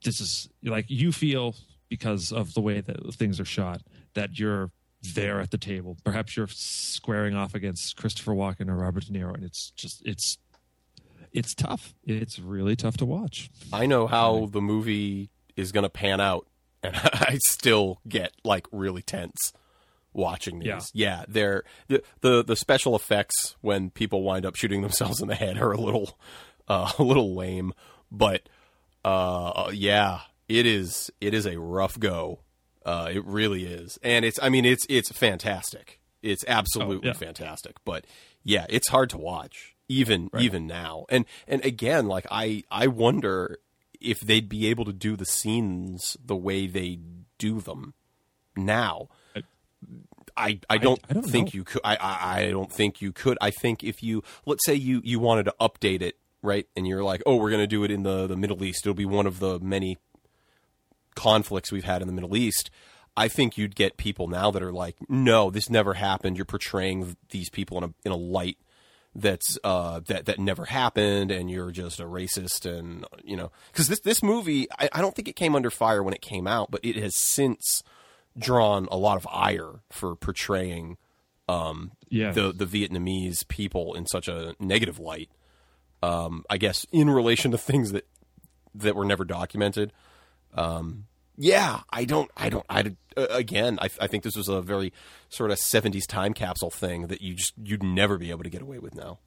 this 0.04 0.20
is 0.20 0.48
like 0.62 0.86
you 0.88 1.10
feel 1.12 1.54
because 1.88 2.32
of 2.32 2.52
the 2.54 2.60
way 2.60 2.80
that 2.80 3.14
things 3.14 3.40
are 3.40 3.46
shot 3.46 3.80
that 4.14 4.38
you're 4.38 4.70
there 5.02 5.40
at 5.40 5.50
the 5.50 5.58
table. 5.58 5.96
Perhaps 6.04 6.36
you're 6.36 6.48
squaring 6.50 7.34
off 7.34 7.54
against 7.54 7.96
Christopher 7.96 8.32
Walken 8.32 8.68
or 8.68 8.76
Robert 8.76 9.04
De 9.04 9.12
Niro, 9.12 9.34
and 9.34 9.44
it's 9.44 9.70
just 9.70 10.02
it's 10.04 10.38
it's 11.32 11.54
tough. 11.54 11.94
It's 12.04 12.38
really 12.38 12.76
tough 12.76 12.96
to 12.98 13.04
watch. 13.06 13.50
I 13.72 13.86
know 13.86 14.06
how 14.06 14.46
the 14.46 14.60
movie 14.60 15.30
is 15.56 15.72
going 15.72 15.84
to 15.84 15.90
pan 15.90 16.20
out, 16.20 16.46
and 16.82 16.96
I 16.96 17.38
still 17.46 18.00
get 18.08 18.32
like 18.44 18.66
really 18.72 19.02
tense 19.02 19.52
watching 20.12 20.58
these. 20.58 20.66
Yeah. 20.66 20.80
Yeah, 20.92 21.24
they're 21.28 21.64
the, 21.88 22.02
the 22.20 22.44
the 22.44 22.56
special 22.56 22.96
effects 22.96 23.56
when 23.60 23.90
people 23.90 24.22
wind 24.22 24.44
up 24.44 24.56
shooting 24.56 24.82
themselves 24.82 25.20
in 25.20 25.28
the 25.28 25.34
head 25.34 25.58
are 25.58 25.72
a 25.72 25.80
little 25.80 26.18
uh, 26.68 26.92
a 26.98 27.02
little 27.02 27.34
lame, 27.34 27.72
but 28.10 28.48
uh, 29.04 29.70
yeah, 29.72 30.20
it 30.48 30.66
is 30.66 31.10
it 31.20 31.34
is 31.34 31.46
a 31.46 31.58
rough 31.58 31.98
go. 31.98 32.40
Uh, 32.84 33.10
it 33.12 33.24
really 33.24 33.64
is, 33.64 33.98
and 34.02 34.24
it's 34.24 34.38
I 34.42 34.48
mean 34.48 34.64
it's 34.64 34.86
it's 34.88 35.10
fantastic. 35.12 36.00
It's 36.22 36.44
absolutely 36.48 37.08
Oh, 37.08 37.12
yeah. 37.12 37.18
fantastic, 37.18 37.76
but 37.84 38.04
yeah, 38.42 38.66
it's 38.68 38.88
hard 38.88 39.10
to 39.10 39.18
watch 39.18 39.74
even 39.88 40.30
even 40.38 40.66
now. 40.66 41.04
And 41.08 41.24
and 41.46 41.64
again, 41.64 42.06
like 42.06 42.26
I 42.30 42.64
I 42.70 42.86
wonder 42.86 43.58
if 44.00 44.20
they'd 44.20 44.48
be 44.48 44.66
able 44.68 44.84
to 44.84 44.92
do 44.92 45.16
the 45.16 45.24
scenes 45.26 46.16
the 46.24 46.36
way 46.36 46.66
they 46.66 46.98
do 47.38 47.60
them 47.60 47.94
now. 48.56 49.08
I, 50.36 50.60
I 50.70 50.78
don't, 50.78 51.00
I 51.10 51.14
don't 51.14 51.24
think 51.24 51.46
know. 51.48 51.58
you 51.58 51.64
could. 51.64 51.80
I, 51.82 51.96
I, 51.96 52.40
I 52.42 52.50
don't 52.50 52.70
think 52.72 53.00
you 53.02 53.10
could. 53.12 53.36
I 53.40 53.50
think 53.50 53.82
if 53.82 54.02
you 54.04 54.22
let's 54.46 54.64
say 54.64 54.74
you 54.74 55.00
you 55.02 55.18
wanted 55.18 55.44
to 55.46 55.54
update 55.60 56.00
it 56.00 56.16
right, 56.42 56.66
and 56.76 56.86
you're 56.86 57.02
like, 57.02 57.22
oh, 57.26 57.36
we're 57.36 57.50
going 57.50 57.62
to 57.62 57.66
do 57.66 57.82
it 57.82 57.90
in 57.90 58.04
the 58.04 58.28
the 58.28 58.36
Middle 58.36 58.62
East. 58.62 58.86
It'll 58.86 58.94
be 58.94 59.04
one 59.04 59.26
of 59.26 59.40
the 59.40 59.58
many 59.58 59.98
conflicts 61.18 61.72
we've 61.72 61.84
had 61.84 62.00
in 62.00 62.06
the 62.08 62.14
Middle 62.14 62.36
East. 62.36 62.70
I 63.16 63.26
think 63.26 63.58
you'd 63.58 63.74
get 63.74 63.96
people 63.96 64.28
now 64.28 64.52
that 64.52 64.62
are 64.62 64.72
like, 64.72 64.96
no, 65.08 65.50
this 65.50 65.68
never 65.68 65.94
happened. 65.94 66.36
You're 66.36 66.44
portraying 66.44 67.16
these 67.30 67.50
people 67.50 67.76
in 67.78 67.84
a 67.84 67.94
in 68.04 68.12
a 68.12 68.16
light 68.16 68.58
that's 69.14 69.58
uh, 69.64 70.00
that 70.06 70.26
that 70.26 70.38
never 70.38 70.66
happened, 70.66 71.32
and 71.32 71.50
you're 71.50 71.72
just 71.72 71.98
a 71.98 72.04
racist, 72.04 72.64
and 72.64 73.04
you 73.24 73.36
know, 73.36 73.50
because 73.72 73.88
this 73.88 74.00
this 74.00 74.22
movie, 74.22 74.68
I, 74.78 74.88
I 74.92 75.00
don't 75.00 75.16
think 75.16 75.26
it 75.26 75.34
came 75.34 75.56
under 75.56 75.70
fire 75.70 76.02
when 76.02 76.14
it 76.14 76.22
came 76.22 76.46
out, 76.46 76.70
but 76.70 76.80
it 76.84 76.94
has 76.96 77.14
since 77.16 77.82
drawn 78.38 78.86
a 78.92 78.96
lot 78.96 79.16
of 79.16 79.26
ire 79.28 79.80
for 79.90 80.14
portraying 80.14 80.96
Yeah, 82.08 82.30
the 82.30 82.52
the 82.52 82.66
Vietnamese 82.66 83.46
people 83.48 83.94
in 83.94 84.06
such 84.06 84.28
a 84.28 84.54
negative 84.60 85.00
light. 85.00 85.30
Um, 86.04 86.44
I 86.48 86.58
guess 86.58 86.86
in 86.92 87.10
relation 87.10 87.50
to 87.50 87.58
things 87.58 87.90
that 87.90 88.06
that 88.74 88.94
were 88.94 89.04
never 89.04 89.24
documented. 89.24 89.92
Um, 90.54 91.07
yeah, 91.40 91.82
I 91.90 92.04
don't, 92.04 92.28
I 92.36 92.48
don't, 92.48 92.66
I 92.68 92.80
uh, 93.16 93.26
again, 93.30 93.78
I, 93.80 93.88
I 94.00 94.08
think 94.08 94.24
this 94.24 94.36
was 94.36 94.48
a 94.48 94.60
very 94.60 94.92
sort 95.28 95.52
of 95.52 95.58
'70s 95.58 96.06
time 96.06 96.34
capsule 96.34 96.70
thing 96.70 97.06
that 97.06 97.22
you 97.22 97.34
just 97.34 97.54
you'd 97.62 97.82
never 97.82 98.18
be 98.18 98.30
able 98.30 98.42
to 98.42 98.50
get 98.50 98.60
away 98.60 98.80
with 98.80 98.96
now. 98.96 99.20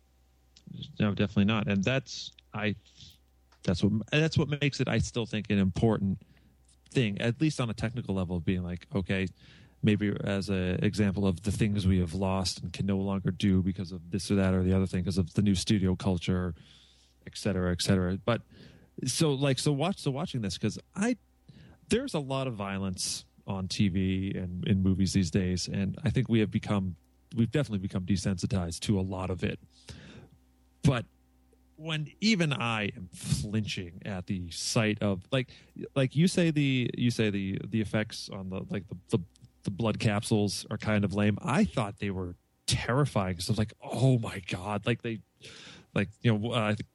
No, 0.99 1.11
definitely 1.11 1.45
not. 1.45 1.67
And 1.67 1.83
that's 1.83 2.31
I 2.53 2.75
that's 3.63 3.81
what 3.81 3.93
that's 4.11 4.37
what 4.37 4.49
makes 4.61 4.81
it 4.81 4.89
I 4.89 4.97
still 4.97 5.25
think 5.25 5.49
an 5.49 5.57
important 5.57 6.21
thing, 6.91 7.19
at 7.21 7.39
least 7.39 7.61
on 7.61 7.69
a 7.69 7.73
technical 7.73 8.13
level 8.13 8.35
of 8.35 8.43
being 8.43 8.63
like, 8.63 8.87
okay, 8.93 9.27
maybe 9.81 10.13
as 10.21 10.49
an 10.49 10.83
example 10.83 11.25
of 11.25 11.43
the 11.43 11.51
things 11.51 11.87
we 11.87 11.99
have 11.99 12.13
lost 12.13 12.61
and 12.61 12.73
can 12.73 12.85
no 12.85 12.97
longer 12.97 13.31
do 13.31 13.61
because 13.61 13.93
of 13.93 14.11
this 14.11 14.29
or 14.29 14.35
that 14.35 14.53
or 14.53 14.63
the 14.63 14.73
other 14.73 14.85
thing 14.85 15.01
because 15.01 15.17
of 15.17 15.33
the 15.33 15.41
new 15.41 15.55
studio 15.55 15.95
culture, 15.95 16.53
et 17.25 17.37
cetera, 17.37 17.71
et 17.71 17.81
cetera. 17.81 18.17
But 18.25 18.41
so 19.05 19.31
like 19.31 19.59
so 19.59 19.71
watch 19.71 19.99
so 19.99 20.11
watching 20.11 20.41
this 20.41 20.57
because 20.57 20.77
I 20.93 21.15
there's 21.91 22.13
a 22.13 22.19
lot 22.19 22.47
of 22.47 22.55
violence 22.55 23.25
on 23.45 23.67
TV 23.67 24.35
and 24.41 24.65
in 24.67 24.81
movies 24.81 25.13
these 25.13 25.29
days, 25.29 25.67
and 25.67 25.97
I 26.03 26.09
think 26.09 26.29
we 26.29 26.39
have 26.39 26.49
become 26.49 26.95
we've 27.35 27.51
definitely 27.51 27.79
become 27.79 28.05
desensitized 28.05 28.79
to 28.81 28.99
a 28.99 29.01
lot 29.01 29.29
of 29.29 29.43
it. 29.43 29.59
But 30.83 31.05
when 31.75 32.07
even 32.21 32.53
I 32.53 32.91
am 32.95 33.09
flinching 33.13 34.01
at 34.05 34.27
the 34.27 34.49
sight 34.51 35.01
of 35.01 35.21
like 35.31 35.49
like 35.95 36.15
you 36.15 36.27
say 36.27 36.49
the 36.49 36.89
you 36.97 37.11
say 37.11 37.29
the 37.29 37.59
the 37.67 37.81
effects 37.81 38.29
on 38.31 38.49
the 38.49 38.61
like 38.69 38.87
the 38.87 38.97
the, 39.09 39.23
the 39.63 39.71
blood 39.71 39.99
capsules 39.99 40.65
are 40.71 40.77
kind 40.77 41.03
of 41.03 41.13
lame. 41.13 41.37
I 41.41 41.65
thought 41.65 41.99
they 41.99 42.09
were 42.09 42.35
terrifying 42.67 43.33
because 43.33 43.49
I 43.49 43.51
was 43.51 43.59
like, 43.59 43.73
oh 43.83 44.17
my 44.17 44.41
god, 44.49 44.85
like 44.85 45.01
they 45.01 45.19
like 45.93 46.09
you 46.21 46.37
know 46.37 46.53
uh, 46.53 46.59
I 46.59 46.75
think 46.75 46.87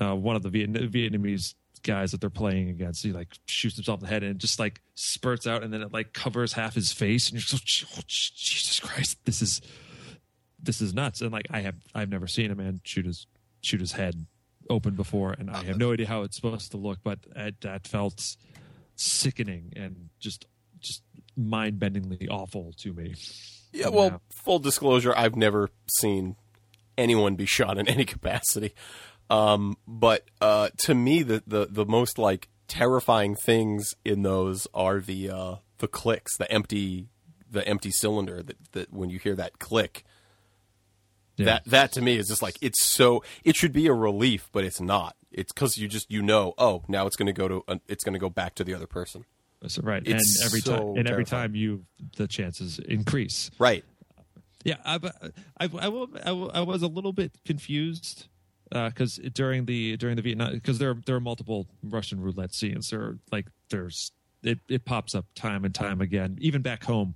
uh, 0.00 0.16
one 0.16 0.36
of 0.36 0.42
the 0.42 0.50
Viet- 0.50 0.72
Vietnamese 0.72 1.54
guys 1.82 2.12
that 2.12 2.20
they're 2.20 2.30
playing 2.30 2.68
against 2.68 3.02
he 3.02 3.12
like 3.12 3.28
shoots 3.46 3.76
himself 3.76 4.00
in 4.00 4.06
the 4.06 4.10
head 4.10 4.22
and 4.22 4.32
it 4.32 4.38
just 4.38 4.58
like 4.58 4.80
spurts 4.94 5.46
out 5.46 5.62
and 5.62 5.72
then 5.72 5.82
it 5.82 5.92
like 5.92 6.12
covers 6.12 6.52
half 6.52 6.74
his 6.74 6.92
face 6.92 7.28
and 7.28 7.34
you're 7.34 7.58
just 7.58 7.84
oh, 7.96 8.02
Jesus 8.06 8.80
Christ 8.80 9.18
this 9.24 9.42
is 9.42 9.60
this 10.62 10.80
is 10.80 10.94
nuts 10.94 11.20
and 11.20 11.32
like 11.32 11.46
I 11.50 11.60
have 11.60 11.76
I've 11.94 12.08
never 12.08 12.26
seen 12.26 12.50
a 12.50 12.54
man 12.54 12.80
shoot 12.84 13.06
his 13.06 13.26
shoot 13.62 13.80
his 13.80 13.92
head 13.92 14.26
open 14.70 14.94
before, 14.94 15.32
and 15.32 15.50
I 15.50 15.64
have 15.64 15.78
no 15.78 15.92
idea 15.92 16.06
how 16.06 16.22
it's 16.22 16.36
supposed 16.36 16.70
to 16.72 16.76
look, 16.76 16.98
but 17.02 17.18
it, 17.34 17.60
that 17.62 17.86
felt 17.86 18.36
sickening 18.96 19.72
and 19.76 20.08
just 20.18 20.46
just 20.80 21.02
mind 21.36 21.80
bendingly 21.80 22.28
awful 22.30 22.72
to 22.78 22.92
me. 22.92 23.14
Yeah, 23.72 23.88
well, 23.88 24.22
full 24.44 24.58
disclosure, 24.58 25.14
I've 25.16 25.36
never 25.36 25.70
seen 26.00 26.36
anyone 26.96 27.34
be 27.34 27.46
shot 27.46 27.78
in 27.78 27.88
any 27.88 28.04
capacity. 28.16 28.74
Um, 29.28 29.76
but 29.86 30.24
uh, 30.40 30.70
to 30.84 30.94
me, 30.94 31.22
the, 31.22 31.42
the 31.46 31.66
the 31.66 31.84
most 31.84 32.18
like 32.18 32.48
terrifying 32.68 33.34
things 33.34 33.94
in 34.04 34.22
those 34.22 34.66
are 34.72 35.00
the 35.00 35.30
uh, 35.30 35.54
the 35.78 35.88
clicks, 35.88 36.36
the 36.36 36.50
empty 36.50 37.08
the 37.50 37.66
empty 37.66 37.90
cylinder 37.90 38.42
that, 38.42 38.72
that 38.72 38.92
when 38.92 39.10
you 39.10 39.18
hear 39.18 39.34
that 39.34 39.58
click, 39.58 40.04
yeah. 41.36 41.44
That 41.44 41.64
that 41.66 41.92
to 41.92 42.00
me 42.00 42.16
is 42.16 42.28
just 42.28 42.42
like 42.42 42.56
it's 42.62 42.82
so 42.82 43.22
it 43.44 43.56
should 43.56 43.72
be 43.72 43.86
a 43.86 43.92
relief, 43.92 44.48
but 44.52 44.64
it's 44.64 44.80
not. 44.80 45.16
It's 45.30 45.52
because 45.52 45.76
you 45.76 45.86
just 45.86 46.10
you 46.10 46.22
know 46.22 46.54
oh 46.56 46.82
now 46.88 47.06
it's 47.06 47.16
going 47.16 47.26
to 47.26 47.32
go 47.32 47.48
to 47.48 47.64
uh, 47.68 47.76
it's 47.88 48.04
going 48.04 48.14
to 48.14 48.18
go 48.18 48.30
back 48.30 48.54
to 48.54 48.64
the 48.64 48.72
other 48.72 48.86
person. 48.86 49.24
That's 49.60 49.78
right, 49.78 50.02
it's 50.06 50.40
and 50.40 50.46
every 50.46 50.60
so 50.60 50.76
time 50.76 50.96
and 50.96 51.08
every 51.08 51.24
time 51.24 51.54
you 51.54 51.84
the 52.16 52.26
chances 52.26 52.78
increase. 52.78 53.50
Right. 53.58 53.84
Yeah, 54.64 54.76
I 54.84 54.98
I, 55.60 55.68
I, 55.78 55.88
will, 55.88 56.08
I, 56.24 56.30
I 56.30 56.60
was 56.62 56.82
a 56.82 56.88
little 56.88 57.12
bit 57.12 57.32
confused 57.44 58.26
because 58.70 59.18
uh, 59.18 59.28
during 59.32 59.66
the 59.66 59.96
during 59.96 60.16
the 60.16 60.22
Vietnam 60.22 60.52
because 60.52 60.78
there 60.78 60.94
there 61.06 61.16
are 61.16 61.20
multiple 61.20 61.66
Russian 61.82 62.20
roulette 62.20 62.54
scenes. 62.54 62.90
There 62.90 63.18
like 63.30 63.46
there's 63.70 64.12
it 64.42 64.58
it 64.68 64.84
pops 64.84 65.14
up 65.14 65.26
time 65.34 65.64
and 65.64 65.74
time 65.74 66.00
again, 66.00 66.38
even 66.40 66.62
back 66.62 66.84
home 66.84 67.14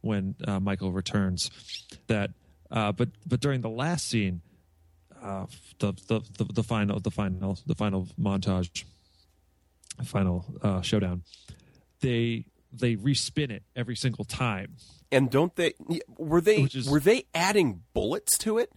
when 0.00 0.34
uh, 0.46 0.60
Michael 0.60 0.92
returns. 0.92 1.50
That 2.06 2.30
uh, 2.70 2.92
but 2.92 3.08
but 3.26 3.40
during 3.40 3.60
the 3.60 3.70
last 3.70 4.06
scene, 4.06 4.42
uh, 5.22 5.46
the, 5.78 5.92
the, 6.08 6.20
the 6.38 6.52
the 6.52 6.62
final 6.62 7.00
the 7.00 7.10
final 7.10 7.58
the 7.66 7.74
final 7.74 8.08
montage, 8.20 8.84
final 10.04 10.44
uh, 10.62 10.80
showdown, 10.82 11.22
they 12.00 12.44
they 12.72 12.96
respin 12.96 13.50
it 13.50 13.62
every 13.74 13.96
single 13.96 14.24
time. 14.24 14.76
And 15.12 15.30
don't 15.30 15.54
they? 15.56 15.74
Were 16.18 16.40
they 16.40 16.62
is, 16.62 16.88
were 16.88 17.00
they 17.00 17.24
adding 17.34 17.82
bullets 17.92 18.38
to 18.38 18.58
it, 18.58 18.70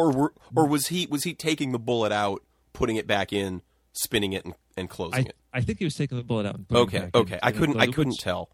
or 0.00 0.12
were 0.12 0.34
or 0.54 0.66
was 0.66 0.88
he 0.88 1.06
was 1.06 1.24
he 1.24 1.34
taking 1.34 1.72
the 1.72 1.78
bullet 1.78 2.12
out, 2.12 2.42
putting 2.72 2.96
it 2.96 3.06
back 3.06 3.32
in, 3.32 3.62
spinning 3.92 4.32
it, 4.32 4.44
and, 4.44 4.54
and 4.76 4.90
closing 4.90 5.26
I, 5.26 5.28
it? 5.28 5.36
I 5.52 5.60
think 5.60 5.78
he 5.78 5.84
was 5.84 5.94
taking 5.94 6.16
the 6.16 6.24
bullet 6.24 6.46
out. 6.46 6.60
okay, 6.72 7.10
okay. 7.14 7.34
In, 7.34 7.40
I 7.42 7.52
couldn't 7.52 7.80
I 7.80 7.86
couldn't 7.86 8.18
tell 8.18 8.50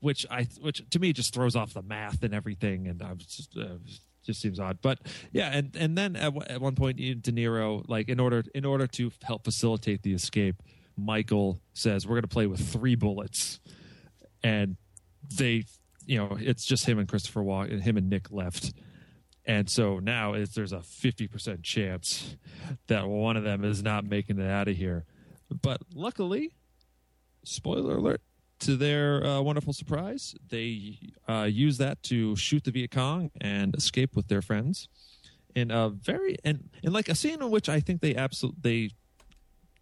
which 0.00 0.26
I 0.30 0.48
which 0.60 0.82
to 0.90 0.98
me 0.98 1.12
just 1.12 1.32
throws 1.32 1.56
off 1.56 1.72
the 1.72 1.82
math 1.82 2.22
and 2.22 2.34
everything, 2.34 2.88
and 2.88 3.02
I 3.02 3.12
was 3.12 3.26
just. 3.26 3.56
Uh, 3.56 3.78
just 4.24 4.40
seems 4.40 4.60
odd, 4.60 4.78
but 4.80 5.00
yeah, 5.32 5.50
and 5.52 5.74
and 5.74 5.98
then 5.98 6.14
at, 6.14 6.32
at 6.48 6.60
one 6.60 6.76
point, 6.76 6.96
De 6.96 7.32
Niro, 7.32 7.84
like 7.88 8.08
in 8.08 8.20
order 8.20 8.44
in 8.54 8.64
order 8.64 8.86
to 8.86 9.10
help 9.24 9.42
facilitate 9.42 10.02
the 10.02 10.12
escape, 10.12 10.62
Michael 10.96 11.60
says 11.74 12.06
we're 12.06 12.14
going 12.14 12.22
to 12.22 12.28
play 12.28 12.46
with 12.46 12.60
three 12.60 12.94
bullets, 12.94 13.58
and 14.44 14.76
they, 15.36 15.64
you 16.06 16.18
know, 16.18 16.36
it's 16.38 16.64
just 16.64 16.86
him 16.86 17.00
and 17.00 17.08
Christopher 17.08 17.40
Walken, 17.40 17.72
and 17.72 17.82
him 17.82 17.96
and 17.96 18.08
Nick 18.08 18.30
left, 18.30 18.72
and 19.44 19.68
so 19.68 19.98
now 19.98 20.34
there's 20.54 20.72
a 20.72 20.82
fifty 20.82 21.26
percent 21.26 21.62
chance 21.62 22.36
that 22.86 23.08
one 23.08 23.36
of 23.36 23.44
them 23.44 23.64
is 23.64 23.82
not 23.82 24.04
making 24.04 24.38
it 24.38 24.48
out 24.48 24.68
of 24.68 24.76
here, 24.76 25.04
but 25.60 25.80
luckily, 25.94 26.54
spoiler 27.44 27.96
alert, 27.96 28.20
to 28.60 28.76
their 28.76 29.24
uh, 29.26 29.40
wonderful 29.40 29.72
surprise, 29.72 30.34
they 30.48 30.98
uh, 31.28 31.48
use 31.50 31.78
that 31.78 32.02
to 32.04 32.36
shoot 32.36 32.62
the 32.64 32.70
Viet 32.70 32.92
Cong 32.92 33.30
and 33.40 33.74
escape 33.74 34.14
with 34.14 34.28
their 34.28 34.42
friends. 34.42 34.88
In 35.54 35.70
a 35.70 35.90
very 35.90 36.36
and 36.44 36.70
in 36.82 36.92
like 36.92 37.08
a 37.08 37.14
scene 37.14 37.42
in 37.42 37.50
which 37.50 37.68
I 37.68 37.80
think 37.80 38.00
they 38.00 38.14
absolutely 38.14 38.60
they 38.62 38.90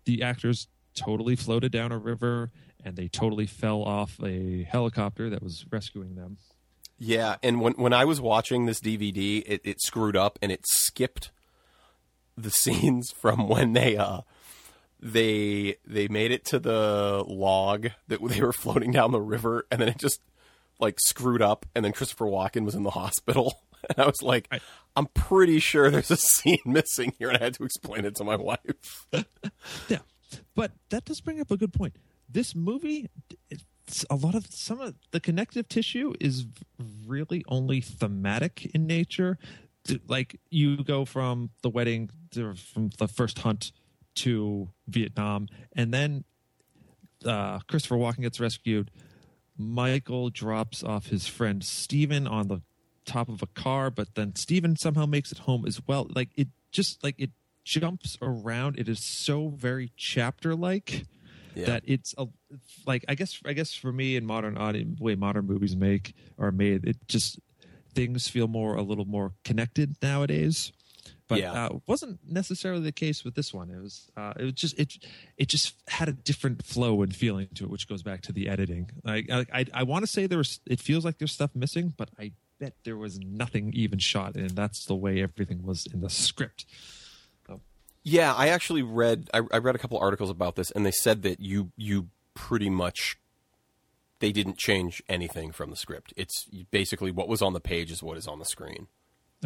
the 0.05 0.23
actors 0.23 0.67
totally 0.95 1.37
floated 1.37 1.71
down 1.71 1.93
a 1.93 1.99
river 1.99 2.51
and 2.85 2.97
they 2.97 3.07
totally 3.07 3.47
fell 3.47 3.83
off 3.83 4.19
a 4.25 4.65
helicopter 4.65 5.31
that 5.31 5.43
was 5.43 5.65
rescuing 5.71 6.17
them. 6.17 6.39
Yeah, 7.03 7.37
and 7.43 7.63
when 7.63 7.73
when 7.73 7.95
I 7.95 8.05
was 8.05 8.21
watching 8.21 8.67
this 8.67 8.79
DVD, 8.79 9.43
it, 9.47 9.63
it 9.65 9.81
screwed 9.81 10.17
up 10.17 10.39
and 10.43 10.53
it 10.53 10.67
skipped 10.67 11.31
the 12.37 12.51
scenes 12.51 13.11
from 13.11 13.49
when 13.49 13.73
they 13.73 13.97
uh 13.97 14.21
they 15.01 15.77
they 15.87 16.09
made 16.09 16.31
it 16.31 16.45
to 16.47 16.59
the 16.59 17.25
log 17.27 17.89
that 18.09 18.21
they 18.29 18.43
were 18.43 18.53
floating 18.53 18.93
down 18.93 19.13
the 19.13 19.21
river, 19.21 19.67
and 19.71 19.81
then 19.81 19.89
it 19.89 19.97
just 19.97 20.21
like 20.79 21.01
screwed 21.01 21.41
up, 21.41 21.65
and 21.75 21.87
then 21.87 21.93
Christopher 21.93 22.27
Walken 22.27 22.67
was 22.67 22.75
in 22.75 22.85
the 22.85 22.91
hospital. 22.91 23.59
And 23.89 23.99
I 23.99 24.05
was 24.05 24.21
like, 24.21 24.47
I, 24.53 24.61
am 24.95 25.07
pretty 25.07 25.59
sure 25.59 25.91
there's 25.91 26.11
a 26.11 26.17
scene 26.19 26.59
missing 26.67 27.15
here, 27.19 27.31
and 27.31 27.39
I 27.39 27.45
had 27.45 27.55
to 27.55 27.65
explain 27.65 28.05
it 28.05 28.15
to 28.17 28.25
my 28.25 28.37
wife. 28.37 29.07
yeah, 29.89 30.01
but 30.55 30.73
that 30.91 31.07
does 31.07 31.23
bring 31.23 31.41
up 31.41 31.51
a 31.51 31.57
good 31.57 31.73
point. 31.73 31.97
This 32.29 32.55
movie, 32.55 33.09
a 34.11 34.17
lot 34.17 34.35
of 34.35 34.47
some 34.51 34.81
of 34.81 34.95
the 35.11 35.21
connective 35.21 35.69
tissue 35.69 36.15
is 36.21 36.47
really 37.07 37.45
only 37.49 37.81
thematic 37.81 38.71
in 38.75 38.87
nature. 38.87 39.39
Like 40.07 40.41
you 40.51 40.83
go 40.85 41.05
from 41.05 41.51
the 41.63 41.71
wedding 41.71 42.11
to, 42.33 42.55
from 42.55 42.91
the 42.99 43.09
first 43.09 43.41
hunt 43.41 43.73
to 44.17 44.69
Vietnam, 44.87 45.49
and 45.75 45.93
then 45.93 46.25
uh, 47.25 47.61
Christopher 47.61 47.97
Walken 47.97 48.23
gets 48.23 48.41
rescued. 48.41 48.91
Michael 49.57 50.31
drops 50.31 50.83
off 50.83 51.07
his 51.07 51.27
friend 51.27 51.63
Steven 51.65 52.27
on 52.27 52.49
the 52.49 52.63
top 53.05 53.29
of 53.29 53.43
a 53.43 53.47
car, 53.47 53.91
but 53.91 54.15
then 54.15 54.35
Steven 54.35 54.77
somehow 54.77 55.07
makes 55.07 55.33
it 55.33 55.39
home 55.39 55.65
as 55.67 55.81
well. 55.87 56.07
Like 56.15 56.31
it 56.37 56.49
just 56.73 57.03
like 57.03 57.17
it 57.19 57.31
jumps 57.65 58.17
around. 58.23 58.79
It 58.79 58.89
is 58.89 59.05
so 59.05 59.49
very 59.49 59.93
chapter 59.97 60.55
like 60.55 61.07
yeah. 61.55 61.67
that 61.67 61.83
it's 61.87 62.15
a 62.19 62.27
like 62.87 63.05
I 63.09 63.15
guess 63.15 63.41
I 63.45 63.53
guess 63.53 63.75
for 63.75 63.93
me 63.93 64.17
in 64.17 64.27
modern 64.27 64.57
audience 64.57 65.01
way 65.01 65.15
modern 65.15 65.47
movies 65.47 65.77
make 65.77 66.15
are 66.39 66.53
made, 66.53 66.85
it 66.87 66.97
just 67.09 67.39
things 67.95 68.29
feel 68.29 68.49
more 68.49 68.77
a 68.77 68.83
little 68.83 69.05
more 69.05 69.33
connected 69.45 69.97
nowadays 70.01 70.73
but 71.31 71.39
yeah. 71.39 71.53
uh, 71.53 71.79
wasn't 71.87 72.19
necessarily 72.29 72.83
the 72.83 72.91
case 72.91 73.25
with 73.25 73.37
this 73.37 73.55
one. 73.55 73.71
It 73.71 73.81
was 73.81 74.11
uh, 74.17 74.33
it 74.37 74.43
was 74.43 74.53
just 74.55 74.79
it 74.79 74.99
it 75.39 75.49
just 75.49 75.77
had 75.87 76.09
a 76.09 76.13
different 76.13 76.67
flow 76.67 77.03
and 77.03 77.15
feeling 77.15 77.47
to 77.55 77.65
it, 77.65 77.71
which 77.71 77.89
goes 77.89 78.03
back 78.03 78.21
to 78.23 78.33
the 78.33 78.49
editing. 78.49 78.91
I 79.07 79.25
I, 79.31 79.47
I, 79.53 79.65
I 79.73 79.83
want 79.85 80.03
to 80.03 80.09
say 80.09 80.27
there 80.27 80.39
was 80.39 80.59
it 80.67 80.81
feels 80.81 81.05
like 81.05 81.19
there's 81.19 81.33
stuff 81.33 81.53
missing, 81.55 81.95
but 81.97 82.11
I 82.19 82.33
bet 82.59 82.75
there 82.85 82.97
was 82.97 83.21
nothing 83.21 83.73
even 83.75 84.01
shot, 84.01 84.35
and 84.35 84.51
that's 84.51 84.85
the 84.85 84.97
way 84.97 85.23
everything 85.23 85.63
was 85.63 85.87
in 85.87 86.01
the 86.01 86.11
script. 86.11 86.67
Yeah, 88.03 88.35
I 88.35 88.49
actually 88.49 88.83
read 88.83 89.29
I, 89.35 89.43
I 89.53 89.59
read 89.59 89.75
a 89.75 89.79
couple 89.79 89.99
articles 89.99 90.31
about 90.31 90.57
this, 90.57 90.71
and 90.71 90.87
they 90.87 90.91
said 90.91 91.23
that 91.23 91.41
you 91.41 91.73
you 91.77 92.09
pretty 92.35 92.71
much 92.71 93.19
they 94.21 94.33
didn't 94.33 94.59
change 94.59 95.03
anything 95.09 95.53
from 95.53 95.71
the 95.71 95.77
script. 95.77 96.13
It's 96.17 96.47
basically 96.71 97.11
what 97.11 97.29
was 97.29 97.43
on 97.43 97.53
the 97.53 97.61
page 97.61 97.91
is 97.91 98.03
what 98.03 98.17
is 98.17 98.27
on 98.27 98.39
the 98.39 98.45
screen. 98.45 98.87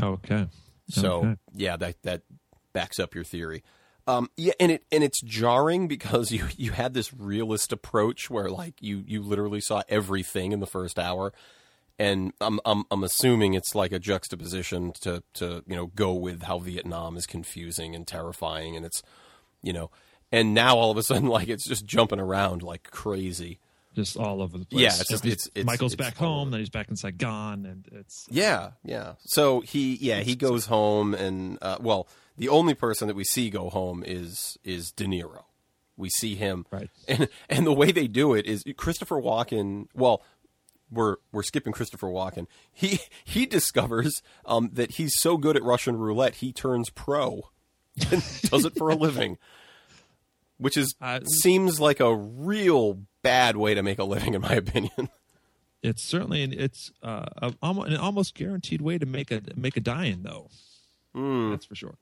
Okay. 0.01 0.49
So 0.89 1.19
okay. 1.19 1.37
yeah, 1.55 1.77
that 1.77 2.03
that 2.03 2.23
backs 2.73 2.99
up 2.99 3.15
your 3.15 3.25
theory. 3.25 3.63
Um, 4.07 4.29
yeah, 4.37 4.53
and 4.61 4.71
it 4.71 4.85
and 4.93 5.03
it's 5.03 5.21
jarring 5.23 5.89
because 5.89 6.31
you 6.33 6.47
you 6.57 6.73
had 6.73 6.95
this 6.95 7.15
realist 7.15 7.73
approach 7.73 8.29
where 8.29 8.51
like 8.51 8.83
you 8.83 9.03
you 9.07 9.23
literally 9.23 9.61
saw 9.61 9.83
everything 9.89 10.53
in 10.53 10.61
the 10.61 10.67
first 10.67 10.99
hour, 10.99 11.33
and 11.99 12.33
I'm 12.41 12.61
I'm 12.65 12.85
I'm 12.91 13.05
assuming 13.05 13.55
it's 13.55 13.75
like 13.75 13.93
a 13.93 13.99
juxtaposition 13.99 14.93
to 15.03 15.23
to 15.35 15.63
you 15.67 15.77
know 15.77 15.87
go 15.87 16.13
with 16.15 16.43
how 16.43 16.59
Vietnam 16.59 17.17
is 17.17 17.27
confusing 17.27 17.95
and 17.95 18.07
terrifying, 18.07 18.77
and 18.77 18.85
it's 18.85 19.03
you 19.63 19.73
know, 19.73 19.91
and 20.33 20.55
now 20.55 20.77
all 20.77 20.91
of 20.91 20.97
a 20.97 21.03
sudden 21.03 21.27
like 21.39 21.49
it's 21.49 21.67
just 21.67 21.85
jumping 21.87 22.21
around 22.21 22.63
like 22.63 22.91
crazy. 22.91 23.61
just 23.95 24.17
all 24.17 24.43
over 24.43 24.59
the 24.59 24.65
place. 24.67 24.83
Yeah, 24.83 24.89
it's 24.89 25.09
just- 25.09 25.25
it's- 25.25 25.47
it's- 25.55 25.65
Michael's 25.65 25.93
it's 25.93 26.03
back 26.03 26.17
home, 26.17 26.51
then 26.51 26.59
he's 26.61 26.69
back 26.71 26.89
in 26.89 26.97
Saigon, 26.97 27.65
and 27.65 27.87
it's 27.93 28.27
Yeah, 28.29 28.73
yeah. 28.83 29.15
So 29.21 29.61
he, 29.61 29.95
yeah, 30.01 30.21
he 30.21 30.35
goes 30.35 30.67
home, 30.67 31.15
and 31.15 31.59
uh, 31.63 31.77
well, 31.81 32.09
the 32.37 32.49
only 32.49 32.75
person 32.75 33.07
that 33.07 33.15
we 33.15 33.23
see 33.25 33.51
go 33.51 33.71
home 33.71 34.03
is 34.05 34.59
is 34.65 34.91
De 34.91 35.05
Niro. 35.05 35.45
We 35.97 36.09
see 36.11 36.35
him, 36.35 36.67
Right. 36.73 36.91
And 37.07 37.29
and 37.49 37.65
the 37.65 37.73
way 37.73 37.93
they 37.93 38.09
do 38.09 38.35
it 38.35 38.47
is 38.47 38.65
Christopher 38.77 39.23
Walken. 39.23 39.87
Well, 39.95 40.23
we're 40.95 41.17
we're 41.33 41.43
skipping 41.43 41.73
Christopher 41.73 42.09
Walken. 42.09 42.47
He 42.73 43.01
he 43.25 43.47
discovers 43.47 44.23
um, 44.47 44.71
that 44.75 44.93
he's 44.93 45.15
so 45.19 45.37
good 45.37 45.57
at 45.57 45.63
Russian 45.63 45.97
roulette, 45.97 46.37
he 46.37 46.53
turns 46.53 46.91
pro 46.91 47.51
and 48.11 48.23
does 48.51 48.65
it 48.65 48.77
for 48.77 48.91
a 48.91 48.95
living, 48.95 49.39
which 50.59 50.77
is 50.77 50.95
Uh, 51.01 51.21
seems 51.25 51.81
like 51.81 52.01
a 52.01 52.15
real 52.15 53.01
bad 53.23 53.57
way 53.57 53.75
to 53.75 53.83
make 53.83 53.99
a 53.99 54.05
living, 54.05 54.35
in 54.35 54.41
my 54.41 54.55
opinion. 54.55 55.09
it's 55.83 56.09
certainly 56.09 56.43
an, 56.43 56.53
it's 56.53 56.91
uh, 57.03 57.27
a, 57.37 57.53
an 57.63 57.97
almost 57.97 58.35
guaranteed 58.35 58.81
way 58.81 58.99
to 58.99 59.07
make 59.07 59.31
a 59.31 59.43
make 59.55 59.77
a 59.77 59.81
die-in 59.81 60.23
though. 60.23 60.49
Hmm. 61.15 61.51
That's 61.51 61.67
for 61.67 61.75
sure. 61.75 61.95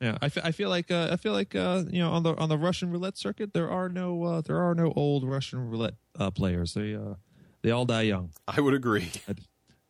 Yeah, 0.00 0.18
I 0.20 0.30
I 0.42 0.52
feel 0.52 0.68
like 0.68 0.90
uh, 0.90 1.08
I 1.12 1.16
feel 1.16 1.32
like 1.32 1.54
uh, 1.54 1.84
you 1.88 2.00
know 2.00 2.12
on 2.12 2.22
the 2.22 2.34
on 2.36 2.48
the 2.48 2.58
Russian 2.58 2.90
roulette 2.90 3.16
circuit 3.16 3.54
there 3.54 3.70
are 3.70 3.88
no 3.88 4.24
uh, 4.24 4.40
there 4.42 4.60
are 4.60 4.74
no 4.74 4.92
old 4.94 5.24
Russian 5.24 5.70
roulette 5.70 5.94
uh, 6.18 6.30
players. 6.30 6.74
They 6.74 6.94
uh, 6.94 7.14
they 7.66 7.72
all 7.72 7.84
die 7.84 8.02
young. 8.02 8.30
I 8.46 8.60
would 8.60 8.74
agree. 8.74 9.10
I'd, 9.28 9.40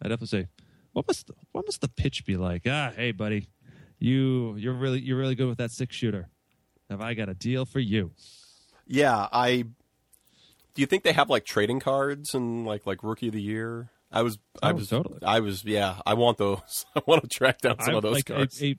I'd 0.03 0.11
have 0.11 0.21
to 0.21 0.27
say, 0.27 0.47
what 0.95 1.07
must 1.07 1.31
what 1.53 1.67
must 1.67 1.83
the 1.83 1.89
pitch 1.89 2.25
be 2.25 2.39
like? 2.39 2.63
Ah, 2.67 2.91
hey 2.97 3.13
buddy, 3.13 3.49
you 3.99 4.57
you're 4.57 4.73
really 4.73 4.99
you're 5.01 5.19
really 5.19 5.35
good 5.35 5.47
with 5.49 5.59
that 5.59 5.71
six 5.73 5.95
shooter. 5.95 6.31
Have 6.89 7.03
I 7.03 7.13
got 7.13 7.29
a 7.29 7.35
deal 7.35 7.67
for 7.67 7.81
you? 7.81 8.13
Yeah, 8.87 9.29
I. 9.31 9.67
Do 10.75 10.81
you 10.83 10.87
think 10.87 11.03
they 11.03 11.13
have 11.13 11.29
like 11.29 11.45
trading 11.45 11.81
cards 11.81 12.33
and 12.35 12.65
like 12.67 12.87
like 12.87 13.03
rookie 13.03 13.27
of 13.29 13.35
the 13.35 13.43
year? 13.43 13.91
I 14.11 14.23
was, 14.23 14.39
I 14.63 14.71
Oh, 14.71 14.75
was, 14.75 14.89
totally. 14.89 15.19
I 15.23 15.41
was. 15.41 15.63
Yeah, 15.65 15.97
I 16.07 16.15
want 16.15 16.39
those. 16.39 16.87
I 16.97 17.03
want 17.07 17.23
to 17.25 17.29
track 17.29 17.61
down 17.61 17.79
some 17.81 17.95
I- 17.95 17.97
of 17.99 18.03
those 18.03 18.15
like 18.15 18.25
cards. 18.27 18.63
A, 18.63 18.79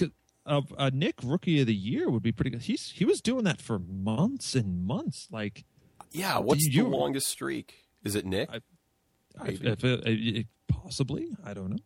a, 0.00 0.10
uh, 0.46 0.60
a 0.78 0.90
Nick 0.90 1.16
Rookie 1.22 1.60
of 1.60 1.68
the 1.68 1.74
Year 1.74 2.10
would 2.10 2.22
be 2.24 2.32
pretty 2.32 2.50
good. 2.50 2.62
He's 2.62 2.90
he 2.92 3.04
was 3.04 3.20
doing 3.20 3.44
that 3.44 3.60
for 3.60 3.78
months 3.78 4.56
and 4.56 4.84
months. 4.84 5.28
Like 5.30 5.64
yeah, 6.10 6.38
what's 6.38 6.64
you- 6.66 6.82
the 6.84 6.88
longest 6.88 7.28
streak? 7.28 7.81
Is 8.04 8.14
it 8.14 8.24
Nick? 8.26 8.48
I- 8.50 8.60
Maybe. 9.44 9.66
if 9.68 9.82
it, 9.84 10.02
it- 10.06 10.46
possibly, 10.68 11.28
I 11.44 11.54
don't 11.54 11.70
know. 11.70 11.78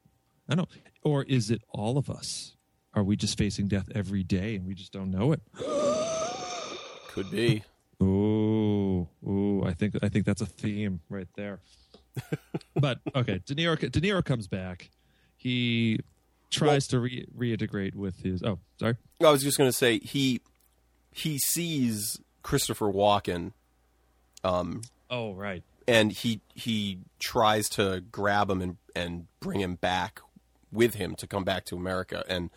I 0.48 0.54
don't 0.54 0.68
know. 0.70 0.80
Or 1.02 1.22
is 1.24 1.50
it 1.50 1.62
all 1.70 1.96
of 1.98 2.08
us? 2.10 2.56
Are 2.94 3.02
we 3.04 3.14
just 3.16 3.36
facing 3.38 3.68
death 3.68 3.88
every 3.94 4.22
day 4.22 4.56
and 4.56 4.66
we 4.66 4.74
just 4.74 4.92
don't 4.92 5.10
know 5.10 5.32
it? 5.32 5.40
Could 7.08 7.30
be. 7.30 7.62
Ooh, 8.02 9.08
ooh! 9.26 9.62
I 9.64 9.72
think 9.72 9.94
I 10.02 10.08
think 10.08 10.26
that's 10.26 10.40
a 10.42 10.46
theme 10.46 11.00
right 11.08 11.28
there. 11.36 11.60
but 12.76 12.98
okay, 13.14 13.40
De 13.46 13.54
Niro 13.54 13.78
De 13.78 14.00
Niro 14.00 14.22
comes 14.24 14.48
back. 14.48 14.90
He 15.36 16.00
tries 16.50 16.86
to 16.88 17.00
re- 17.00 17.26
reintegrate 17.36 17.94
with 17.94 18.22
his. 18.22 18.42
Oh, 18.42 18.58
sorry. 18.78 18.96
I 19.22 19.30
was 19.30 19.42
just 19.42 19.56
going 19.56 19.68
to 19.68 19.76
say 19.76 19.98
he 19.98 20.40
he 21.12 21.38
sees 21.38 22.18
Christopher 22.42 22.86
Walken 22.92 23.52
Um. 24.44 24.82
Oh, 25.08 25.32
right. 25.32 25.62
And 25.88 26.12
he 26.12 26.40
he 26.54 26.98
tries 27.18 27.68
to 27.70 28.02
grab 28.12 28.50
him 28.50 28.60
and 28.62 28.76
and 28.94 29.26
bring 29.40 29.60
him 29.60 29.74
back 29.76 30.20
with 30.72 30.94
him 30.94 31.14
to 31.16 31.26
come 31.26 31.44
back 31.44 31.64
to 31.66 31.76
America 31.76 32.24
and 32.28 32.50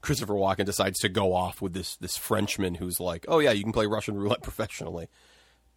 Christopher 0.00 0.34
Walken 0.34 0.64
decides 0.64 0.98
to 1.00 1.08
go 1.08 1.32
off 1.34 1.62
with 1.62 1.74
this 1.74 1.96
this 1.96 2.16
Frenchman 2.16 2.74
who's 2.74 2.98
like, 2.98 3.24
"Oh 3.28 3.38
yeah, 3.38 3.52
you 3.52 3.62
can 3.62 3.72
play 3.72 3.86
Russian 3.86 4.16
roulette 4.16 4.42
professionally." 4.42 5.08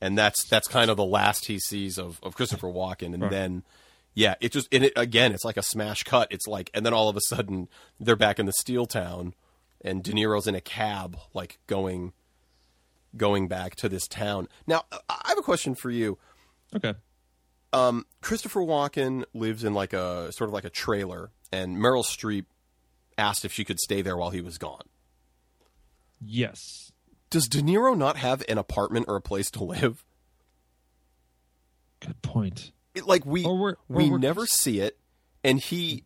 And 0.02 0.18
that's 0.18 0.44
that's 0.50 0.68
kind 0.68 0.90
of 0.90 0.98
the 0.98 1.06
last 1.06 1.46
he 1.46 1.60
sees 1.60 1.98
of, 2.00 2.20
of 2.24 2.36
Christopher 2.36 2.68
Walken 2.68 3.14
and 3.14 3.22
Right. 3.22 3.32
then 3.32 3.64
yeah, 4.16 4.34
it 4.42 4.52
just 4.52 4.68
and 4.74 4.84
it 4.86 4.94
again, 4.96 5.32
it's 5.32 5.46
like 5.46 5.58
a 5.58 5.62
smash 5.62 6.04
cut. 6.04 6.28
It's 6.32 6.48
like 6.48 6.72
and 6.74 6.84
then 6.86 6.94
all 6.94 7.08
of 7.08 7.16
a 7.16 7.22
sudden 7.22 7.68
they're 8.00 8.16
back 8.16 8.40
in 8.40 8.48
the 8.48 8.54
steel 8.54 8.88
town 8.88 9.36
and 9.82 10.04
De 10.04 10.12
Niro's 10.12 10.48
in 10.48 10.56
a 10.56 10.62
cab 10.62 11.18
like 11.36 11.60
going 11.68 12.12
going 13.16 13.48
back 13.48 13.76
to 13.78 13.88
this 13.90 14.08
town. 14.08 14.48
Now, 14.68 14.86
I 14.92 15.00
I 15.26 15.30
have 15.30 15.38
a 15.38 15.44
question 15.44 15.76
for 15.76 15.90
you. 15.92 16.18
Okay. 16.76 16.94
Um, 17.74 18.06
Christopher 18.22 18.62
Walken 18.62 19.24
lives 19.34 19.64
in 19.64 19.74
like 19.74 19.94
a 19.94 20.32
sort 20.32 20.50
of 20.50 20.54
like 20.54 20.66
a 20.66 20.70
trailer, 20.70 21.32
and 21.52 21.78
Meryl 21.78 22.04
Streep 22.06 22.46
asked 23.18 23.46
if 23.46 23.52
she 23.52 23.64
could 23.66 23.80
stay 23.80 24.02
there 24.02 24.16
while 24.18 24.30
he 24.32 24.42
was 24.42 24.58
gone. 24.58 24.84
Yes. 26.22 26.92
Does 27.30 27.48
De 27.48 27.62
Niro 27.62 27.98
not 27.98 28.18
have 28.18 28.44
an 28.48 28.58
apartment 28.58 29.06
or 29.08 29.16
a 29.16 29.22
place 29.22 29.50
to 29.52 29.64
live? 29.64 30.06
Good 32.00 32.22
point. 32.22 32.72
It, 32.94 33.06
like 33.08 33.26
we 33.26 33.44
Or 33.44 33.58
we're- 33.58 33.76
or 33.90 33.96
we 33.96 34.10
we're- 34.10 34.22
never 34.22 34.46
see 34.46 34.80
it, 34.80 34.98
and 35.44 35.60
he 35.60 36.04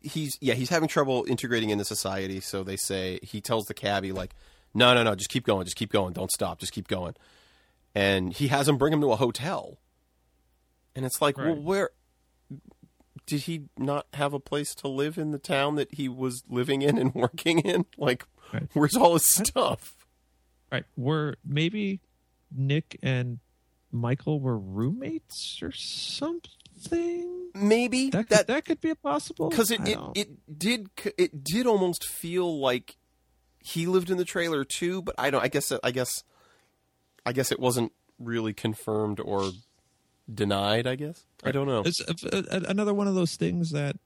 he's 0.00 0.36
yeah 0.40 0.54
he's 0.54 0.70
having 0.70 0.88
trouble 0.88 1.24
integrating 1.28 1.70
into 1.70 1.84
society. 1.84 2.40
So 2.40 2.62
they 2.62 2.76
say 2.76 3.18
he 3.22 3.40
tells 3.40 3.64
the 3.66 3.74
cabbie 3.74 4.12
like, 4.12 4.34
no 4.74 4.94
no 4.94 5.02
no, 5.02 5.14
just 5.14 5.30
keep 5.30 5.44
going, 5.44 5.64
just 5.64 5.76
keep 5.76 5.90
going, 5.92 6.12
don't 6.12 6.30
stop, 6.30 6.58
just 6.60 6.72
keep 6.72 6.86
going, 6.88 7.14
and 7.94 8.32
he 8.32 8.48
has 8.48 8.68
him 8.68 8.78
bring 8.78 8.92
him 8.92 9.00
to 9.00 9.10
a 9.12 9.16
hotel, 9.16 9.78
and 10.94 11.04
it's 11.06 11.20
like, 11.22 11.36
well, 11.38 11.54
where 11.54 11.90
did 13.26 13.42
he 13.42 13.64
not 13.78 14.06
have 14.14 14.32
a 14.34 14.40
place 14.40 14.74
to 14.76 14.88
live 14.88 15.16
in 15.18 15.30
the 15.30 15.38
town 15.38 15.76
that 15.76 15.94
he 15.94 16.08
was 16.08 16.42
living 16.48 16.82
in 16.82 16.98
and 16.98 17.14
working 17.16 17.60
in? 17.60 17.86
Like, 17.96 18.24
Right. 18.52 18.68
where's 18.74 18.96
all 18.96 19.14
his 19.14 19.26
stuff? 19.26 19.94
Right. 20.70 20.84
Were 20.96 21.36
maybe 21.44 22.00
Nick 22.54 22.98
and 23.02 23.38
Michael 23.90 24.40
were 24.40 24.58
roommates 24.58 25.60
or 25.62 25.72
something? 25.72 27.50
Maybe 27.54 28.10
That 28.10 28.28
could, 28.28 28.36
that 28.36 28.46
that, 28.48 28.64
could 28.64 28.80
be 28.80 28.90
a 28.90 28.94
possible. 28.96 29.48
because 29.50 29.70
it, 29.70 29.80
it, 29.86 29.98
it 30.14 30.58
did 30.58 30.88
it 31.18 31.44
did 31.44 31.66
almost 31.66 32.04
feel 32.08 32.58
like 32.58 32.96
he 33.60 33.86
lived 33.86 34.10
in 34.10 34.16
the 34.16 34.24
trailer 34.24 34.64
too 34.64 35.02
but 35.02 35.14
i 35.18 35.30
don't 35.30 35.42
i 35.44 35.48
guess 35.48 35.70
i 35.84 35.90
guess 35.92 36.24
i 37.24 37.32
guess 37.32 37.52
it 37.52 37.60
wasn't 37.60 37.92
really 38.18 38.52
confirmed 38.52 39.20
or 39.20 39.52
denied 40.32 40.86
i 40.86 40.94
guess 40.94 41.24
i 41.44 41.50
don't 41.52 41.66
know 41.66 41.82
It's 41.84 42.00
a, 42.00 42.14
a- 42.32 42.36
uh, 42.38 42.42
uh, 42.50 42.60
another 42.68 42.94
one 42.94 43.08
of 43.08 43.14
those 43.14 43.36
things 43.36 43.70
that 43.70 43.96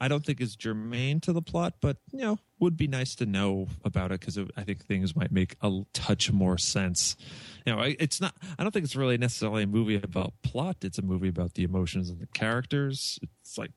I 0.00 0.08
don't 0.08 0.26
think 0.26 0.40
is 0.40 0.56
germane 0.56 1.20
to 1.20 1.32
the 1.32 1.40
plot, 1.40 1.74
but 1.80 1.98
you 2.12 2.18
know, 2.18 2.38
would 2.58 2.76
be 2.76 2.88
nice 2.88 3.14
to 3.14 3.26
know 3.26 3.68
about 3.84 4.10
it 4.10 4.18
because 4.20 4.36
I 4.56 4.64
think 4.64 4.84
things 4.84 5.14
might 5.14 5.30
make 5.30 5.54
a 5.62 5.82
touch 5.94 6.32
more 6.32 6.58
sense. 6.58 7.16
You 7.64 7.72
know, 7.74 7.78
I- 7.80 7.96
it's 8.00 8.20
not. 8.20 8.34
I 8.58 8.64
don't 8.64 8.72
think 8.72 8.84
it's 8.84 8.96
really 8.96 9.16
necessarily 9.16 9.62
a 9.62 9.66
movie 9.68 9.94
about 9.94 10.32
plot. 10.42 10.78
It's 10.82 10.98
a 10.98 11.02
movie 11.02 11.28
about 11.28 11.54
the 11.54 11.62
emotions 11.62 12.10
and 12.10 12.18
the 12.18 12.26
characters. 12.26 13.20
It's 13.22 13.56
like 13.56 13.70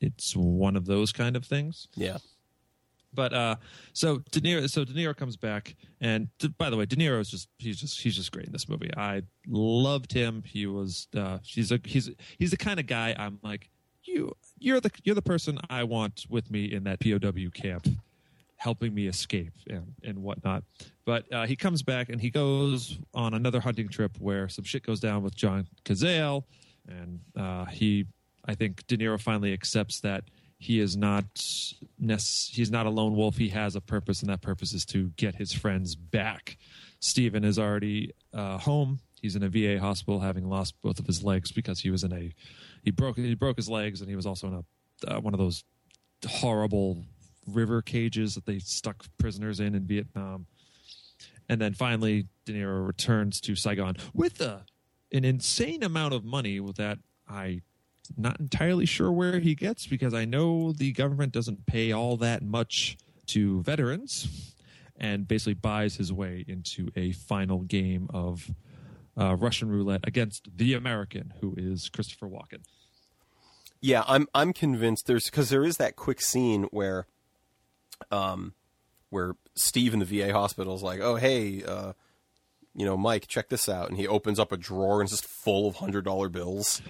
it's 0.00 0.34
one 0.36 0.76
of 0.76 0.86
those 0.86 1.12
kind 1.12 1.36
of 1.36 1.44
things. 1.44 1.88
yeah 1.94 2.18
But 3.14 3.32
uh, 3.32 3.56
so 3.92 4.22
De 4.30 4.40
Niro, 4.40 4.68
so 4.68 4.84
De 4.84 4.92
Niro 4.92 5.16
comes 5.16 5.36
back, 5.36 5.76
and 6.00 6.28
by 6.58 6.70
the 6.70 6.76
way, 6.76 6.86
De 6.86 6.96
Niro 6.96 7.20
is 7.20 7.30
just 7.30 7.48
he's 7.58 7.80
just 7.80 8.00
he's 8.00 8.16
just 8.16 8.32
great 8.32 8.46
in 8.46 8.52
this 8.52 8.68
movie. 8.68 8.90
I 8.96 9.22
loved 9.46 10.12
him. 10.12 10.42
He 10.46 10.66
was 10.66 11.08
uh, 11.16 11.38
he's 11.42 11.72
a 11.72 11.80
he's 11.84 12.10
he's 12.38 12.50
the 12.50 12.56
kind 12.56 12.78
of 12.78 12.86
guy 12.86 13.14
I'm 13.18 13.38
like 13.42 13.70
you 14.04 14.34
you're 14.58 14.80
the 14.80 14.90
you're 15.04 15.14
the 15.14 15.22
person 15.22 15.58
I 15.70 15.84
want 15.84 16.26
with 16.28 16.50
me 16.50 16.66
in 16.72 16.84
that 16.84 17.00
POW 17.00 17.50
camp, 17.54 17.86
helping 18.56 18.94
me 18.94 19.06
escape 19.06 19.52
and 19.68 19.94
and 20.04 20.22
whatnot. 20.22 20.64
But 21.04 21.32
uh, 21.32 21.46
he 21.46 21.56
comes 21.56 21.82
back 21.82 22.10
and 22.10 22.20
he 22.20 22.30
goes 22.30 22.98
on 23.14 23.34
another 23.34 23.60
hunting 23.60 23.88
trip 23.88 24.16
where 24.18 24.48
some 24.48 24.64
shit 24.64 24.82
goes 24.82 25.00
down 25.00 25.22
with 25.22 25.34
John 25.34 25.66
Cazale, 25.84 26.44
and 26.88 27.20
uh, 27.36 27.64
he 27.66 28.06
I 28.44 28.54
think 28.54 28.86
De 28.86 28.96
Niro 28.96 29.20
finally 29.20 29.52
accepts 29.52 30.00
that 30.00 30.24
he 30.58 30.80
is 30.80 30.96
not 30.96 31.24
he's 32.00 32.70
not 32.70 32.86
a 32.86 32.90
lone 32.90 33.14
wolf. 33.14 33.36
He 33.36 33.48
has 33.50 33.76
a 33.76 33.80
purpose, 33.80 34.20
and 34.20 34.30
that 34.30 34.42
purpose 34.42 34.74
is 34.74 34.84
to 34.86 35.10
get 35.16 35.36
his 35.36 35.52
friends 35.52 35.94
back. 35.94 36.58
Stephen 37.00 37.44
is 37.44 37.58
already 37.58 38.12
uh, 38.34 38.58
home. 38.58 38.98
He's 39.22 39.36
in 39.36 39.42
a 39.44 39.48
VA 39.48 39.78
hospital, 39.80 40.20
having 40.20 40.48
lost 40.48 40.74
both 40.82 40.98
of 40.98 41.06
his 41.06 41.22
legs 41.22 41.52
because 41.52 41.80
he 41.80 41.90
was 41.90 42.02
in 42.02 42.12
a 42.12 42.34
he 42.82 42.90
broke 42.90 43.16
he 43.16 43.34
broke 43.34 43.56
his 43.56 43.68
legs, 43.68 44.00
and 44.00 44.10
he 44.10 44.16
was 44.16 44.26
also 44.26 44.48
in 44.48 44.54
a 44.54 45.16
uh, 45.16 45.20
one 45.20 45.32
of 45.32 45.38
those 45.38 45.62
horrible 46.26 47.04
river 47.46 47.80
cages 47.80 48.34
that 48.34 48.44
they 48.44 48.58
stuck 48.58 49.04
prisoners 49.16 49.60
in 49.60 49.76
in 49.76 49.86
Vietnam. 49.86 50.46
And 51.48 51.60
then 51.60 51.72
finally, 51.72 52.26
De 52.44 52.52
Niro 52.52 52.84
returns 52.86 53.40
to 53.42 53.54
Saigon 53.54 53.96
with 54.12 54.40
a, 54.40 54.66
an 55.12 55.24
insane 55.24 55.82
amount 55.82 56.14
of 56.14 56.24
money 56.24 56.58
that 56.76 56.98
I 57.28 57.62
not 58.16 58.40
entirely 58.40 58.86
sure 58.86 59.10
where 59.10 59.38
he 59.38 59.54
gets 59.54 59.86
because 59.86 60.14
I 60.14 60.24
know 60.24 60.72
the 60.72 60.92
government 60.92 61.32
doesn't 61.32 61.66
pay 61.66 61.92
all 61.92 62.16
that 62.18 62.42
much 62.42 62.96
to 63.28 63.62
veterans 63.62 64.54
and 64.96 65.28
basically 65.28 65.54
buys 65.54 65.96
his 65.96 66.12
way 66.12 66.44
into 66.48 66.90
a 66.96 67.12
final 67.12 67.60
game 67.60 68.08
of 68.12 68.50
uh, 69.18 69.36
Russian 69.36 69.68
roulette 69.68 70.00
against 70.04 70.48
the 70.56 70.74
American, 70.74 71.34
who 71.40 71.54
is 71.56 71.88
Christopher 71.88 72.28
Walken. 72.28 72.62
Yeah, 73.80 74.02
I'm 74.06 74.26
I'm 74.34 74.52
convinced 74.52 75.06
there's 75.06 75.26
because 75.26 75.50
there 75.50 75.64
is 75.64 75.76
that 75.76 75.94
quick 75.94 76.20
scene 76.20 76.64
where, 76.64 77.06
um, 78.10 78.54
where 79.10 79.34
Steve 79.54 79.92
in 79.92 80.00
the 80.00 80.04
VA 80.04 80.32
hospital 80.32 80.74
is 80.74 80.82
like, 80.82 81.00
oh 81.00 81.14
hey, 81.14 81.62
uh, 81.62 81.92
you 82.78 82.86
know, 82.86 82.96
Mike, 82.96 83.26
check 83.26 83.48
this 83.50 83.68
out, 83.68 83.88
and 83.90 83.98
he 83.98 84.06
opens 84.06 84.38
up 84.38 84.52
a 84.52 84.56
drawer 84.56 85.00
and 85.02 85.10
it's 85.10 85.20
just 85.20 85.28
full 85.44 85.68
of 85.68 85.76
hundred 85.76 86.04
dollar 86.04 86.28
bills. 86.30 86.80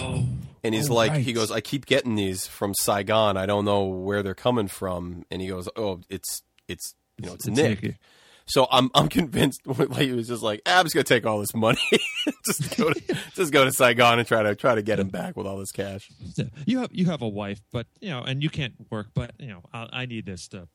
Oh, 0.00 0.26
And 0.64 0.74
he's 0.74 0.90
Oh, 0.90 0.94
like, 0.94 1.12
right. 1.12 1.20
he 1.22 1.32
goes, 1.32 1.50
I 1.52 1.60
keep 1.60 1.86
getting 1.86 2.16
these 2.16 2.46
from 2.46 2.74
Saigon. 2.74 3.36
I 3.36 3.46
don't 3.46 3.64
know 3.64 3.84
where 3.84 4.22
they're 4.24 4.34
coming 4.34 4.66
from. 4.68 5.24
And 5.30 5.40
he 5.40 5.48
goes, 5.48 5.68
oh, 5.76 6.00
it's 6.10 6.42
it's 6.68 6.94
you 7.16 7.26
know, 7.28 7.34
it's, 7.34 7.46
It's 7.46 7.56
Nick. 7.56 7.82
Nicky. 7.82 7.96
So 8.48 8.66
I'm 8.70 8.90
I'm 8.94 9.08
convinced 9.08 9.60
like 9.66 9.92
he 9.98 10.12
was 10.12 10.28
just 10.28 10.42
like, 10.42 10.62
ah, 10.66 10.78
I'm 10.80 10.84
just 10.84 10.94
gonna 10.94 11.04
take 11.04 11.26
all 11.26 11.38
this 11.40 11.54
money, 11.54 11.78
just 12.46 12.76
go 12.76 12.92
to 12.92 13.16
just 13.34 13.52
go 13.52 13.64
to 13.64 13.72
Saigon 13.72 14.18
and 14.18 14.26
try 14.28 14.42
to 14.42 14.54
try 14.54 14.74
to 14.74 14.82
get 14.82 14.98
him 15.00 15.08
back 15.08 15.36
with 15.36 15.46
all 15.46 15.58
this 15.58 15.72
cash. 15.72 16.10
Yeah. 16.36 16.44
You 16.64 16.78
have 16.80 16.90
you 16.92 17.06
have 17.06 17.22
a 17.22 17.28
wife, 17.28 17.60
but 17.72 17.86
you 18.00 18.10
know, 18.10 18.22
and 18.22 18.42
you 18.42 18.50
can't 18.50 18.74
work, 18.90 19.08
but 19.14 19.32
you 19.38 19.48
know, 19.48 19.62
I, 19.72 19.88
I 20.02 20.06
need 20.06 20.26
this 20.26 20.46
to 20.48 20.68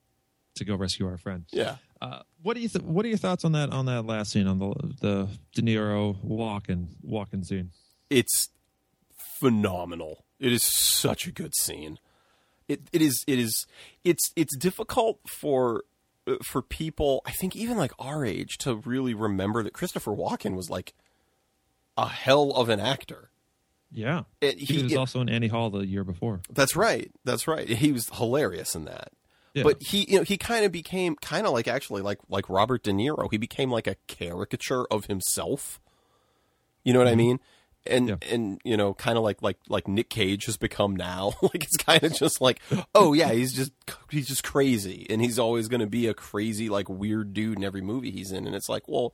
to 0.56 0.66
go 0.66 0.76
rescue 0.76 1.08
our 1.08 1.18
friend. 1.18 1.46
Yeah. 1.52 1.76
Uh, 2.02 2.22
what 2.42 2.56
do 2.56 2.62
you 2.62 2.68
th- 2.68 2.84
What 2.84 3.06
are 3.06 3.10
your 3.10 3.18
thoughts 3.20 3.46
on 3.46 3.52
that 3.52 3.72
on 3.72 3.86
that 3.86 4.06
last 4.06 4.32
scene 4.32 4.48
on 4.48 4.58
the 4.60 4.74
the 5.02 5.28
De 5.54 5.62
Niro 5.62 6.16
walking 6.24 6.90
walking 7.04 7.44
scene? 7.44 7.72
it's 8.10 8.50
phenomenal. 9.40 10.26
It 10.40 10.52
is 10.52 10.64
such 10.64 11.28
a 11.28 11.32
good 11.32 11.54
scene. 11.56 12.00
It 12.68 12.82
it 12.92 13.02
is 13.02 13.24
it 13.28 13.40
is 13.40 13.66
it's 14.04 14.32
it's 14.36 14.56
difficult 14.58 15.20
for 15.28 15.84
uh, 16.28 16.36
for 16.44 16.62
people 16.62 17.22
I 17.26 17.32
think 17.32 17.56
even 17.56 17.78
like 17.78 17.92
our 18.00 18.26
age 18.26 18.58
to 18.60 18.76
really 18.76 19.14
remember 19.14 19.64
that 19.64 19.74
Christopher 19.74 20.12
Walken 20.12 20.56
was 20.56 20.70
like 20.70 20.94
a 21.98 22.08
hell 22.08 22.52
of 22.52 22.70
an 22.70 22.80
actor. 22.80 23.30
Yeah, 23.94 24.24
It- 24.40 24.58
he, 24.58 24.66
he- 24.78 24.84
was 24.84 24.92
it- 24.94 24.98
also 24.98 25.20
in 25.22 25.30
Annie 25.30 25.48
Hall 25.50 25.70
the 25.70 25.86
year 25.86 26.04
before. 26.06 26.42
That's 26.52 26.76
right. 26.76 27.12
That's 27.26 27.48
right. 27.48 27.68
He 27.68 27.92
was 27.92 28.10
hilarious 28.14 28.74
in 28.74 28.86
that. 28.86 29.12
Yeah. 29.54 29.64
But 29.64 29.82
he 29.82 30.06
you 30.10 30.18
know 30.18 30.24
he 30.24 30.38
kind 30.38 30.66
of 30.66 30.72
became 30.72 31.16
kind 31.18 31.46
of 31.46 31.54
like 31.54 31.68
actually 31.68 32.02
like 32.02 32.20
like 32.30 32.50
Robert 32.50 32.84
De 32.84 32.92
Niro. 32.92 33.30
He 33.30 33.38
became 33.38 33.70
like 33.70 33.88
a 33.88 33.96
caricature 34.08 34.86
of 34.86 35.06
himself. 35.06 35.80
You 36.84 36.94
know 36.94 37.00
what 37.00 37.08
I 37.08 37.12
mm-hmm. 37.12 37.18
mean? 37.18 37.40
And 37.86 38.10
Yeah. 38.10 38.16
and 38.30 38.62
you 38.64 38.78
know 38.78 38.94
kind 38.94 39.18
of 39.18 39.24
like 39.24 39.42
like 39.42 39.58
like 39.68 39.88
Nick 39.88 40.10
Cage 40.10 40.46
has 40.46 40.56
become 40.56 40.96
now. 40.96 41.34
like 41.42 41.64
it's 41.64 41.78
kind 41.78 42.04
of 42.04 42.14
just 42.14 42.40
like 42.40 42.62
oh 42.96 43.12
yeah, 43.12 43.34
he's 43.34 43.52
just 43.52 43.72
he's 44.10 44.28
just 44.28 44.44
crazy 44.44 45.06
and 45.10 45.22
he's 45.22 45.38
always 45.38 45.68
going 45.68 45.82
to 45.82 45.88
be 45.88 46.08
a 46.08 46.14
crazy 46.14 46.70
like 46.70 46.88
weird 46.88 47.34
dude 47.34 47.58
in 47.58 47.64
every 47.64 47.82
movie 47.82 48.12
he's 48.12 48.32
in 48.32 48.46
and 48.46 48.56
it's 48.56 48.70
like, 48.70 48.88
well, 48.88 49.14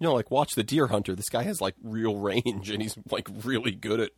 you 0.00 0.06
know, 0.06 0.14
like 0.14 0.30
watch 0.30 0.54
The 0.54 0.64
Deer 0.64 0.88
Hunter. 0.88 1.14
This 1.14 1.28
guy 1.28 1.44
has 1.44 1.60
like 1.60 1.74
real 1.82 2.16
range 2.18 2.68
and 2.70 2.82
he's 2.82 2.96
like 3.10 3.28
really 3.44 3.72
good 3.72 4.00
at 4.00 4.10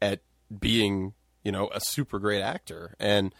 at 0.00 0.20
being, 0.56 1.14
you 1.42 1.50
know, 1.50 1.68
a 1.74 1.80
super 1.80 2.20
great 2.20 2.42
actor. 2.42 2.94
And 3.00 3.34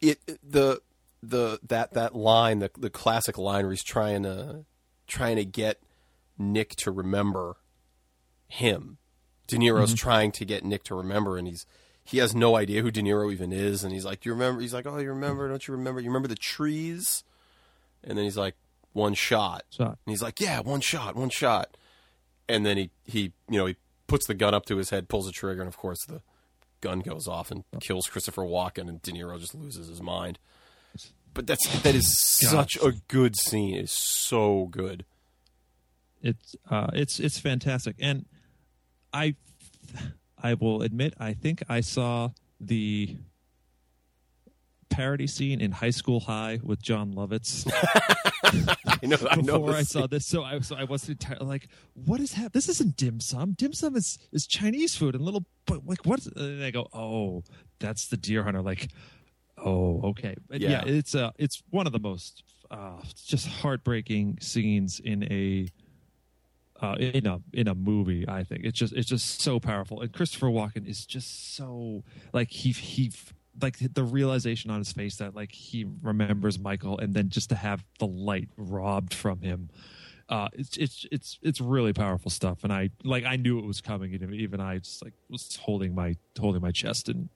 it 0.00 0.20
the 0.42 0.80
the 1.22 1.60
that 1.68 1.92
that 1.94 2.14
line, 2.14 2.60
the 2.60 2.70
the 2.76 2.90
classic 2.90 3.38
line 3.38 3.64
where 3.64 3.72
he's 3.72 3.84
trying 3.84 4.22
to 4.22 4.64
trying 5.06 5.36
to 5.36 5.44
get 5.44 5.80
Nick 6.38 6.76
to 6.76 6.90
remember 6.90 7.56
him. 8.48 8.98
De 9.46 9.56
Niro's 9.56 9.90
mm-hmm. 9.90 9.96
trying 9.96 10.32
to 10.32 10.44
get 10.44 10.64
Nick 10.64 10.84
to 10.84 10.94
remember, 10.94 11.36
and 11.36 11.46
he's 11.46 11.66
he 12.04 12.18
has 12.18 12.34
no 12.34 12.56
idea 12.56 12.82
who 12.82 12.90
De 12.90 13.02
Niro 13.02 13.32
even 13.32 13.52
is, 13.52 13.84
and 13.84 13.92
he's 13.92 14.04
like, 14.04 14.20
"Do 14.20 14.30
you 14.30 14.34
remember?" 14.34 14.60
He's 14.60 14.74
like, 14.74 14.86
"Oh, 14.86 14.98
you 14.98 15.10
remember? 15.10 15.48
Don't 15.48 15.66
you 15.66 15.72
remember? 15.72 16.00
You 16.00 16.08
remember 16.08 16.28
the 16.28 16.34
trees?" 16.34 17.24
And 18.02 18.16
then 18.16 18.24
he's 18.24 18.36
like, 18.36 18.54
"One 18.92 19.14
shot," 19.14 19.64
Shot. 19.70 19.98
and 20.06 20.12
he's 20.12 20.22
like, 20.22 20.40
"Yeah, 20.40 20.60
one 20.60 20.80
shot, 20.80 21.16
one 21.16 21.30
shot." 21.30 21.76
And 22.48 22.64
then 22.64 22.76
he 22.76 22.90
he 23.04 23.32
you 23.48 23.58
know 23.58 23.66
he 23.66 23.76
puts 24.06 24.26
the 24.26 24.34
gun 24.34 24.54
up 24.54 24.66
to 24.66 24.76
his 24.76 24.90
head, 24.90 25.08
pulls 25.08 25.26
the 25.26 25.32
trigger, 25.32 25.60
and 25.60 25.68
of 25.68 25.76
course 25.76 26.04
the 26.04 26.22
gun 26.80 27.00
goes 27.00 27.26
off 27.28 27.50
and 27.50 27.64
kills 27.80 28.06
Christopher 28.06 28.42
Walken, 28.42 28.88
and 28.88 29.02
De 29.02 29.12
Niro 29.12 29.38
just 29.38 29.54
loses 29.54 29.88
his 29.88 30.02
mind. 30.02 30.38
But 31.32 31.46
that's 31.46 31.82
that 31.82 31.94
is 31.94 32.18
such 32.18 32.76
a 32.82 32.92
good 33.08 33.36
scene. 33.36 33.76
It's 33.76 33.92
so 33.92 34.66
good. 34.70 35.04
It's 36.22 36.56
uh, 36.68 36.88
it's 36.92 37.20
it's 37.20 37.38
fantastic, 37.38 37.96
and 38.00 38.26
I 39.12 39.36
I 40.42 40.54
will 40.54 40.82
admit 40.82 41.14
I 41.18 41.32
think 41.32 41.62
I 41.68 41.80
saw 41.80 42.30
the 42.60 43.16
parody 45.00 45.26
scene 45.26 45.60
in 45.60 45.70
High 45.72 45.90
School 46.00 46.20
High 46.20 46.60
with 46.62 46.82
Jon 46.82 47.14
Lovitz 47.14 47.66
I 49.02 49.06
know. 49.06 49.16
I 49.30 49.36
know. 49.36 49.58
before 49.60 49.74
I 49.74 49.82
saw 49.82 50.06
this. 50.06 50.26
So 50.26 50.42
I 50.44 50.60
so 50.60 50.76
I 50.76 50.84
was 50.84 51.08
entirely 51.08 51.46
like, 51.46 51.68
what 51.94 52.20
is 52.20 52.32
happening? 52.32 52.50
This 52.54 52.68
isn't 52.68 52.96
dim 52.96 53.20
sum. 53.20 53.52
Dim 53.52 53.72
sum 53.72 53.96
is 53.96 54.18
is 54.32 54.46
Chinese 54.46 54.94
food 54.96 55.14
and 55.14 55.24
little 55.24 55.44
but 55.66 55.86
like 55.86 56.04
what? 56.04 56.24
And 56.36 56.62
I 56.62 56.70
go, 56.70 56.88
oh, 56.92 57.42
that's 57.78 58.08
the 58.08 58.16
deer 58.16 58.42
hunter. 58.44 58.60
Like, 58.62 58.90
oh, 59.56 60.00
okay, 60.10 60.34
But 60.48 60.60
yeah, 60.60 60.70
Yeah. 60.70 60.82
it's 60.98 61.14
uh 61.14 61.30
it's 61.38 61.62
one 61.70 61.86
of 61.86 61.92
the 61.92 62.00
most 62.00 62.42
uh, 62.70 63.00
just 63.26 63.46
heartbreaking 63.48 64.38
scenes 64.40 65.00
in 65.00 65.24
a 65.32 65.68
uh, 66.84 66.96
in 66.98 67.26
a 67.26 67.40
in 67.52 67.68
a 67.68 67.74
movie. 67.74 68.24
I 68.28 68.42
think 68.44 68.64
it's 68.64 68.78
just 68.78 68.92
it's 68.94 69.08
just 69.08 69.40
so 69.40 69.60
powerful, 69.60 70.00
and 70.02 70.12
Christopher 70.12 70.46
Walken 70.48 70.86
is 70.88 71.04
just 71.06 71.54
so 71.56 72.04
like 72.32 72.50
he 72.50 72.72
he 72.72 73.12
like 73.62 73.76
the 73.94 74.04
realization 74.04 74.70
on 74.70 74.78
his 74.78 74.92
face 74.92 75.16
that 75.16 75.34
like 75.34 75.52
he 75.52 75.86
remembers 76.02 76.58
Michael, 76.58 76.98
and 76.98 77.14
then 77.14 77.28
just 77.28 77.48
to 77.50 77.54
have 77.54 77.84
the 77.98 78.06
light 78.06 78.48
robbed 78.56 79.14
from 79.14 79.40
him. 79.40 79.70
Uh, 80.28 80.48
it's 80.52 80.76
it's 80.76 81.06
it's 81.10 81.38
it's 81.42 81.60
really 81.60 81.92
powerful 81.92 82.30
stuff, 82.30 82.62
and 82.62 82.72
I 82.72 82.90
like 83.02 83.24
I 83.24 83.34
knew 83.36 83.58
it 83.58 83.64
was 83.64 83.80
coming, 83.80 84.14
and 84.14 84.32
even 84.32 84.60
I 84.60 84.78
just 84.78 85.02
like 85.02 85.12
was 85.28 85.56
holding 85.60 85.94
my 85.94 86.14
holding 86.38 86.62
my 86.62 86.70
chest 86.70 87.08
and 87.08 87.28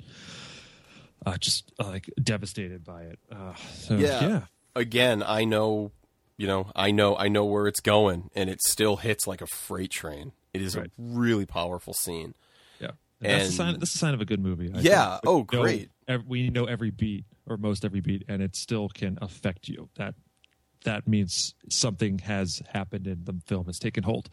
uh, 1.27 1.37
just 1.39 1.72
uh, 1.81 1.89
like 1.89 2.09
devastated 2.22 2.85
by 2.85 3.03
it. 3.03 3.18
Uh, 3.33 3.55
so, 3.55 3.97
yeah. 3.97 4.22
yeah, 4.29 4.41
Again, 4.77 5.22
I 5.27 5.45
know, 5.45 5.91
you 6.37 6.47
know, 6.47 6.70
I 6.77 6.91
know, 6.91 7.16
I 7.16 7.29
know 7.29 7.45
where 7.45 7.66
it's 7.66 7.81
going, 7.81 8.31
and 8.35 8.49
it 8.51 8.61
still 8.62 8.97
hits 8.97 9.27
like 9.27 9.41
a 9.41 9.47
freight 9.47 9.91
train. 9.91 10.33
It 10.53 10.61
is 10.62 10.77
Right. 10.77 10.87
a 10.87 10.91
really 10.99 11.47
powerful 11.47 11.95
scene. 11.95 12.35
Yeah, 12.79 12.91
And 13.20 13.33
that's 13.33 13.49
a 13.49 13.53
sign. 13.53 13.79
That's 13.81 13.95
a 13.95 13.99
sign 13.99 14.14
of 14.14 14.20
a 14.20 14.25
good 14.25 14.41
movie. 14.41 14.70
I 14.72 14.81
Yeah. 14.81 15.18
Oh, 15.27 15.43
great. 15.43 15.91
Ev- 16.09 16.27
we 16.27 16.51
know 16.51 16.65
every 16.65 16.91
beat 16.91 17.25
or 17.47 17.57
most 17.57 17.85
every 17.85 18.01
beat, 18.01 18.25
and 18.29 18.43
it 18.43 18.57
still 18.57 18.89
can 18.89 19.19
affect 19.21 19.69
you. 19.69 19.89
That 19.97 20.15
that 20.85 21.09
means 21.09 21.55
something 21.71 22.21
has 22.21 22.63
happened 22.73 23.07
in 23.07 23.25
the 23.25 23.41
film 23.47 23.67
has 23.67 23.79
taken 23.79 24.05
hold. 24.05 24.29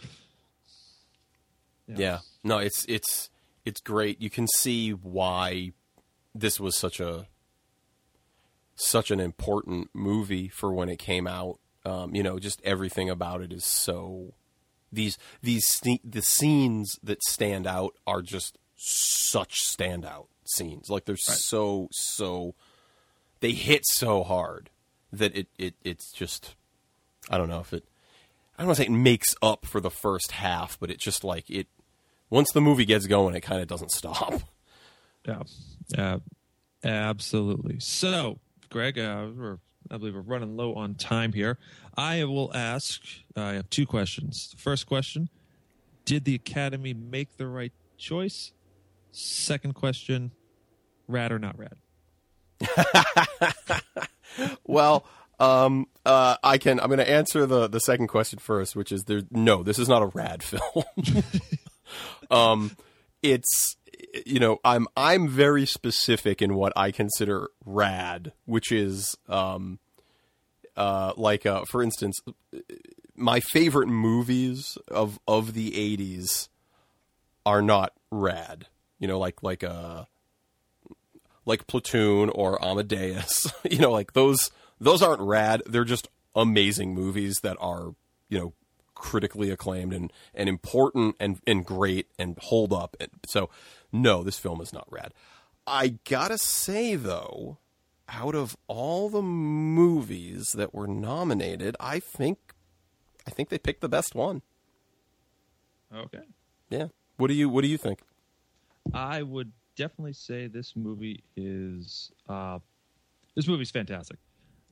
Yeah. 1.87 2.19
No, 2.43 2.57
it's 2.59 2.85
it's 2.87 3.29
it's 3.65 3.81
great. 3.81 4.21
You 4.21 4.29
can 4.29 4.47
see 4.47 4.91
why 4.91 5.71
this 6.33 6.59
was 6.59 6.77
such 6.77 6.99
a 6.99 7.27
such 8.75 9.11
an 9.11 9.19
important 9.19 9.89
movie 9.93 10.47
for 10.47 10.73
when 10.73 10.89
it 10.89 10.99
came 10.99 11.27
out. 11.27 11.59
Um, 11.83 12.15
you 12.15 12.23
know, 12.23 12.39
just 12.39 12.61
everything 12.63 13.09
about 13.09 13.41
it 13.41 13.51
is 13.51 13.65
so 13.65 14.33
these 14.91 15.17
these 15.41 15.81
the 16.03 16.21
scenes 16.21 16.99
that 17.03 17.23
stand 17.23 17.65
out 17.65 17.95
are 18.05 18.21
just 18.21 18.57
such 18.75 19.61
standout 19.61 20.27
scenes. 20.55 20.89
Like 20.89 21.05
they're 21.05 21.17
so 21.17 21.87
so 21.91 22.55
they 23.39 23.51
hit 23.51 23.85
so 23.85 24.23
hard 24.23 24.69
that 25.11 25.35
it, 25.35 25.47
it 25.57 25.75
it's 25.83 26.11
just 26.11 26.55
I 27.29 27.37
don't 27.37 27.49
know 27.49 27.59
if 27.59 27.73
it 27.73 27.85
I 28.57 28.61
don't 28.61 28.67
want 28.67 28.77
to 28.77 28.83
say 28.83 28.87
it 28.87 28.91
makes 28.91 29.33
up 29.41 29.65
for 29.65 29.79
the 29.81 29.89
first 29.89 30.33
half, 30.33 30.79
but 30.79 30.91
it 30.91 30.99
just 30.99 31.23
like 31.23 31.49
it 31.49 31.67
once 32.29 32.51
the 32.51 32.61
movie 32.61 32.85
gets 32.85 33.07
going, 33.07 33.35
it 33.35 33.41
kind 33.41 33.61
of 33.61 33.67
doesn't 33.67 33.91
stop. 33.91 34.41
Yeah, 35.27 35.43
uh, 35.95 36.17
absolutely. 36.83 37.79
So, 37.79 38.39
Greg, 38.71 38.97
uh, 38.97 39.27
we're, 39.37 39.59
I 39.91 39.97
believe 39.97 40.15
we're 40.15 40.21
running 40.21 40.57
low 40.57 40.73
on 40.73 40.95
time 40.95 41.33
here. 41.33 41.59
I 41.95 42.23
will 42.23 42.51
ask. 42.55 43.03
I 43.35 43.53
have 43.53 43.69
two 43.69 43.85
questions. 43.85 44.49
The 44.49 44.57
first 44.57 44.87
question: 44.87 45.29
Did 46.05 46.25
the 46.25 46.33
Academy 46.33 46.95
make 46.95 47.37
the 47.37 47.45
right 47.45 47.71
choice? 47.99 48.51
Second 49.11 49.75
question: 49.75 50.31
Rad 51.11 51.31
or 51.31 51.39
not 51.39 51.57
rad? 51.57 51.75
Well, 54.65 55.05
um, 55.39 55.87
uh, 56.05 56.37
I 56.43 56.57
can. 56.57 56.79
I'm 56.79 56.87
going 56.87 56.99
to 56.99 57.09
answer 57.09 57.45
the 57.45 57.67
the 57.67 57.79
second 57.79 58.07
question 58.07 58.39
first, 58.39 58.75
which 58.75 58.91
is 58.91 59.03
there. 59.03 59.21
No, 59.31 59.63
this 59.63 59.79
is 59.79 59.89
not 59.89 60.01
a 60.01 60.07
rad 60.07 60.43
film. 60.43 60.85
um, 62.31 62.71
it's 63.21 63.75
you 64.25 64.39
know 64.39 64.59
I'm 64.63 64.87
I'm 64.95 65.27
very 65.27 65.65
specific 65.65 66.41
in 66.41 66.55
what 66.55 66.73
I 66.75 66.91
consider 66.91 67.49
rad, 67.65 68.33
which 68.45 68.71
is 68.71 69.15
um, 69.27 69.79
uh, 70.77 71.13
like 71.17 71.45
uh, 71.45 71.65
for 71.69 71.83
instance, 71.83 72.19
my 73.15 73.39
favorite 73.39 73.87
movies 73.87 74.77
of 74.87 75.19
of 75.27 75.53
the 75.53 75.71
'80s 75.71 76.49
are 77.45 77.61
not 77.61 77.93
rad. 78.11 78.67
You 78.99 79.07
know, 79.07 79.19
like 79.19 79.41
like 79.41 79.63
uh 79.63 80.05
like 81.51 81.67
Platoon 81.67 82.29
or 82.29 82.63
Amadeus. 82.63 83.45
you 83.69 83.77
know, 83.77 83.91
like 83.91 84.13
those 84.13 84.49
those 84.79 85.01
aren't 85.01 85.21
rad. 85.21 85.61
They're 85.65 85.83
just 85.83 86.09
amazing 86.35 86.95
movies 86.95 87.41
that 87.43 87.57
are 87.59 87.93
you 88.29 88.39
know 88.39 88.53
critically 88.95 89.49
acclaimed 89.49 89.93
and, 89.93 90.13
and 90.33 90.47
important 90.47 91.15
and, 91.19 91.39
and 91.47 91.65
great 91.65 92.07
and 92.19 92.37
hold 92.39 92.71
up. 92.71 92.95
And 92.99 93.09
so, 93.27 93.49
no, 93.91 94.21
this 94.21 94.37
film 94.37 94.61
is 94.61 94.71
not 94.71 94.87
rad. 94.91 95.11
I 95.65 95.95
gotta 96.07 96.37
say 96.37 96.95
though, 96.95 97.57
out 98.07 98.35
of 98.35 98.55
all 98.67 99.09
the 99.09 99.21
movies 99.21 100.53
that 100.53 100.73
were 100.73 100.87
nominated, 100.87 101.75
I 101.79 101.99
think 101.99 102.37
I 103.27 103.31
think 103.31 103.49
they 103.49 103.59
picked 103.59 103.81
the 103.81 103.89
best 103.89 104.15
one. 104.15 104.41
Okay. 105.93 106.23
Yeah. 106.69 106.87
What 107.17 107.27
do 107.27 107.33
you 107.33 107.49
What 107.49 107.61
do 107.61 107.67
you 107.67 107.77
think? 107.77 107.99
I 108.93 109.21
would 109.21 109.51
definitely 109.75 110.13
say 110.13 110.47
this 110.47 110.75
movie 110.75 111.23
is 111.35 112.11
uh, 112.29 112.59
this 113.35 113.47
movie's 113.47 113.71
fantastic. 113.71 114.17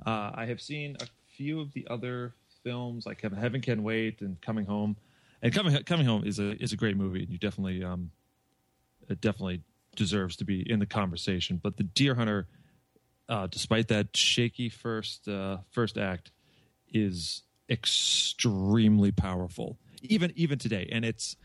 Uh, 0.06 0.32
I 0.34 0.46
have 0.46 0.62
seen 0.62 0.98
a 1.02 1.08
few 1.36 1.60
of 1.60 1.74
the 1.74 1.88
other 1.90 2.34
films 2.64 3.06
like 3.06 3.22
Heaven 3.22 3.62
Can 3.62 3.84
Wait 3.84 4.22
and 4.22 4.40
Coming 4.42 4.66
Home, 4.66 4.96
and 5.42 5.54
Coming 5.54 5.82
Coming 5.84 6.06
Home 6.06 6.24
is 6.26 6.40
a 6.40 6.62
is 6.62 6.74
a 6.74 6.78
great 6.78 6.98
movie, 6.98 7.24
and 7.24 7.32
you 7.32 7.38
definitely 7.38 7.84
um, 7.84 8.12
it 9.10 9.22
definitely 9.22 9.62
deserves 9.96 10.36
to 10.38 10.46
be 10.46 10.70
in 10.70 10.80
the 10.80 10.86
conversation. 10.86 11.60
But 11.62 11.78
the 11.78 11.84
Deer 11.84 12.16
Hunter, 12.16 12.48
uh, 13.28 13.48
despite 13.48 13.88
that 13.90 14.16
shaky 14.16 14.70
first 14.70 15.28
uh, 15.28 15.58
first 15.72 15.98
act, 15.98 16.32
is 16.92 17.44
extremely 17.70 19.12
powerful, 19.12 19.78
even 20.02 20.32
even 20.36 20.60
today, 20.60 20.88
and 20.92 21.06
it's 21.06 21.34
it 21.34 21.40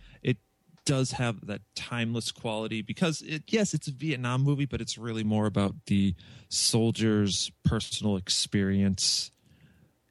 does 0.84 1.12
have 1.12 1.46
that 1.46 1.62
timeless 1.74 2.30
quality 2.32 2.82
because 2.82 3.22
it, 3.22 3.44
yes, 3.48 3.74
it's 3.74 3.88
a 3.88 3.92
Vietnam 3.92 4.42
movie, 4.42 4.66
but 4.66 4.80
it's 4.80 4.98
really 4.98 5.24
more 5.24 5.46
about 5.46 5.74
the 5.86 6.14
soldier's 6.48 7.50
personal 7.64 8.16
experience 8.16 9.30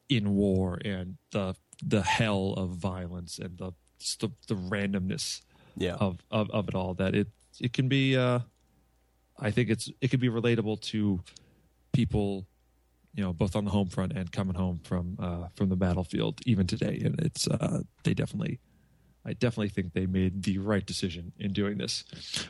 in 0.09 0.35
war 0.35 0.79
and 0.83 1.17
the 1.31 1.55
the 1.83 2.01
hell 2.01 2.53
of 2.57 2.71
violence 2.71 3.39
and 3.39 3.57
the 3.57 3.71
the, 4.19 4.29
the 4.47 4.55
randomness 4.55 5.41
Yeah. 5.77 5.95
of, 5.95 6.19
of 6.29 6.49
of 6.51 6.67
it 6.67 6.75
all 6.75 6.93
that 6.95 7.15
it 7.15 7.27
it 7.59 7.73
can 7.73 7.87
be 7.87 8.15
uh 8.17 8.39
I 9.39 9.51
think 9.51 9.69
it's 9.69 9.89
it 10.01 10.11
can 10.11 10.19
be 10.19 10.29
relatable 10.29 10.81
to 10.91 11.23
people 11.93 12.45
you 13.15 13.23
know 13.23 13.31
both 13.33 13.55
on 13.55 13.65
the 13.65 13.71
home 13.71 13.87
front 13.87 14.11
and 14.13 14.31
coming 14.31 14.55
home 14.55 14.81
from 14.83 15.17
uh 15.19 15.47
from 15.55 15.69
the 15.69 15.75
battlefield 15.75 16.41
even 16.45 16.67
today 16.67 17.01
and 17.03 17.19
it's 17.19 17.47
uh 17.47 17.81
they 18.03 18.13
definitely 18.13 18.59
I 19.25 19.33
definitely 19.33 19.69
think 19.69 19.93
they 19.93 20.05
made 20.05 20.43
the 20.43 20.57
right 20.57 20.85
decision 20.85 21.31
in 21.39 21.53
doing 21.53 21.77
this, 21.77 22.03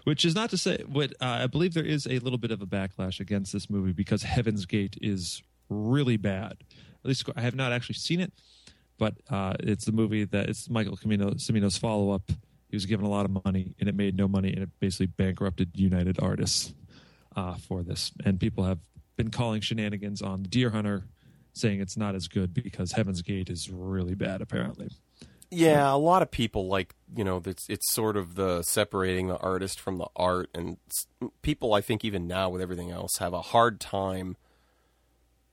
which 0.05 0.25
is 0.25 0.33
not 0.33 0.49
to 0.49 0.57
say 0.57 0.83
what 0.87 1.13
uh, 1.21 1.39
I 1.41 1.47
believe 1.47 1.73
there 1.73 1.85
is 1.85 2.07
a 2.07 2.19
little 2.19 2.39
bit 2.39 2.51
of 2.51 2.61
a 2.61 2.65
backlash 2.65 3.19
against 3.19 3.53
this 3.53 3.69
movie 3.69 3.91
because 3.91 4.23
Heaven's 4.23 4.65
Gate 4.65 4.97
is 5.01 5.43
really 5.69 6.17
bad. 6.17 6.57
At 7.03 7.07
least 7.07 7.29
I 7.35 7.41
have 7.41 7.55
not 7.55 7.71
actually 7.71 7.95
seen 7.95 8.19
it, 8.19 8.33
but 8.97 9.15
uh, 9.29 9.53
it's 9.59 9.85
the 9.85 9.91
movie 9.91 10.23
that 10.25 10.49
it's 10.49 10.69
Michael 10.69 10.97
Cimino, 10.97 11.35
Cimino's 11.35 11.77
follow 11.77 12.11
up. 12.11 12.31
He 12.69 12.75
was 12.75 12.85
given 12.87 13.05
a 13.05 13.09
lot 13.09 13.25
of 13.25 13.45
money 13.45 13.75
and 13.79 13.87
it 13.87 13.95
made 13.95 14.17
no 14.17 14.27
money 14.27 14.51
and 14.51 14.63
it 14.63 14.69
basically 14.79 15.07
bankrupted 15.07 15.71
United 15.75 16.19
Artists 16.19 16.73
uh, 17.35 17.55
for 17.55 17.83
this. 17.83 18.11
And 18.25 18.39
people 18.39 18.63
have 18.63 18.79
been 19.15 19.29
calling 19.29 19.61
shenanigans 19.61 20.21
on 20.23 20.43
Deer 20.43 20.71
Hunter, 20.71 21.03
saying 21.53 21.81
it's 21.81 21.97
not 21.97 22.15
as 22.15 22.27
good 22.27 22.51
because 22.51 22.93
Heaven's 22.93 23.21
Gate 23.21 23.49
is 23.49 23.69
really 23.69 24.15
bad 24.15 24.41
apparently. 24.41 24.89
Yeah, 25.53 25.93
a 25.93 25.97
lot 25.97 26.21
of 26.21 26.31
people 26.31 26.67
like 26.67 26.95
you 27.15 27.23
know 27.23 27.41
it's 27.45 27.65
it's 27.69 27.91
sort 27.93 28.17
of 28.17 28.35
the 28.35 28.63
separating 28.63 29.27
the 29.27 29.37
artist 29.37 29.79
from 29.79 29.97
the 29.97 30.07
art, 30.15 30.49
and 30.53 30.77
people 31.41 31.73
I 31.73 31.81
think 31.81 32.03
even 32.03 32.27
now 32.27 32.49
with 32.49 32.61
everything 32.61 32.91
else 32.91 33.17
have 33.17 33.33
a 33.33 33.41
hard 33.41 33.79
time 33.79 34.35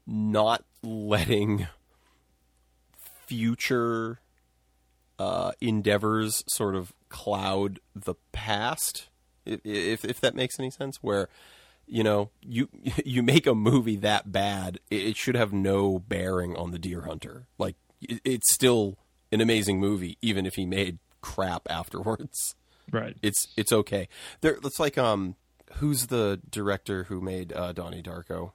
not 0.07 0.65
letting 0.83 1.69
future 3.27 4.21
uh, 5.19 5.53
endeavors 5.61 6.43
sort 6.49 6.75
of 6.75 6.93
cloud 7.09 7.79
the 7.95 8.15
past, 8.33 9.09
if, 9.45 9.61
if 9.65 10.05
if 10.05 10.21
that 10.21 10.35
makes 10.35 10.59
any 10.59 10.71
sense. 10.71 10.99
Where 11.03 11.29
you 11.87 12.03
know 12.03 12.31
you 12.41 12.69
you 13.05 13.23
make 13.23 13.47
a 13.47 13.55
movie 13.55 13.97
that 13.97 14.33
bad, 14.33 14.81
it, 14.91 15.03
it 15.09 15.17
should 15.17 15.37
have 15.37 15.53
no 15.53 15.99
bearing 15.99 16.57
on 16.57 16.71
the 16.71 16.79
Deer 16.79 17.03
Hunter. 17.03 17.47
Like 17.59 17.77
it's 18.01 18.53
still 18.53 18.97
an 19.33 19.41
amazing 19.41 19.79
movie, 19.79 20.19
even 20.21 20.47
if 20.47 20.55
he 20.55 20.67
made 20.67 20.99
crap 21.21 21.63
afterwards. 21.71 22.55
Right. 22.91 23.17
It's 23.23 23.49
it's 23.57 23.73
okay. 23.73 24.09
There, 24.41 24.59
it's 24.65 24.81
like 24.81 24.99
um, 24.99 25.37
who's 25.75 26.07
the 26.07 26.41
director 26.51 27.05
who 27.05 27.21
made 27.21 27.53
uh, 27.53 27.73
Donnie 27.73 28.03
Darko? 28.03 28.53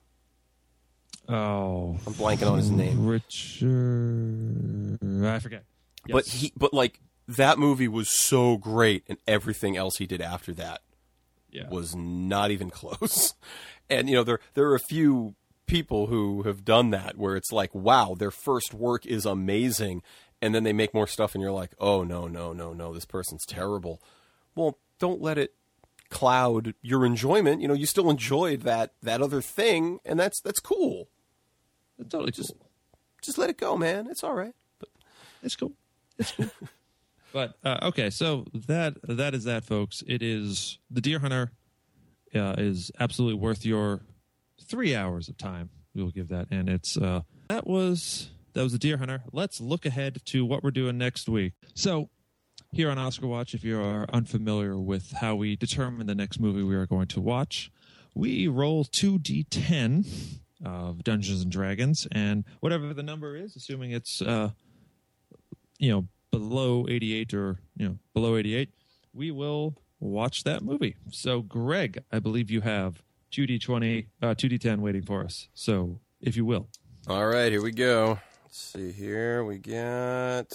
Oh, 1.28 1.98
I'm 2.06 2.14
blanking 2.14 2.50
on 2.50 2.58
his 2.58 2.70
name. 2.70 3.06
Richard. 3.06 4.98
I 5.24 5.38
forget. 5.40 5.64
But 6.08 6.26
he, 6.26 6.52
but 6.56 6.72
like 6.72 7.00
that 7.26 7.58
movie 7.58 7.88
was 7.88 8.08
so 8.08 8.56
great, 8.56 9.04
and 9.08 9.18
everything 9.26 9.76
else 9.76 9.96
he 9.96 10.06
did 10.06 10.20
after 10.20 10.52
that 10.54 10.82
yeah. 11.50 11.68
was 11.68 11.96
not 11.96 12.50
even 12.50 12.70
close. 12.70 13.34
And 13.88 14.10
you 14.10 14.16
know, 14.16 14.24
there 14.24 14.40
there 14.54 14.66
are 14.66 14.74
a 14.74 14.80
few 14.80 15.36
people 15.68 16.08
who 16.08 16.42
have 16.42 16.64
done 16.64 16.90
that 16.90 17.16
where 17.16 17.36
it's 17.36 17.52
like, 17.52 17.72
wow, 17.72 18.16
their 18.18 18.32
first 18.32 18.74
work 18.74 19.06
is 19.06 19.24
amazing, 19.24 20.02
and 20.42 20.54
then 20.54 20.64
they 20.64 20.72
make 20.72 20.92
more 20.94 21.06
stuff, 21.06 21.34
and 21.34 21.42
you're 21.42 21.52
like, 21.52 21.72
oh 21.78 22.02
no, 22.04 22.26
no, 22.28 22.52
no, 22.52 22.72
no, 22.72 22.92
this 22.94 23.04
person's 23.04 23.44
terrible. 23.46 24.00
Well, 24.54 24.78
don't 24.98 25.20
let 25.20 25.38
it 25.38 25.54
cloud 26.10 26.74
your 26.82 27.04
enjoyment. 27.04 27.60
You 27.60 27.68
know, 27.68 27.74
you 27.74 27.86
still 27.86 28.10
enjoyed 28.10 28.62
that 28.62 28.92
that 29.02 29.20
other 29.22 29.40
thing, 29.42 29.98
and 30.04 30.18
that's 30.18 30.40
that's 30.40 30.60
cool. 30.60 31.08
It's 31.98 32.10
totally 32.10 32.30
Just 32.32 32.52
cool. 32.58 32.68
just 33.22 33.38
let 33.38 33.50
it 33.50 33.56
go, 33.58 33.76
man. 33.76 34.06
It's 34.10 34.22
all 34.22 34.34
right. 34.34 34.54
But 34.78 34.88
It's 35.42 35.56
cool. 35.56 35.72
It's 36.18 36.30
cool. 36.36 36.50
but 37.32 37.56
uh, 37.64 37.78
okay, 37.84 38.10
so 38.10 38.44
that 38.52 38.94
that 39.02 39.34
is 39.34 39.44
that, 39.44 39.64
folks. 39.64 40.02
It 40.06 40.22
is 40.22 40.78
the 40.90 41.00
Deer 41.00 41.18
Hunter 41.18 41.50
uh, 42.34 42.54
is 42.58 42.90
absolutely 43.00 43.40
worth 43.40 43.64
your 43.64 44.02
three 44.62 44.94
hours 44.94 45.28
of 45.28 45.36
time. 45.38 45.70
We 45.94 46.02
will 46.02 46.10
give 46.10 46.28
that, 46.28 46.48
and 46.50 46.68
it's 46.68 46.96
uh, 46.98 47.22
that 47.48 47.66
was 47.66 48.28
that 48.56 48.62
was 48.62 48.72
the 48.72 48.78
Deer 48.78 48.96
Hunter. 48.96 49.22
Let's 49.32 49.60
look 49.60 49.84
ahead 49.84 50.18
to 50.24 50.46
what 50.46 50.64
we're 50.64 50.70
doing 50.70 50.96
next 50.96 51.28
week. 51.28 51.52
So 51.74 52.08
here 52.72 52.88
on 52.88 52.98
Oscar 52.98 53.26
Watch, 53.26 53.52
if 53.52 53.62
you 53.62 53.78
are 53.78 54.06
unfamiliar 54.10 54.78
with 54.78 55.12
how 55.12 55.34
we 55.34 55.56
determine 55.56 56.06
the 56.06 56.14
next 56.14 56.40
movie 56.40 56.62
we 56.62 56.74
are 56.74 56.86
going 56.86 57.06
to 57.08 57.20
watch, 57.20 57.70
we 58.14 58.48
roll 58.48 58.86
2d10 58.86 60.38
of 60.64 61.04
Dungeons 61.04 61.42
and 61.42 61.52
Dragons, 61.52 62.08
and 62.10 62.44
whatever 62.60 62.94
the 62.94 63.02
number 63.02 63.36
is, 63.36 63.56
assuming 63.56 63.90
it's 63.90 64.22
uh, 64.22 64.52
you 65.78 65.90
know 65.90 66.08
below 66.30 66.86
88 66.88 67.34
or 67.34 67.58
you 67.76 67.88
know 67.88 67.98
below 68.14 68.38
88, 68.38 68.70
we 69.12 69.30
will 69.30 69.76
watch 70.00 70.44
that 70.44 70.62
movie. 70.62 70.96
So, 71.10 71.42
Greg, 71.42 72.02
I 72.10 72.20
believe 72.20 72.50
you 72.50 72.62
have 72.62 73.02
2d20, 73.32 74.06
uh, 74.22 74.28
2d10 74.28 74.78
waiting 74.78 75.02
for 75.02 75.22
us. 75.24 75.50
So, 75.52 76.00
if 76.22 76.38
you 76.38 76.46
will. 76.46 76.68
all 77.06 77.26
right, 77.26 77.52
here 77.52 77.62
we 77.62 77.72
go. 77.72 78.18
Let's 78.56 78.72
see 78.72 78.90
here. 78.90 79.44
We 79.44 79.58
get 79.58 80.50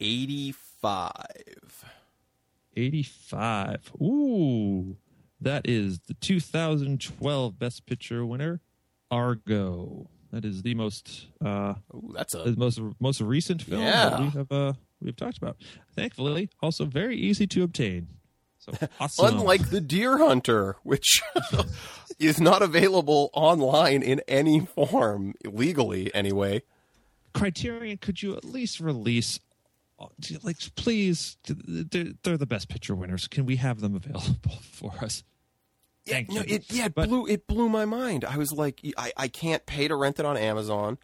eighty-five. 0.00 1.84
85. 2.74 3.92
Ooh, 4.00 4.96
that 5.38 5.68
is 5.68 5.98
the 6.08 6.14
2012 6.14 7.58
Best 7.58 7.84
Picture 7.84 8.24
winner, 8.24 8.62
Argo. 9.10 10.08
That 10.32 10.46
is 10.46 10.62
the 10.62 10.74
most 10.74 11.26
uh, 11.44 11.74
Ooh, 11.94 12.14
that's 12.16 12.32
the 12.32 12.44
a 12.44 12.56
most 12.56 12.80
most 12.98 13.20
recent 13.20 13.60
film 13.60 13.82
Yeah. 13.82 14.08
that 14.08 14.20
we 14.20 14.28
have 14.30 14.50
uh, 14.50 14.72
we've 15.02 15.14
talked 15.16 15.36
about. 15.36 15.58
Thankfully, 15.94 16.48
also 16.62 16.86
very 16.86 17.18
easy 17.18 17.46
to 17.48 17.62
obtain. 17.62 18.08
So 18.58 18.72
awesome. 19.00 19.26
unlike 19.40 19.68
the 19.68 19.80
Deer 19.82 20.16
Hunter, 20.18 20.76
which 20.84 21.20
is 22.18 22.40
not 22.40 22.62
available 22.62 23.30
online 23.32 24.02
in 24.02 24.20
any 24.28 24.60
form 24.60 25.34
legally, 25.44 26.12
anyway. 26.14 26.62
Criterion, 27.34 27.96
could 27.98 28.22
you 28.22 28.36
at 28.36 28.44
least 28.44 28.80
release? 28.80 29.40
Like, 30.42 30.56
please, 30.74 31.36
they're, 31.46 32.36
the 32.36 32.46
best 32.46 32.68
picture 32.68 32.94
winners. 32.94 33.28
Can 33.28 33.46
we 33.46 33.56
have 33.56 33.80
them 33.80 33.94
available 33.94 34.58
for 34.72 34.92
us? 35.00 35.22
Thank 36.06 36.30
no, 36.30 36.40
you. 36.40 36.56
it 36.56 36.64
yeah, 36.72 36.86
it 36.86 36.94
But- 36.96 37.08
blew 37.08 37.26
it 37.28 37.46
blew 37.46 37.68
my 37.68 37.84
mind. 37.84 38.24
I 38.24 38.36
was 38.36 38.50
like, 38.52 38.80
I, 38.98 39.12
I 39.16 39.28
can't 39.28 39.64
pay 39.66 39.86
to 39.86 39.94
rent 39.94 40.18
it 40.18 40.26
on 40.26 40.36
Amazon. 40.36 40.98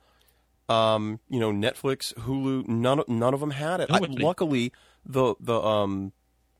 Um, 0.69 1.21
you 1.31 1.39
know, 1.39 1.53
Netflix, 1.53 2.13
Hulu, 2.15 2.67
none 2.67 2.99
of- 2.99 3.09
none 3.09 3.33
of 3.33 3.39
them 3.41 3.53
had 3.53 3.81
it. 3.81 3.91
I, 3.91 3.99
luckily, 4.01 4.73
the 5.07 5.37
the 5.39 5.59
um, 5.63 6.13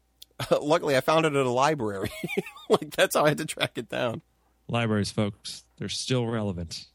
luckily 0.63 0.97
I 0.97 1.01
found 1.01 1.27
it 1.27 1.35
at 1.35 1.45
a 1.47 1.51
library. 1.51 2.11
like 2.71 2.95
that's 2.95 3.17
how 3.17 3.25
I 3.25 3.31
had 3.31 3.39
to 3.39 3.45
track 3.45 3.73
it 3.77 3.89
down. 3.89 4.23
Libraries, 4.69 5.11
folks, 5.11 5.65
they're 5.79 5.89
still 5.89 6.27
relevant. 6.27 6.87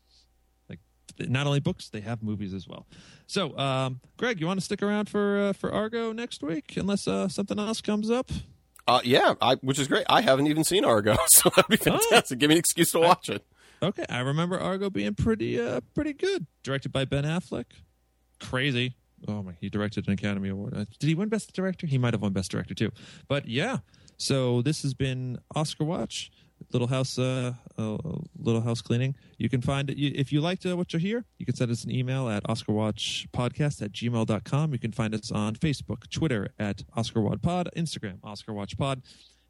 Like 0.70 0.80
not 1.20 1.48
only 1.48 1.60
books, 1.60 1.90
they 1.90 2.02
have 2.02 2.22
movies 2.24 2.54
as 2.54 2.68
well. 2.68 2.86
So, 3.28 3.58
um, 3.58 4.00
Greg, 4.18 4.40
you 4.40 4.48
want 4.48 4.60
to 4.60 4.64
stick 4.66 4.82
around 4.84 5.10
for 5.10 5.38
uh, 5.50 5.54
for 5.54 5.72
Argo 5.74 6.12
next 6.12 6.44
week, 6.44 6.76
unless 6.78 7.08
uh, 7.08 7.28
something 7.28 7.58
else 7.60 7.82
comes 7.82 8.10
up? 8.12 8.30
Uh, 8.86 9.00
yeah, 9.04 9.34
I, 9.42 9.56
which 9.56 9.80
is 9.80 9.88
great. 9.88 10.06
I 10.10 10.20
haven't 10.22 10.48
even 10.48 10.64
seen 10.66 10.84
Argo, 10.84 11.16
so 11.28 11.50
that'd 11.56 11.68
be 11.70 11.78
Oh. 11.90 11.98
fantastic. 12.00 12.40
Give 12.40 12.50
me 12.50 12.56
an 12.56 12.60
excuse 12.60 12.92
to 12.92 13.00
watch 13.00 13.30
it. 13.30 13.44
Okay, 13.82 14.06
I 14.10 14.20
remember 14.20 14.60
Argo 14.60 14.90
being 14.90 15.14
pretty 15.16 15.60
uh 15.60 15.82
pretty 15.96 16.14
good. 16.14 16.46
Directed 16.64 16.92
by 16.92 17.06
Ben 17.06 17.24
Affleck. 17.24 17.66
Crazy. 18.40 18.96
Oh 19.28 19.42
my, 19.42 19.54
he 19.62 19.70
directed 19.70 20.06
an 20.08 20.14
Academy 20.14 20.50
Award. 20.50 20.74
Uh, 20.74 20.86
did 21.00 21.08
he 21.08 21.16
win 21.16 21.30
Best 21.30 21.54
Director? 21.54 21.88
He 21.88 21.98
might 21.98 22.14
have 22.14 22.22
won 22.22 22.34
Best 22.34 22.52
Director 22.52 22.74
too. 22.74 22.92
But 23.30 23.48
yeah. 23.48 23.78
So 24.18 24.62
this 24.62 24.82
has 24.84 24.94
been 24.94 25.40
Oscar 25.56 25.86
Watch, 25.86 26.30
Little 26.72 26.88
House 26.90 27.18
uh, 27.18 27.54
uh 27.78 27.98
Little 28.38 28.62
House 28.62 28.82
Cleaning. 28.82 29.16
You 29.38 29.50
can 29.50 29.62
find 29.62 29.90
it 29.90 30.00
if 30.00 30.32
you 30.32 30.40
liked 30.42 30.66
uh, 30.66 30.78
what 30.78 30.94
you 30.94 31.00
hear, 31.00 31.26
you 31.38 31.46
can 31.46 31.56
send 31.56 31.72
us 31.72 31.84
an 31.84 31.92
email 31.92 32.30
at 32.30 32.44
oscarwatchpodcast 32.44 33.82
at 33.82 33.92
gmail.com. 33.92 34.74
You 34.74 34.80
can 34.80 34.92
find 34.92 35.16
us 35.16 35.32
on 35.32 35.56
Facebook, 35.56 36.10
Twitter 36.10 36.50
at 36.60 36.84
OscarWatchPod, 36.96 37.70
Instagram, 37.76 38.20
OscarWatchPod, 38.22 39.02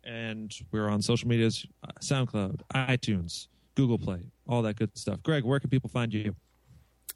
and 0.04 0.54
we're 0.72 0.90
on 0.90 1.02
social 1.02 1.28
medias, 1.28 1.66
uh, 1.84 1.92
SoundCloud, 2.02 2.62
iTunes, 2.74 3.48
Google 3.76 3.98
Play, 3.98 4.24
all 4.48 4.62
that 4.64 4.76
good 4.76 4.98
stuff. 4.98 5.24
Greg, 5.24 5.44
where 5.44 5.60
can 5.60 5.70
people 5.70 5.90
find 5.90 6.14
you? 6.14 6.36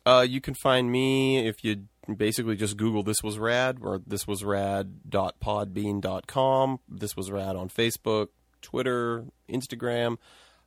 Uh, 0.05 0.25
you 0.27 0.39
can 0.39 0.53
find 0.53 0.91
me 0.91 1.45
if 1.45 1.65
you 1.65 1.83
basically 2.15 2.55
just 2.55 2.77
Google 2.77 3.03
"This 3.03 3.21
Was 3.21 3.37
Rad" 3.37 3.79
or 3.81 4.01
"This 4.07 4.25
Was 4.25 4.41
Rad.podbean.com." 4.43 6.79
This 6.87 7.17
was 7.17 7.29
rad 7.29 7.57
on 7.57 7.67
Facebook, 7.67 8.29
Twitter, 8.61 9.25
Instagram. 9.49 10.17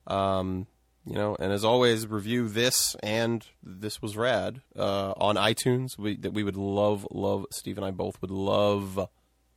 Um, 0.06 0.66
you 1.06 1.14
know, 1.14 1.36
and 1.38 1.52
as 1.52 1.64
always, 1.64 2.06
review 2.06 2.48
this 2.48 2.94
and 3.02 3.46
"This 3.62 4.02
Was 4.02 4.16
Rad" 4.16 4.60
uh, 4.76 5.12
on 5.16 5.36
iTunes. 5.36 5.98
We 5.98 6.16
that 6.18 6.32
we 6.32 6.42
would 6.42 6.56
love, 6.56 7.06
love. 7.10 7.46
Steve 7.52 7.78
and 7.78 7.86
I 7.86 7.90
both 7.90 8.20
would 8.20 8.30
love 8.30 9.08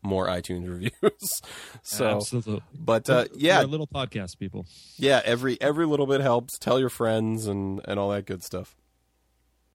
more 0.01 0.27
iTunes 0.27 0.69
reviews. 0.69 1.41
so, 1.81 2.07
Absolutely. 2.07 2.61
but 2.73 3.09
uh, 3.09 3.25
yeah, 3.35 3.61
little 3.63 3.87
podcast 3.87 4.37
people. 4.39 4.65
yeah, 4.97 5.21
every 5.25 5.59
every 5.61 5.85
little 5.85 6.07
bit 6.07 6.21
helps. 6.21 6.57
Tell 6.57 6.79
your 6.79 6.89
friends 6.89 7.47
and 7.47 7.81
and 7.85 7.99
all 7.99 8.09
that 8.09 8.25
good 8.25 8.43
stuff. 8.43 8.75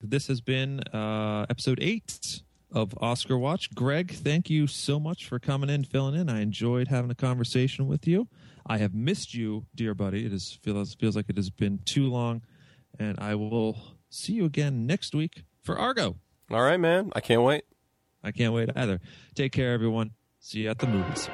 This 0.00 0.28
has 0.28 0.40
been 0.40 0.80
uh, 0.94 1.46
episode 1.50 1.78
eight 1.82 2.42
of 2.72 2.94
Oscar 3.00 3.36
Watch. 3.36 3.74
Greg, 3.74 4.12
thank 4.12 4.48
you 4.48 4.66
so 4.66 5.00
much 5.00 5.26
for 5.26 5.38
coming 5.38 5.68
in, 5.70 5.84
filling 5.84 6.14
in. 6.14 6.28
I 6.28 6.40
enjoyed 6.40 6.88
having 6.88 7.10
a 7.10 7.14
conversation 7.16 7.88
with 7.88 8.06
you. 8.06 8.28
I 8.68 8.78
have 8.78 8.94
missed 8.94 9.34
you, 9.34 9.66
dear 9.74 9.94
buddy. 9.94 10.26
It 10.26 10.32
is 10.32 10.58
feels 10.62 10.94
feels 10.94 11.16
like 11.16 11.28
it 11.28 11.36
has 11.36 11.50
been 11.50 11.80
too 11.84 12.08
long, 12.08 12.42
and 12.98 13.18
I 13.18 13.34
will 13.34 13.96
see 14.10 14.34
you 14.34 14.44
again 14.44 14.86
next 14.86 15.14
week 15.14 15.44
for 15.62 15.78
Argo. 15.78 16.16
All 16.50 16.62
right, 16.62 16.78
man. 16.78 17.10
I 17.14 17.20
can't 17.20 17.42
wait. 17.42 17.64
I 18.22 18.30
can't 18.32 18.52
wait 18.52 18.70
either. 18.76 19.00
Take 19.34 19.52
care, 19.52 19.72
everyone. 19.72 20.12
See 20.40 20.60
you 20.60 20.70
at 20.70 20.78
the 20.78 20.86
movies. 20.86 21.28